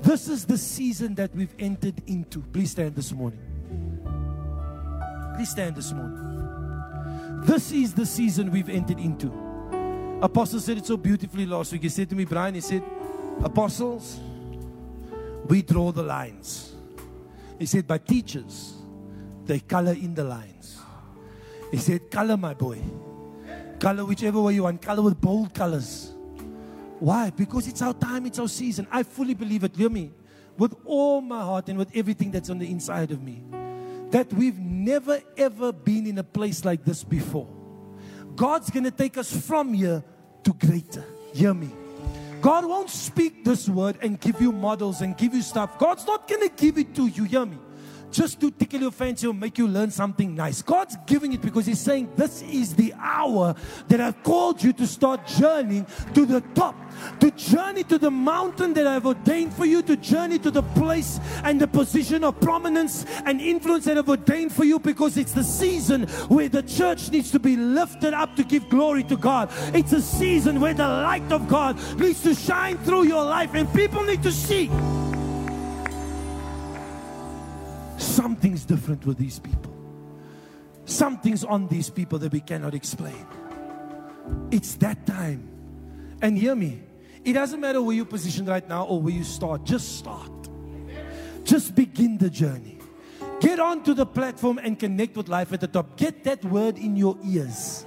This 0.02 0.28
is 0.28 0.44
the 0.46 0.58
season 0.58 1.14
that 1.16 1.36
we've 1.36 1.54
entered 1.60 2.02
into. 2.08 2.40
Please 2.52 2.72
stand 2.72 2.96
this 2.96 3.12
morning. 3.12 3.40
Please 5.36 5.52
stand 5.52 5.76
this 5.76 5.94
morning. 5.94 7.44
This 7.44 7.72
is 7.72 7.94
the 7.94 8.08
season 8.08 8.50
we've 8.50 8.70
entered 8.70 9.00
into. 9.00 9.28
Apostle 10.24 10.60
said 10.60 10.80
it 10.80 10.88
so 10.88 10.98
beautifully 10.98 11.46
last 11.46 11.72
week. 11.72 11.84
He 11.84 11.90
said 11.90 12.10
to 12.10 12.16
me, 12.16 12.26
Brian, 12.26 12.56
he 12.56 12.62
said, 12.62 12.84
Apostles, 13.44 14.20
we 15.48 15.62
draw 15.62 15.92
the 15.92 16.02
lines. 16.02 16.74
He 17.60 17.68
said, 17.68 17.86
but 17.86 18.08
teachers, 18.08 18.74
they 19.46 19.60
color 19.60 19.94
in 19.94 20.16
the 20.16 20.24
lines. 20.24 20.80
He 21.70 21.78
said, 21.78 22.10
color, 22.10 22.36
my 22.36 22.56
boy. 22.56 22.80
Color 23.80 24.06
whichever 24.06 24.42
way 24.42 24.54
you 24.54 24.64
want. 24.64 24.82
Color 24.82 25.04
with 25.04 25.20
bold 25.20 25.54
colors. 25.54 26.14
Why? 27.00 27.30
Because 27.30 27.68
it's 27.68 27.82
our 27.82 27.94
time, 27.94 28.26
it's 28.26 28.40
our 28.40 28.48
season. 28.48 28.88
I 28.92 29.04
fully 29.04 29.34
believe 29.34 29.64
it. 29.64 29.76
Hear 29.76 29.90
me. 29.90 30.12
With 30.58 30.76
all 30.86 31.22
my 31.22 31.42
heart 31.42 31.68
and 31.68 31.78
with 31.78 31.96
everything 31.96 32.32
that's 32.32 32.50
on 32.50 32.60
the 32.60 32.70
inside 32.70 33.12
of 33.12 33.22
me. 33.22 33.44
That 34.12 34.32
we've 34.32 34.58
never 34.58 35.22
ever 35.38 35.74
been 35.74 36.08
in 36.08 36.18
a 36.18 36.24
place 36.24 36.64
like 36.64 36.86
this 36.86 37.04
before. 37.04 37.50
God's 38.36 38.72
to 38.72 38.92
take 38.92 39.18
us 39.18 39.36
from 39.36 39.74
here 39.74 40.04
to 40.44 40.54
greater. 40.54 41.04
Hear 41.34 41.54
me. 41.54 41.70
God 42.42 42.66
won't 42.66 42.90
speak 42.90 43.44
this 43.44 43.68
word 43.68 43.98
and 44.02 44.20
give 44.20 44.40
you 44.40 44.52
models 44.52 45.02
and 45.02 45.18
give 45.18 45.34
you 45.34 45.42
stuff. 45.42 45.78
God's 45.80 46.06
not 46.06 46.28
to 46.28 46.52
give 46.56 46.78
it 46.78 46.96
to 46.96 47.08
you. 47.08 47.24
Hear 47.24 47.46
me 47.46 47.58
just 48.12 48.40
to 48.42 48.52
tickle 48.52 48.82
your 48.82 48.92
fancy 48.92 49.28
or 49.28 49.34
make 49.34 49.58
you 49.58 49.68
learn 49.68 49.92
something 49.92 50.36
nice. 50.36 50.62
God's 50.62 50.98
giving 51.06 51.34
it 51.34 51.42
because 51.42 51.66
He's 51.66 51.80
saying, 51.80 52.12
This 52.16 52.42
is 52.44 52.76
the 52.76 52.94
hour 52.98 53.56
that 53.88 54.02
I've 54.02 54.22
called 54.24 54.64
you 54.64 54.74
to 54.74 54.88
start 54.88 55.26
journeying 55.28 55.86
to 56.14 56.26
the 56.26 56.42
top, 56.54 56.76
to 57.20 57.32
journey 57.32 57.84
to 57.86 57.98
the 57.98 58.12
mountain 58.12 58.74
that 58.74 58.88
I've 58.88 59.06
ordained 59.06 59.54
for 59.54 59.66
you, 59.66 59.82
to 59.84 59.98
journey 59.98 60.40
to 60.40 60.52
the 60.52 60.64
place 60.64 61.20
and 61.44 61.60
the 61.60 61.68
position 61.68 62.24
of 62.24 62.40
prominence 62.40 63.06
and 63.26 63.42
influence 63.42 63.86
that 63.86 63.98
I've 63.98 64.10
ordained 64.10 64.54
for 64.54 64.64
you 64.64 64.80
because 64.80 65.18
it's 65.18 65.34
the 65.34 65.44
season 65.44 66.04
where 66.28 66.50
the 66.50 66.64
church 66.64 67.12
needs 67.12 67.32
to 67.32 67.40
be 67.40 67.56
lifted 67.56 68.14
up 68.14 68.36
to 68.36 68.44
give 68.44 68.70
glory 68.70 69.04
to 69.06 69.18
God. 69.18 69.50
It's 69.74 69.94
a 69.94 70.02
season 70.02 70.60
where 70.60 70.74
the 70.74 70.88
light 70.88 71.32
of 71.32 71.48
God 71.48 71.78
needs 71.98 72.24
to 72.24 72.36
shine 72.36 72.78
through 72.80 73.04
your 73.04 73.24
life 73.24 73.54
and 73.54 73.72
people 73.74 74.04
need 74.04 74.24
to 74.24 74.32
see. 74.32 74.70
Something's 78.16 78.64
different 78.64 79.06
with 79.06 79.18
these 79.18 79.40
people. 79.40 79.76
Something's 80.86 81.44
on 81.44 81.68
these 81.68 81.90
people 81.90 82.18
that 82.20 82.32
we 82.32 82.40
cannot 82.40 82.74
explain. 82.74 83.28
It's 84.52 84.76
that 84.76 85.06
time. 85.06 85.50
And 86.22 86.38
hear 86.38 86.56
me, 86.56 86.82
it 87.26 87.34
doesn't 87.34 87.60
matter 87.60 87.82
where 87.82 87.94
you're 87.94 88.06
positioned 88.06 88.48
right 88.48 88.66
now 88.70 88.86
or 88.86 89.02
where 89.02 89.14
you 89.14 89.26
start, 89.26 89.66
just 89.66 89.98
start. 89.98 90.32
Just 91.44 91.76
begin 91.76 92.18
the 92.18 92.30
journey. 92.30 92.80
Get 93.42 93.60
onto 93.60 93.94
the 93.94 94.06
platform 94.06 94.60
and 94.60 94.80
connect 94.80 95.18
with 95.18 95.28
life 95.28 95.52
at 95.52 95.60
the 95.60 95.68
top. 95.68 95.98
Get 95.98 96.24
that 96.24 96.42
word 96.46 96.78
in 96.78 96.96
your 96.96 97.18
ears. 97.22 97.86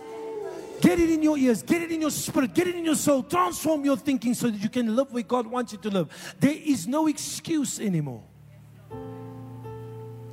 Get 0.83 1.01
it 1.01 1.09
in 1.09 1.23
your 1.23 1.39
ears, 1.39 1.63
get 1.63 1.81
it 1.81 1.91
in 1.91 2.03
your 2.03 2.11
spirit, 2.11 2.55
get 2.55 2.69
it 2.69 2.75
in 2.75 2.85
your 2.85 2.97
soul. 2.97 3.23
Transform 3.23 3.83
your 3.83 3.97
thinking 3.97 4.35
so 4.35 4.51
that 4.51 4.63
you 4.63 4.69
can 4.69 4.95
live 4.95 5.11
where 5.11 5.23
God 5.23 5.47
wants 5.47 5.73
you 5.73 5.79
to 5.79 5.89
live. 5.89 6.37
There 6.39 6.55
is 6.55 6.87
no 6.87 7.07
excuse 7.07 7.81
anymore. 7.81 8.23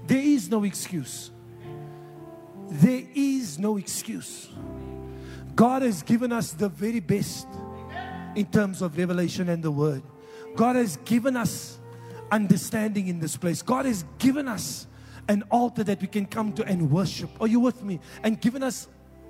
There 0.08 0.20
is 0.20 0.49
no 0.49 0.64
excuse. 0.64 1.32
There 2.70 3.03
is 3.14 3.60
no 3.60 3.78
excuse. 3.78 4.49
God 5.56 5.82
has 5.82 6.03
given 6.03 6.32
us 6.32 6.51
the 6.51 6.70
very 6.70 6.99
best 6.99 7.47
in 8.36 8.45
terms 8.45 8.82
of 8.82 8.97
revelation 8.97 9.49
and 9.49 9.64
the 9.64 9.72
word. 9.72 10.03
God 10.56 10.76
has 10.76 10.97
given 10.97 11.38
us 11.38 11.80
understanding 12.32 13.08
in 13.08 13.20
this 13.20 13.38
place. 13.38 13.62
God 13.62 13.86
has 13.86 14.03
given 14.18 14.47
us 14.47 14.88
an 15.28 15.43
altar 15.49 15.84
that 15.84 16.01
we 16.01 16.08
can 16.08 16.26
come 16.26 16.53
to 16.53 16.66
and 16.66 16.91
worship. 16.91 17.30
Are 17.39 17.47
you 17.47 17.60
with 17.60 17.84
me? 17.84 17.99
And 18.24 18.39
given 18.39 18.64
us 18.64 18.88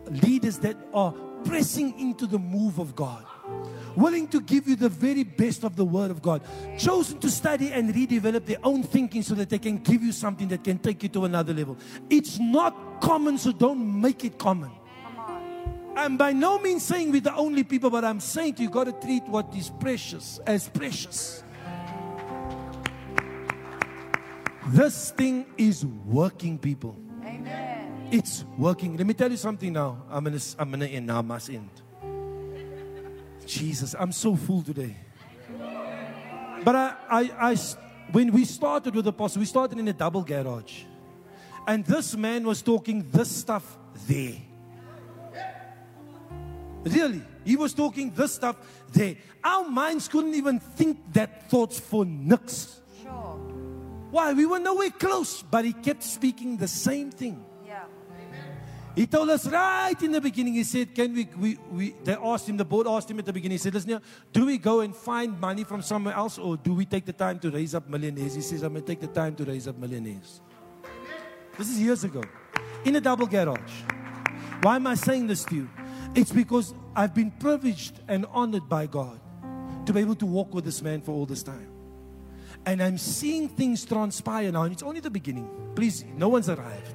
leaders 0.07 0.59
that 0.59 0.75
are 0.93 1.13
pressing 1.45 1.99
into 1.99 2.25
the 2.25 2.39
move 2.39 2.79
of 2.79 2.95
God 2.95 3.23
willing 3.95 4.27
to 4.29 4.41
give 4.41 4.67
you 4.67 4.75
the 4.75 4.89
very 4.89 5.23
best 5.23 5.63
of 5.63 5.75
the 5.75 5.85
Word 5.85 6.11
of 6.11 6.21
God, 6.21 6.41
chosen 6.77 7.19
to 7.19 7.29
study 7.29 7.71
and 7.71 7.93
redevelop 7.93 8.45
their 8.45 8.59
own 8.63 8.83
thinking 8.83 9.23
so 9.23 9.35
that 9.35 9.49
they 9.49 9.59
can 9.59 9.77
give 9.77 10.03
you 10.03 10.11
something 10.11 10.47
that 10.49 10.63
can 10.63 10.77
take 10.77 11.03
you 11.03 11.09
to 11.09 11.25
another 11.25 11.53
level. 11.53 11.77
It's 12.09 12.39
not 12.39 13.01
common, 13.01 13.37
so 13.37 13.51
don't 13.51 14.01
make 14.01 14.23
it 14.23 14.37
common. 14.37 14.71
I'm 15.95 16.17
by 16.17 16.33
no 16.33 16.59
means 16.59 16.83
saying 16.83 17.11
we're 17.11 17.21
the 17.21 17.33
only 17.35 17.63
people, 17.63 17.89
but 17.89 18.03
I'm 18.03 18.19
saying 18.19 18.55
to 18.55 18.63
you, 18.63 18.67
you 18.67 18.73
got 18.73 18.83
to 18.83 18.91
treat 18.91 19.23
what 19.23 19.53
is 19.55 19.71
precious 19.79 20.39
as 20.45 20.67
precious. 20.67 21.43
This 24.67 25.11
thing 25.11 25.45
is 25.57 25.85
working, 25.85 26.57
people. 26.57 26.97
Amen. 27.23 28.09
It's 28.11 28.43
working. 28.57 28.97
Let 28.97 29.05
me 29.05 29.13
tell 29.13 29.29
you 29.31 29.37
something 29.37 29.71
now. 29.71 30.03
I'm 30.09 30.23
gonna 30.23 30.39
I'm 30.57 30.71
gonna 30.71 30.85
end 30.85 31.07
now, 31.07 31.19
I 31.19 31.21
must 31.21 31.49
end. 31.49 31.69
Jesus, 33.45 33.95
I'm 33.97 34.11
so 34.11 34.35
full 34.35 34.61
today. 34.61 34.95
But 36.63 36.75
I, 36.75 36.95
I, 37.09 37.51
I, 37.51 37.57
when 38.11 38.31
we 38.31 38.45
started 38.45 38.95
with 38.95 39.05
the 39.05 39.09
apostle, 39.09 39.39
we 39.39 39.45
started 39.45 39.77
in 39.77 39.87
a 39.87 39.93
double 39.93 40.23
garage. 40.23 40.83
And 41.67 41.85
this 41.85 42.15
man 42.15 42.43
was 42.45 42.61
talking 42.61 43.09
this 43.11 43.29
stuff 43.29 43.77
there. 44.07 44.35
Really, 46.83 47.23
he 47.43 47.55
was 47.55 47.73
talking 47.73 48.11
this 48.11 48.35
stuff 48.35 48.57
there. 48.91 49.15
Our 49.43 49.67
minds 49.67 50.07
couldn't 50.07 50.35
even 50.35 50.59
think 50.59 50.99
that 51.13 51.49
thoughts 51.49 51.79
for 51.79 52.05
nix. 52.05 52.81
Sure. 53.01 53.39
Why? 54.11 54.33
We 54.33 54.45
were 54.45 54.59
nowhere 54.59 54.91
close, 54.91 55.41
but 55.41 55.65
he 55.65 55.73
kept 55.73 56.03
speaking 56.03 56.57
the 56.57 56.67
same 56.67 57.11
thing. 57.11 57.43
He 58.95 59.05
told 59.05 59.29
us 59.29 59.45
right 59.47 60.01
in 60.01 60.13
the 60.13 60.21
beginning, 60.21 60.53
he 60.53 60.63
said, 60.63 60.95
Can 60.95 61.13
we, 61.13 61.27
we, 61.37 61.59
we 61.69 61.95
they 62.03 62.13
asked 62.13 62.47
him, 62.47 62.55
the 62.55 62.63
board 62.63 62.87
asked 62.87 63.11
him 63.11 63.19
at 63.19 63.25
the 63.25 63.33
beginning, 63.33 63.55
he 63.55 63.57
said, 63.57 63.73
Listen 63.73 63.89
here, 63.89 64.01
do 64.31 64.45
we 64.45 64.57
go 64.57 64.79
and 64.79 64.95
find 64.95 65.39
money 65.39 65.65
from 65.65 65.81
somewhere 65.81 66.13
else 66.13 66.37
or 66.37 66.55
do 66.55 66.73
we 66.73 66.85
take 66.85 67.05
the 67.05 67.13
time 67.13 67.37
to 67.39 67.51
raise 67.51 67.75
up 67.75 67.89
millionaires? 67.89 68.35
He 68.35 68.41
says, 68.41 68.63
I'm 68.63 68.71
going 68.71 68.85
to 68.85 68.87
take 68.87 69.01
the 69.01 69.07
time 69.07 69.35
to 69.35 69.43
raise 69.43 69.67
up 69.67 69.77
millionaires. 69.77 70.39
This 71.57 71.69
is 71.69 71.79
years 71.79 72.05
ago 72.05 72.23
in 72.85 72.95
a 72.95 73.01
double 73.01 73.27
garage. 73.27 73.83
Why 74.61 74.77
am 74.77 74.87
I 74.87 74.95
saying 74.95 75.27
this 75.27 75.43
to 75.45 75.55
you? 75.55 75.69
It's 76.15 76.31
because 76.31 76.73
I've 76.95 77.13
been 77.13 77.31
privileged 77.31 77.99
and 78.07 78.25
honored 78.31 78.69
by 78.69 78.87
God 78.87 79.19
to 79.85 79.93
be 79.93 79.99
able 79.99 80.15
to 80.15 80.25
walk 80.25 80.53
with 80.53 80.63
this 80.63 80.81
man 80.81 81.01
for 81.01 81.11
all 81.11 81.25
this 81.25 81.43
time. 81.43 81.69
And 82.65 82.81
I'm 82.81 82.97
seeing 82.97 83.49
things 83.49 83.85
transpire 83.85 84.51
now, 84.51 84.63
and 84.63 84.73
it's 84.73 84.81
only 84.81 85.01
the 85.01 85.09
beginning. 85.09 85.49
Please, 85.75 86.03
no 86.15 86.29
one's 86.29 86.49
arrived. 86.49 86.94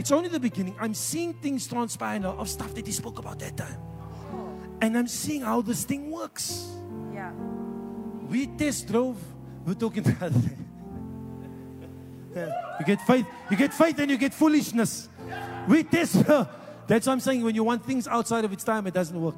It's 0.00 0.10
only 0.10 0.30
the 0.30 0.40
beginning. 0.40 0.74
I'm 0.80 0.94
seeing 0.94 1.34
things 1.34 1.66
transpire 1.66 2.18
now 2.18 2.32
of 2.38 2.48
stuff 2.48 2.74
that 2.74 2.86
he 2.86 2.92
spoke 2.92 3.18
about 3.18 3.38
that 3.40 3.54
time. 3.54 3.76
Oh. 4.32 4.48
And 4.80 4.96
I'm 4.96 5.06
seeing 5.06 5.42
how 5.42 5.60
this 5.60 5.84
thing 5.84 6.10
works. 6.10 6.70
Yeah. 7.12 7.30
We 8.26 8.46
test 8.46 8.88
drove. 8.88 9.18
We're 9.66 9.74
talking 9.74 10.02
the 10.02 10.16
other 10.24 10.38
day. 10.40 10.56
Yeah. 12.34 12.76
You 12.78 12.86
get 12.86 13.02
faith, 13.02 13.26
you 13.50 13.58
get 13.58 13.74
faith 13.74 13.98
and 13.98 14.10
you 14.10 14.16
get 14.16 14.32
foolishness. 14.32 15.10
We 15.68 15.84
test 15.84 16.24
drove. 16.24 16.48
That's 16.86 17.06
what 17.06 17.12
I'm 17.12 17.20
saying. 17.20 17.42
When 17.44 17.54
you 17.54 17.64
want 17.64 17.84
things 17.84 18.08
outside 18.08 18.46
of 18.46 18.54
its 18.54 18.64
time, 18.64 18.86
it 18.86 18.94
doesn't 18.94 19.20
work. 19.20 19.36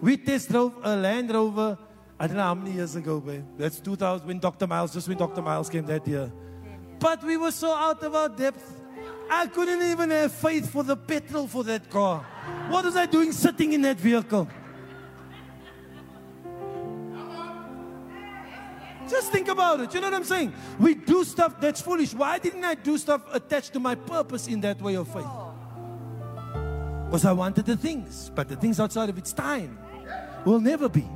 We 0.00 0.16
test 0.16 0.48
drove 0.48 0.72
a 0.82 0.96
Land 0.96 1.30
Rover, 1.30 1.76
I 2.18 2.26
don't 2.26 2.36
know 2.36 2.42
how 2.42 2.54
many 2.54 2.70
years 2.70 2.96
ago, 2.96 3.20
babe. 3.20 3.44
That's 3.58 3.80
2000 3.80 4.26
when 4.26 4.38
Dr. 4.38 4.66
Miles, 4.66 4.94
just 4.94 5.08
when 5.08 5.18
Dr. 5.18 5.42
Miles 5.42 5.68
came 5.68 5.84
that 5.84 6.08
year. 6.08 6.32
But 6.98 7.22
we 7.22 7.36
were 7.36 7.52
so 7.52 7.74
out 7.74 8.02
of 8.02 8.14
our 8.14 8.30
depth. 8.30 8.80
I 9.30 9.46
couldn't 9.46 9.82
even 9.82 10.10
have 10.10 10.32
faith 10.32 10.70
for 10.70 10.82
the 10.82 10.96
petrol 10.96 11.46
for 11.46 11.64
that 11.64 11.90
car. 11.90 12.24
What 12.68 12.84
was 12.84 12.96
I 12.96 13.06
doing 13.06 13.32
sitting 13.32 13.72
in 13.72 13.82
that 13.82 13.98
vehicle? 13.98 14.48
Just 19.08 19.32
think 19.32 19.48
about 19.48 19.80
it. 19.80 19.94
You 19.94 20.00
know 20.00 20.08
what 20.08 20.14
I'm 20.14 20.24
saying? 20.24 20.52
We 20.78 20.94
do 20.94 21.24
stuff 21.24 21.60
that's 21.60 21.80
foolish. 21.80 22.14
Why 22.14 22.38
didn't 22.38 22.64
I 22.64 22.74
do 22.74 22.96
stuff 22.96 23.22
attached 23.32 23.72
to 23.74 23.80
my 23.80 23.94
purpose 23.94 24.48
in 24.48 24.60
that 24.62 24.80
way 24.80 24.94
of 24.96 25.08
faith? 25.08 25.26
Because 27.06 27.24
I 27.24 27.32
wanted 27.32 27.66
the 27.66 27.76
things, 27.76 28.30
but 28.34 28.48
the 28.48 28.56
things 28.56 28.80
outside 28.80 29.08
of 29.08 29.18
its 29.18 29.32
time 29.32 29.78
will 30.44 30.60
never 30.60 30.88
be. 30.88 31.06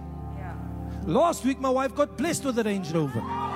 Last 1.05 1.45
week, 1.45 1.59
my 1.59 1.71
wife 1.71 1.95
got 1.95 2.17
blessed 2.19 2.45
with 2.45 2.59
a 2.59 2.65
Range 2.65 2.91
Rover. 2.93 3.48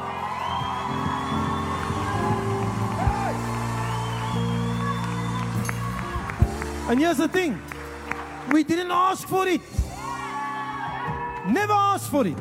And 6.92 7.00
here's 7.00 7.16
the 7.16 7.26
thing 7.26 7.58
we 8.52 8.64
didn't 8.64 8.90
ask 8.90 9.26
for 9.26 9.48
it. 9.48 9.62
Never 11.48 11.72
asked 11.72 12.10
for 12.10 12.26
it. 12.26 12.36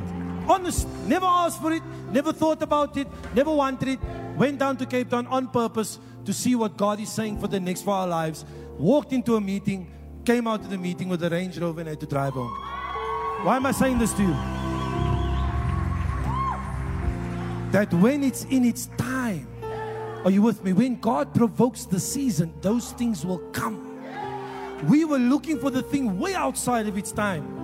Honest, 0.45 0.89
never 1.07 1.25
asked 1.25 1.61
for 1.61 1.71
it, 1.71 1.81
never 2.11 2.33
thought 2.33 2.61
about 2.61 2.97
it, 2.97 3.07
never 3.33 3.49
wanted 3.49 3.87
it. 3.87 3.99
Went 4.35 4.59
down 4.59 4.75
to 4.75 4.85
Cape 4.85 5.09
Town 5.09 5.25
on 5.27 5.47
purpose 5.47 5.99
to 6.25 6.33
see 6.33 6.55
what 6.55 6.75
God 6.75 6.99
is 6.99 7.09
saying 7.09 7.39
for 7.39 7.47
the 7.47 7.61
next 7.61 7.83
for 7.83 7.91
our 7.91 8.05
lives. 8.05 8.43
Walked 8.77 9.13
into 9.13 9.37
a 9.37 9.39
meeting, 9.39 9.89
came 10.25 10.47
out 10.47 10.59
of 10.59 10.69
the 10.69 10.77
meeting 10.77 11.07
with 11.07 11.23
a 11.23 11.29
Range 11.29 11.57
Rover 11.57 11.79
and 11.79 11.87
had 11.87 12.01
to 12.01 12.05
drive 12.05 12.33
home. 12.33 12.51
Why 13.45 13.55
am 13.55 13.65
I 13.65 13.71
saying 13.71 13.99
this 13.99 14.11
to 14.15 14.21
you? 14.21 14.33
That 17.71 17.87
when 17.93 18.21
it's 18.25 18.43
in 18.43 18.65
its 18.65 18.87
time, 18.97 19.47
are 20.25 20.29
you 20.29 20.41
with 20.41 20.61
me? 20.61 20.73
When 20.73 20.99
God 20.99 21.33
provokes 21.33 21.85
the 21.85 22.01
season, 22.01 22.53
those 22.59 22.91
things 22.91 23.25
will 23.25 23.39
come. 23.53 23.90
We 24.88 25.05
were 25.05 25.19
looking 25.19 25.59
for 25.59 25.69
the 25.69 25.82
thing 25.82 26.17
way 26.17 26.34
outside 26.34 26.88
of 26.88 26.97
its 26.97 27.11
time. 27.11 27.59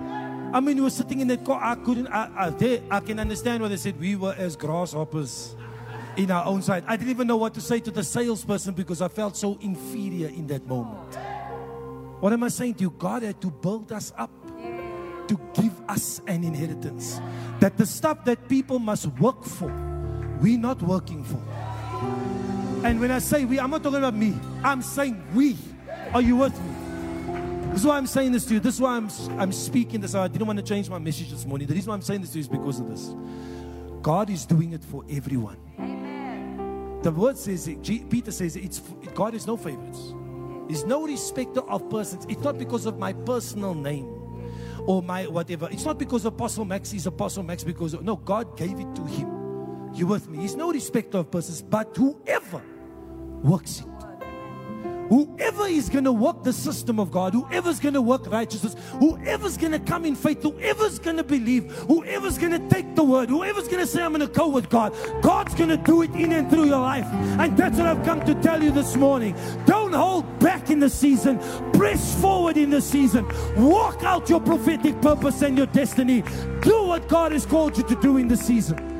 I 0.54 0.60
mean, 0.60 0.76
we 0.76 0.82
were 0.82 0.90
sitting 0.90 1.20
in 1.20 1.28
that 1.28 1.44
car. 1.44 1.60
I 1.62 1.74
couldn't, 1.74 2.08
I, 2.08 2.30
I, 2.36 2.50
they, 2.50 2.82
I 2.90 3.00
can 3.00 3.18
understand 3.18 3.62
what 3.62 3.68
they 3.68 3.76
said. 3.76 3.98
We 4.00 4.16
were 4.16 4.34
as 4.38 4.56
grasshoppers 4.56 5.54
in 6.16 6.30
our 6.30 6.46
own 6.46 6.62
sight. 6.62 6.84
I 6.86 6.96
didn't 6.96 7.10
even 7.10 7.26
know 7.26 7.36
what 7.36 7.54
to 7.54 7.60
say 7.60 7.80
to 7.80 7.90
the 7.90 8.02
salesperson 8.02 8.74
because 8.74 9.02
I 9.02 9.08
felt 9.08 9.36
so 9.36 9.58
inferior 9.60 10.28
in 10.28 10.46
that 10.46 10.66
moment. 10.66 11.16
What 12.20 12.32
am 12.32 12.42
I 12.42 12.48
saying 12.48 12.74
to 12.74 12.82
you? 12.82 12.90
God 12.90 13.22
had 13.22 13.40
to 13.42 13.50
build 13.50 13.92
us 13.92 14.12
up 14.16 14.30
to 15.28 15.38
give 15.54 15.78
us 15.88 16.20
an 16.26 16.42
inheritance. 16.42 17.20
That 17.60 17.76
the 17.76 17.86
stuff 17.86 18.24
that 18.24 18.48
people 18.48 18.78
must 18.78 19.06
work 19.18 19.44
for, 19.44 19.68
we're 20.40 20.58
not 20.58 20.82
working 20.82 21.22
for. 21.22 21.40
And 22.84 22.98
when 23.00 23.10
I 23.10 23.18
say 23.18 23.44
we, 23.44 23.60
I'm 23.60 23.70
not 23.70 23.82
talking 23.82 23.98
about 23.98 24.14
me. 24.14 24.34
I'm 24.64 24.82
saying 24.82 25.22
we. 25.34 25.56
Are 26.14 26.22
you 26.22 26.36
with 26.36 26.58
me? 26.58 26.77
This 27.70 27.80
is 27.80 27.86
why 27.86 27.96
I'm 27.96 28.06
saying 28.06 28.32
this 28.32 28.44
to 28.46 28.54
you. 28.54 28.60
This 28.60 28.74
is 28.74 28.80
why 28.80 28.96
I'm, 28.96 29.08
I'm 29.38 29.52
speaking 29.52 30.00
this. 30.00 30.14
I 30.14 30.26
didn't 30.28 30.46
want 30.46 30.58
to 30.58 30.64
change 30.64 30.90
my 30.90 30.98
message 30.98 31.30
this 31.30 31.46
morning. 31.46 31.68
The 31.68 31.74
reason 31.74 31.90
why 31.90 31.94
I'm 31.94 32.02
saying 32.02 32.22
this 32.22 32.30
to 32.30 32.38
you 32.38 32.40
is 32.40 32.48
because 32.48 32.80
of 32.80 32.88
this. 32.88 33.14
God 34.02 34.30
is 34.30 34.46
doing 34.46 34.72
it 34.72 34.82
for 34.82 35.04
everyone. 35.10 35.58
Amen. 35.78 37.00
The 37.02 37.12
word 37.12 37.38
says, 37.38 37.70
Peter 37.84 38.32
says, 38.32 38.56
it's 38.56 38.80
God 39.14 39.34
is 39.34 39.46
no 39.46 39.56
favorites. 39.56 40.12
He's 40.68 40.84
no 40.84 41.06
respecter 41.06 41.60
of 41.60 41.88
persons. 41.88 42.26
It's 42.28 42.42
not 42.42 42.58
because 42.58 42.86
of 42.86 42.98
my 42.98 43.12
personal 43.12 43.74
name 43.74 44.06
or 44.86 45.02
my 45.02 45.26
whatever. 45.26 45.68
It's 45.70 45.84
not 45.84 45.98
because 45.98 46.24
Apostle 46.24 46.64
Max 46.64 46.92
is 46.92 47.06
Apostle 47.06 47.42
Max 47.42 47.62
because 47.64 47.94
of, 47.94 48.02
no, 48.02 48.16
God 48.16 48.56
gave 48.56 48.78
it 48.80 48.94
to 48.96 49.04
him. 49.04 49.92
You 49.94 50.06
with 50.06 50.28
me? 50.28 50.38
He's 50.38 50.56
no 50.56 50.72
respecter 50.72 51.18
of 51.18 51.30
persons, 51.30 51.62
but 51.62 51.96
whoever 51.96 52.62
works 53.42 53.80
it. 53.80 53.97
Whoever 55.08 55.66
is 55.66 55.88
going 55.88 56.04
to 56.04 56.12
work 56.12 56.44
the 56.44 56.52
system 56.52 57.00
of 57.00 57.10
God, 57.10 57.32
whoever's 57.32 57.80
going 57.80 57.94
to 57.94 58.02
work 58.02 58.26
righteousness, 58.26 58.76
whoever's 58.98 59.56
going 59.56 59.72
to 59.72 59.78
come 59.78 60.04
in 60.04 60.14
faith, 60.14 60.42
whoever's 60.42 60.98
going 60.98 61.16
to 61.16 61.24
believe, 61.24 61.72
whoever's 61.88 62.36
going 62.36 62.52
to 62.52 62.68
take 62.68 62.94
the 62.94 63.02
word, 63.02 63.30
whoever's 63.30 63.68
going 63.68 63.80
to 63.80 63.86
say, 63.86 64.02
I'm 64.02 64.12
going 64.12 64.26
to 64.26 64.32
go 64.32 64.48
with 64.48 64.68
God, 64.68 64.94
God's 65.22 65.54
going 65.54 65.70
to 65.70 65.78
do 65.78 66.02
it 66.02 66.10
in 66.10 66.32
and 66.32 66.50
through 66.50 66.66
your 66.66 66.80
life. 66.80 67.06
And 67.06 67.56
that's 67.56 67.78
what 67.78 67.86
I've 67.86 68.04
come 68.04 68.24
to 68.26 68.34
tell 68.36 68.62
you 68.62 68.70
this 68.70 68.96
morning. 68.96 69.34
Don't 69.64 69.92
hold 69.92 70.38
back 70.40 70.70
in 70.70 70.78
the 70.78 70.90
season, 70.90 71.38
press 71.72 72.20
forward 72.20 72.56
in 72.56 72.70
the 72.70 72.82
season, 72.82 73.26
walk 73.56 74.02
out 74.02 74.28
your 74.28 74.40
prophetic 74.40 75.00
purpose 75.00 75.40
and 75.42 75.56
your 75.56 75.66
destiny. 75.66 76.22
Do 76.60 76.84
what 76.84 77.08
God 77.08 77.32
has 77.32 77.46
called 77.46 77.78
you 77.78 77.84
to 77.84 77.94
do 78.00 78.18
in 78.18 78.28
the 78.28 78.36
season. 78.36 78.98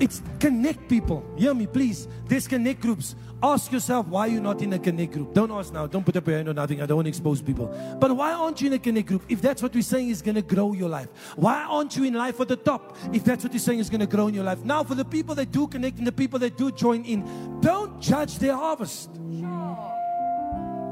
It's 0.00 0.22
connect 0.38 0.88
people. 0.88 1.24
Hear 1.36 1.54
me, 1.54 1.66
please. 1.66 2.06
There's 2.26 2.46
connect 2.46 2.80
groups. 2.82 3.16
Ask 3.40 3.70
yourself 3.70 4.08
why 4.08 4.26
you're 4.26 4.42
not 4.42 4.62
in 4.62 4.72
a 4.72 4.78
connect 4.80 5.12
group. 5.12 5.32
Don't 5.32 5.52
ask 5.52 5.72
now. 5.72 5.86
Don't 5.86 6.04
put 6.04 6.16
up 6.16 6.26
your 6.26 6.36
hand 6.36 6.48
or 6.48 6.54
nothing. 6.54 6.82
I 6.82 6.86
don't 6.86 6.96
want 6.96 7.06
to 7.06 7.10
expose 7.10 7.40
people. 7.40 7.68
But 8.00 8.16
why 8.16 8.32
aren't 8.32 8.60
you 8.60 8.66
in 8.66 8.72
a 8.72 8.78
connect 8.80 9.06
group? 9.06 9.22
If 9.28 9.40
that's 9.40 9.62
what 9.62 9.72
we're 9.72 9.82
saying 9.82 10.08
is 10.08 10.22
going 10.22 10.34
to 10.34 10.42
grow 10.42 10.72
your 10.72 10.88
life. 10.88 11.08
Why 11.36 11.62
aren't 11.62 11.96
you 11.96 12.02
in 12.02 12.14
life 12.14 12.40
at 12.40 12.48
the 12.48 12.56
top? 12.56 12.96
If 13.12 13.22
that's 13.22 13.44
what 13.44 13.52
you're 13.52 13.60
saying 13.60 13.78
is 13.78 13.88
going 13.88 14.00
to 14.00 14.08
grow 14.08 14.26
in 14.26 14.34
your 14.34 14.42
life. 14.42 14.64
Now, 14.64 14.82
for 14.82 14.96
the 14.96 15.04
people 15.04 15.36
that 15.36 15.52
do 15.52 15.68
connect 15.68 15.98
and 15.98 16.06
the 16.06 16.12
people 16.12 16.40
that 16.40 16.56
do 16.56 16.72
join 16.72 17.04
in, 17.04 17.60
don't 17.60 18.00
judge 18.00 18.40
their 18.40 18.56
harvest. 18.56 19.10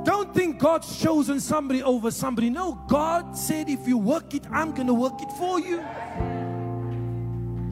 Don't 0.05 0.32
think 0.32 0.61
God's 0.61 1.03
chosen 1.03 1.40
somebody 1.40 1.82
over 1.82 2.12
somebody. 2.12 2.49
No, 2.49 2.80
God 2.86 3.36
said, 3.36 3.68
if 3.68 3.88
you 3.88 3.99
work 3.99 4.34
it, 4.34 4.44
I'm 4.53 4.72
going 4.72 4.86
to 4.86 4.94
work 4.94 5.20
it 5.20 5.32
for 5.32 5.59
you. 5.59 5.84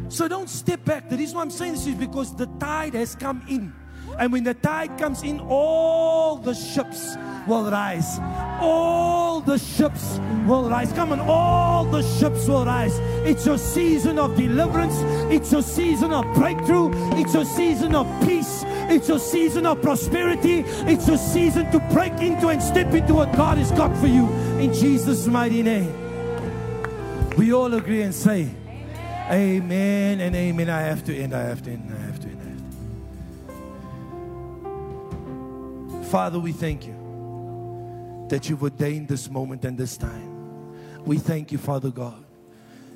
So 0.08 0.26
don't 0.26 0.50
step 0.50 0.84
back. 0.84 1.08
The 1.08 1.16
reason 1.16 1.36
why 1.36 1.42
I'm 1.42 1.50
saying 1.50 1.74
this 1.74 1.86
is 1.86 1.94
because 1.94 2.34
the 2.34 2.46
tide 2.58 2.94
has 2.94 3.14
come 3.14 3.44
in. 3.48 3.72
And 4.18 4.32
when 4.32 4.44
the 4.44 4.54
tide 4.54 4.96
comes 4.98 5.22
in, 5.22 5.40
all 5.40 6.36
the 6.36 6.54
ships 6.54 7.16
will 7.46 7.70
rise. 7.70 8.18
All 8.60 9.40
the 9.40 9.58
ships 9.58 10.18
will 10.46 10.68
rise. 10.68 10.92
Come 10.92 11.12
on, 11.12 11.20
all 11.20 11.84
the 11.84 12.02
ships 12.02 12.46
will 12.46 12.64
rise. 12.64 12.98
It's 13.26 13.44
your 13.44 13.58
season 13.58 14.18
of 14.18 14.36
deliverance. 14.36 14.94
It's 15.32 15.50
your 15.52 15.62
season 15.62 16.12
of 16.12 16.24
breakthrough. 16.34 16.90
It's 17.18 17.34
your 17.34 17.44
season 17.44 17.94
of 17.94 18.06
peace. 18.26 18.62
It's 18.66 19.08
your 19.08 19.18
season 19.18 19.66
of 19.66 19.82
prosperity. 19.82 20.64
It's 20.86 21.08
your 21.08 21.18
season 21.18 21.70
to 21.72 21.80
break 21.92 22.12
into 22.14 22.48
and 22.48 22.62
step 22.62 22.92
into 22.94 23.14
what 23.14 23.34
God 23.36 23.58
has 23.58 23.70
got 23.72 23.96
for 23.98 24.06
you 24.06 24.28
in 24.58 24.72
Jesus' 24.72 25.26
mighty 25.26 25.62
name. 25.62 25.92
We 27.36 27.52
all 27.52 27.72
agree 27.74 28.02
and 28.02 28.14
say, 28.14 28.48
Amen 29.30 30.20
and 30.20 30.36
amen. 30.36 30.68
I 30.68 30.82
have 30.82 31.02
to 31.04 31.16
end. 31.16 31.34
I 31.34 31.42
have 31.42 31.62
to 31.62 31.70
end. 31.70 32.03
Father, 36.14 36.38
we 36.38 36.52
thank 36.52 36.86
you 36.86 38.26
that 38.28 38.48
you've 38.48 38.62
ordained 38.62 39.08
this 39.08 39.28
moment 39.28 39.64
and 39.64 39.76
this 39.76 39.96
time. 39.96 41.02
We 41.04 41.18
thank 41.18 41.50
you, 41.50 41.58
Father 41.58 41.90
God, 41.90 42.24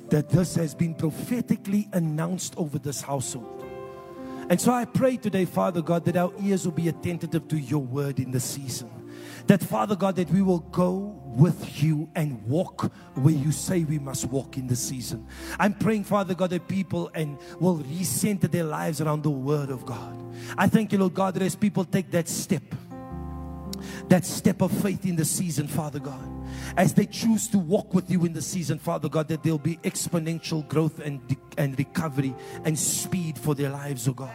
that 0.07 0.29
this 0.29 0.55
has 0.55 0.73
been 0.73 0.95
prophetically 0.95 1.89
announced 1.91 2.53
over 2.55 2.79
this 2.79 3.01
household. 3.01 3.65
And 4.49 4.61
so 4.61 4.71
I 4.71 4.85
pray 4.85 5.17
today, 5.17 5.43
Father 5.43 5.81
God, 5.81 6.05
that 6.05 6.15
our 6.15 6.31
ears 6.41 6.63
will 6.63 6.71
be 6.71 6.87
attentive 6.87 7.45
to 7.49 7.57
your 7.57 7.81
word 7.81 8.21
in 8.21 8.31
the 8.31 8.39
season. 8.39 8.89
That, 9.47 9.61
Father 9.61 9.97
God, 9.97 10.15
that 10.15 10.29
we 10.29 10.41
will 10.41 10.59
go 10.59 11.21
with 11.25 11.83
you 11.83 12.09
and 12.15 12.41
walk 12.45 12.89
where 13.15 13.33
you 13.33 13.51
say 13.51 13.83
we 13.83 13.99
must 13.99 14.27
walk 14.27 14.55
in 14.55 14.67
the 14.67 14.77
season. 14.77 15.27
I'm 15.59 15.73
praying, 15.73 16.05
Father 16.05 16.35
God, 16.35 16.51
that 16.51 16.69
people 16.69 17.11
and 17.13 17.37
will 17.59 17.79
recenter 17.79 18.49
their 18.49 18.63
lives 18.63 19.01
around 19.01 19.23
the 19.23 19.29
word 19.29 19.71
of 19.71 19.85
God. 19.85 20.15
I 20.57 20.69
thank 20.69 20.93
you, 20.93 20.99
Lord 20.99 21.15
God, 21.15 21.33
that 21.33 21.43
as 21.43 21.53
people 21.53 21.83
take 21.83 22.11
that 22.11 22.29
step, 22.29 22.63
that 24.09 24.25
step 24.25 24.61
of 24.61 24.71
faith 24.71 25.05
in 25.05 25.15
the 25.15 25.25
season, 25.25 25.67
Father 25.67 25.99
God. 25.99 26.27
As 26.77 26.93
they 26.93 27.05
choose 27.05 27.47
to 27.49 27.59
walk 27.59 27.93
with 27.93 28.09
you 28.09 28.25
in 28.25 28.33
the 28.33 28.41
season, 28.41 28.79
Father 28.79 29.09
God, 29.09 29.27
that 29.27 29.43
there'll 29.43 29.57
be 29.57 29.77
exponential 29.77 30.67
growth 30.67 30.99
and, 30.99 31.19
and 31.57 31.77
recovery 31.77 32.33
and 32.65 32.77
speed 32.77 33.37
for 33.37 33.55
their 33.55 33.69
lives, 33.69 34.07
oh 34.07 34.13
God. 34.13 34.33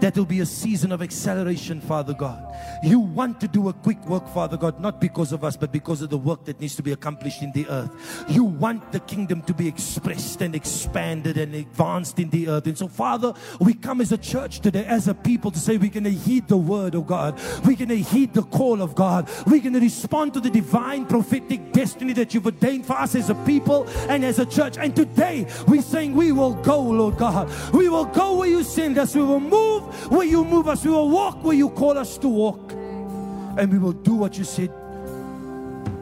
That 0.00 0.16
will 0.16 0.24
be 0.24 0.40
a 0.40 0.46
season 0.46 0.92
of 0.92 1.02
acceleration, 1.02 1.80
Father 1.80 2.14
God. 2.14 2.42
You 2.82 3.00
want 3.00 3.40
to 3.40 3.48
do 3.48 3.68
a 3.68 3.72
quick 3.72 4.04
work, 4.06 4.26
Father 4.28 4.56
God, 4.56 4.80
not 4.80 5.00
because 5.00 5.32
of 5.32 5.44
us, 5.44 5.56
but 5.56 5.72
because 5.72 6.02
of 6.02 6.10
the 6.10 6.18
work 6.18 6.44
that 6.44 6.60
needs 6.60 6.76
to 6.76 6.82
be 6.82 6.92
accomplished 6.92 7.42
in 7.42 7.52
the 7.52 7.66
earth. 7.68 8.24
You 8.28 8.44
want 8.44 8.92
the 8.92 9.00
kingdom 9.00 9.42
to 9.42 9.54
be 9.54 9.68
expressed 9.68 10.40
and 10.42 10.54
expanded 10.54 11.38
and 11.38 11.54
advanced 11.54 12.18
in 12.18 12.30
the 12.30 12.48
earth. 12.48 12.66
And 12.66 12.76
so, 12.76 12.88
Father, 12.88 13.34
we 13.60 13.74
come 13.74 14.00
as 14.00 14.12
a 14.12 14.18
church 14.18 14.60
today, 14.60 14.84
as 14.84 15.08
a 15.08 15.14
people, 15.14 15.50
to 15.50 15.58
say 15.58 15.76
we're 15.76 15.90
going 15.90 16.04
to 16.04 16.10
heed 16.10 16.48
the 16.48 16.56
word 16.56 16.94
of 16.94 17.06
God. 17.06 17.38
We're 17.64 17.76
going 17.76 17.88
to 17.88 17.96
heed 17.96 18.34
the 18.34 18.42
call 18.42 18.82
of 18.82 18.94
God. 18.94 19.28
We're 19.46 19.60
going 19.60 19.74
to 19.74 19.80
respond 19.80 20.34
to 20.34 20.40
the 20.40 20.50
divine 20.50 21.06
prophetic 21.06 21.72
destiny 21.72 22.12
that 22.14 22.34
you've 22.34 22.46
ordained 22.46 22.86
for 22.86 22.94
us 22.94 23.14
as 23.14 23.30
a 23.30 23.34
people 23.46 23.88
and 24.08 24.24
as 24.24 24.38
a 24.38 24.46
church. 24.46 24.76
And 24.78 24.94
today, 24.94 25.46
we're 25.68 25.82
saying 25.82 26.14
we 26.14 26.32
will 26.32 26.54
go, 26.54 26.80
Lord 26.80 27.18
God. 27.18 27.50
We 27.72 27.88
will 27.88 28.06
go 28.06 28.36
where 28.36 28.48
you 28.48 28.62
send 28.62 28.98
us. 28.98 29.14
We 29.14 29.22
will 29.22 29.40
move 29.82 30.10
where 30.10 30.26
you 30.26 30.44
move 30.44 30.68
us. 30.68 30.84
We 30.84 30.90
will 30.90 31.08
walk 31.08 31.42
where 31.44 31.56
you 31.56 31.70
call 31.70 31.98
us 31.98 32.18
to 32.18 32.28
walk. 32.28 32.72
And 32.72 33.70
we 33.70 33.78
will 33.78 33.92
do 33.92 34.14
what 34.14 34.38
you 34.38 34.44
said 34.44 34.72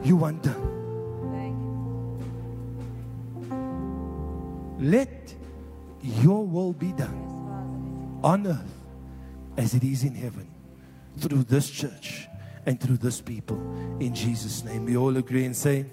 you 0.03 0.15
want 0.15 0.43
done. 0.43 0.67
Let 4.79 5.35
your 6.01 6.45
will 6.45 6.73
be 6.73 6.91
done 6.93 8.19
on 8.23 8.47
earth 8.47 8.73
as 9.57 9.73
it 9.75 9.83
is 9.83 10.03
in 10.03 10.15
heaven 10.15 10.47
through 11.17 11.43
this 11.43 11.69
church 11.69 12.27
and 12.65 12.79
through 12.79 12.97
this 12.97 13.21
people. 13.21 13.57
In 13.99 14.15
Jesus' 14.15 14.63
name, 14.63 14.85
we 14.85 14.97
all 14.97 15.15
agree 15.17 15.45
and 15.45 15.55
say, 15.55 15.85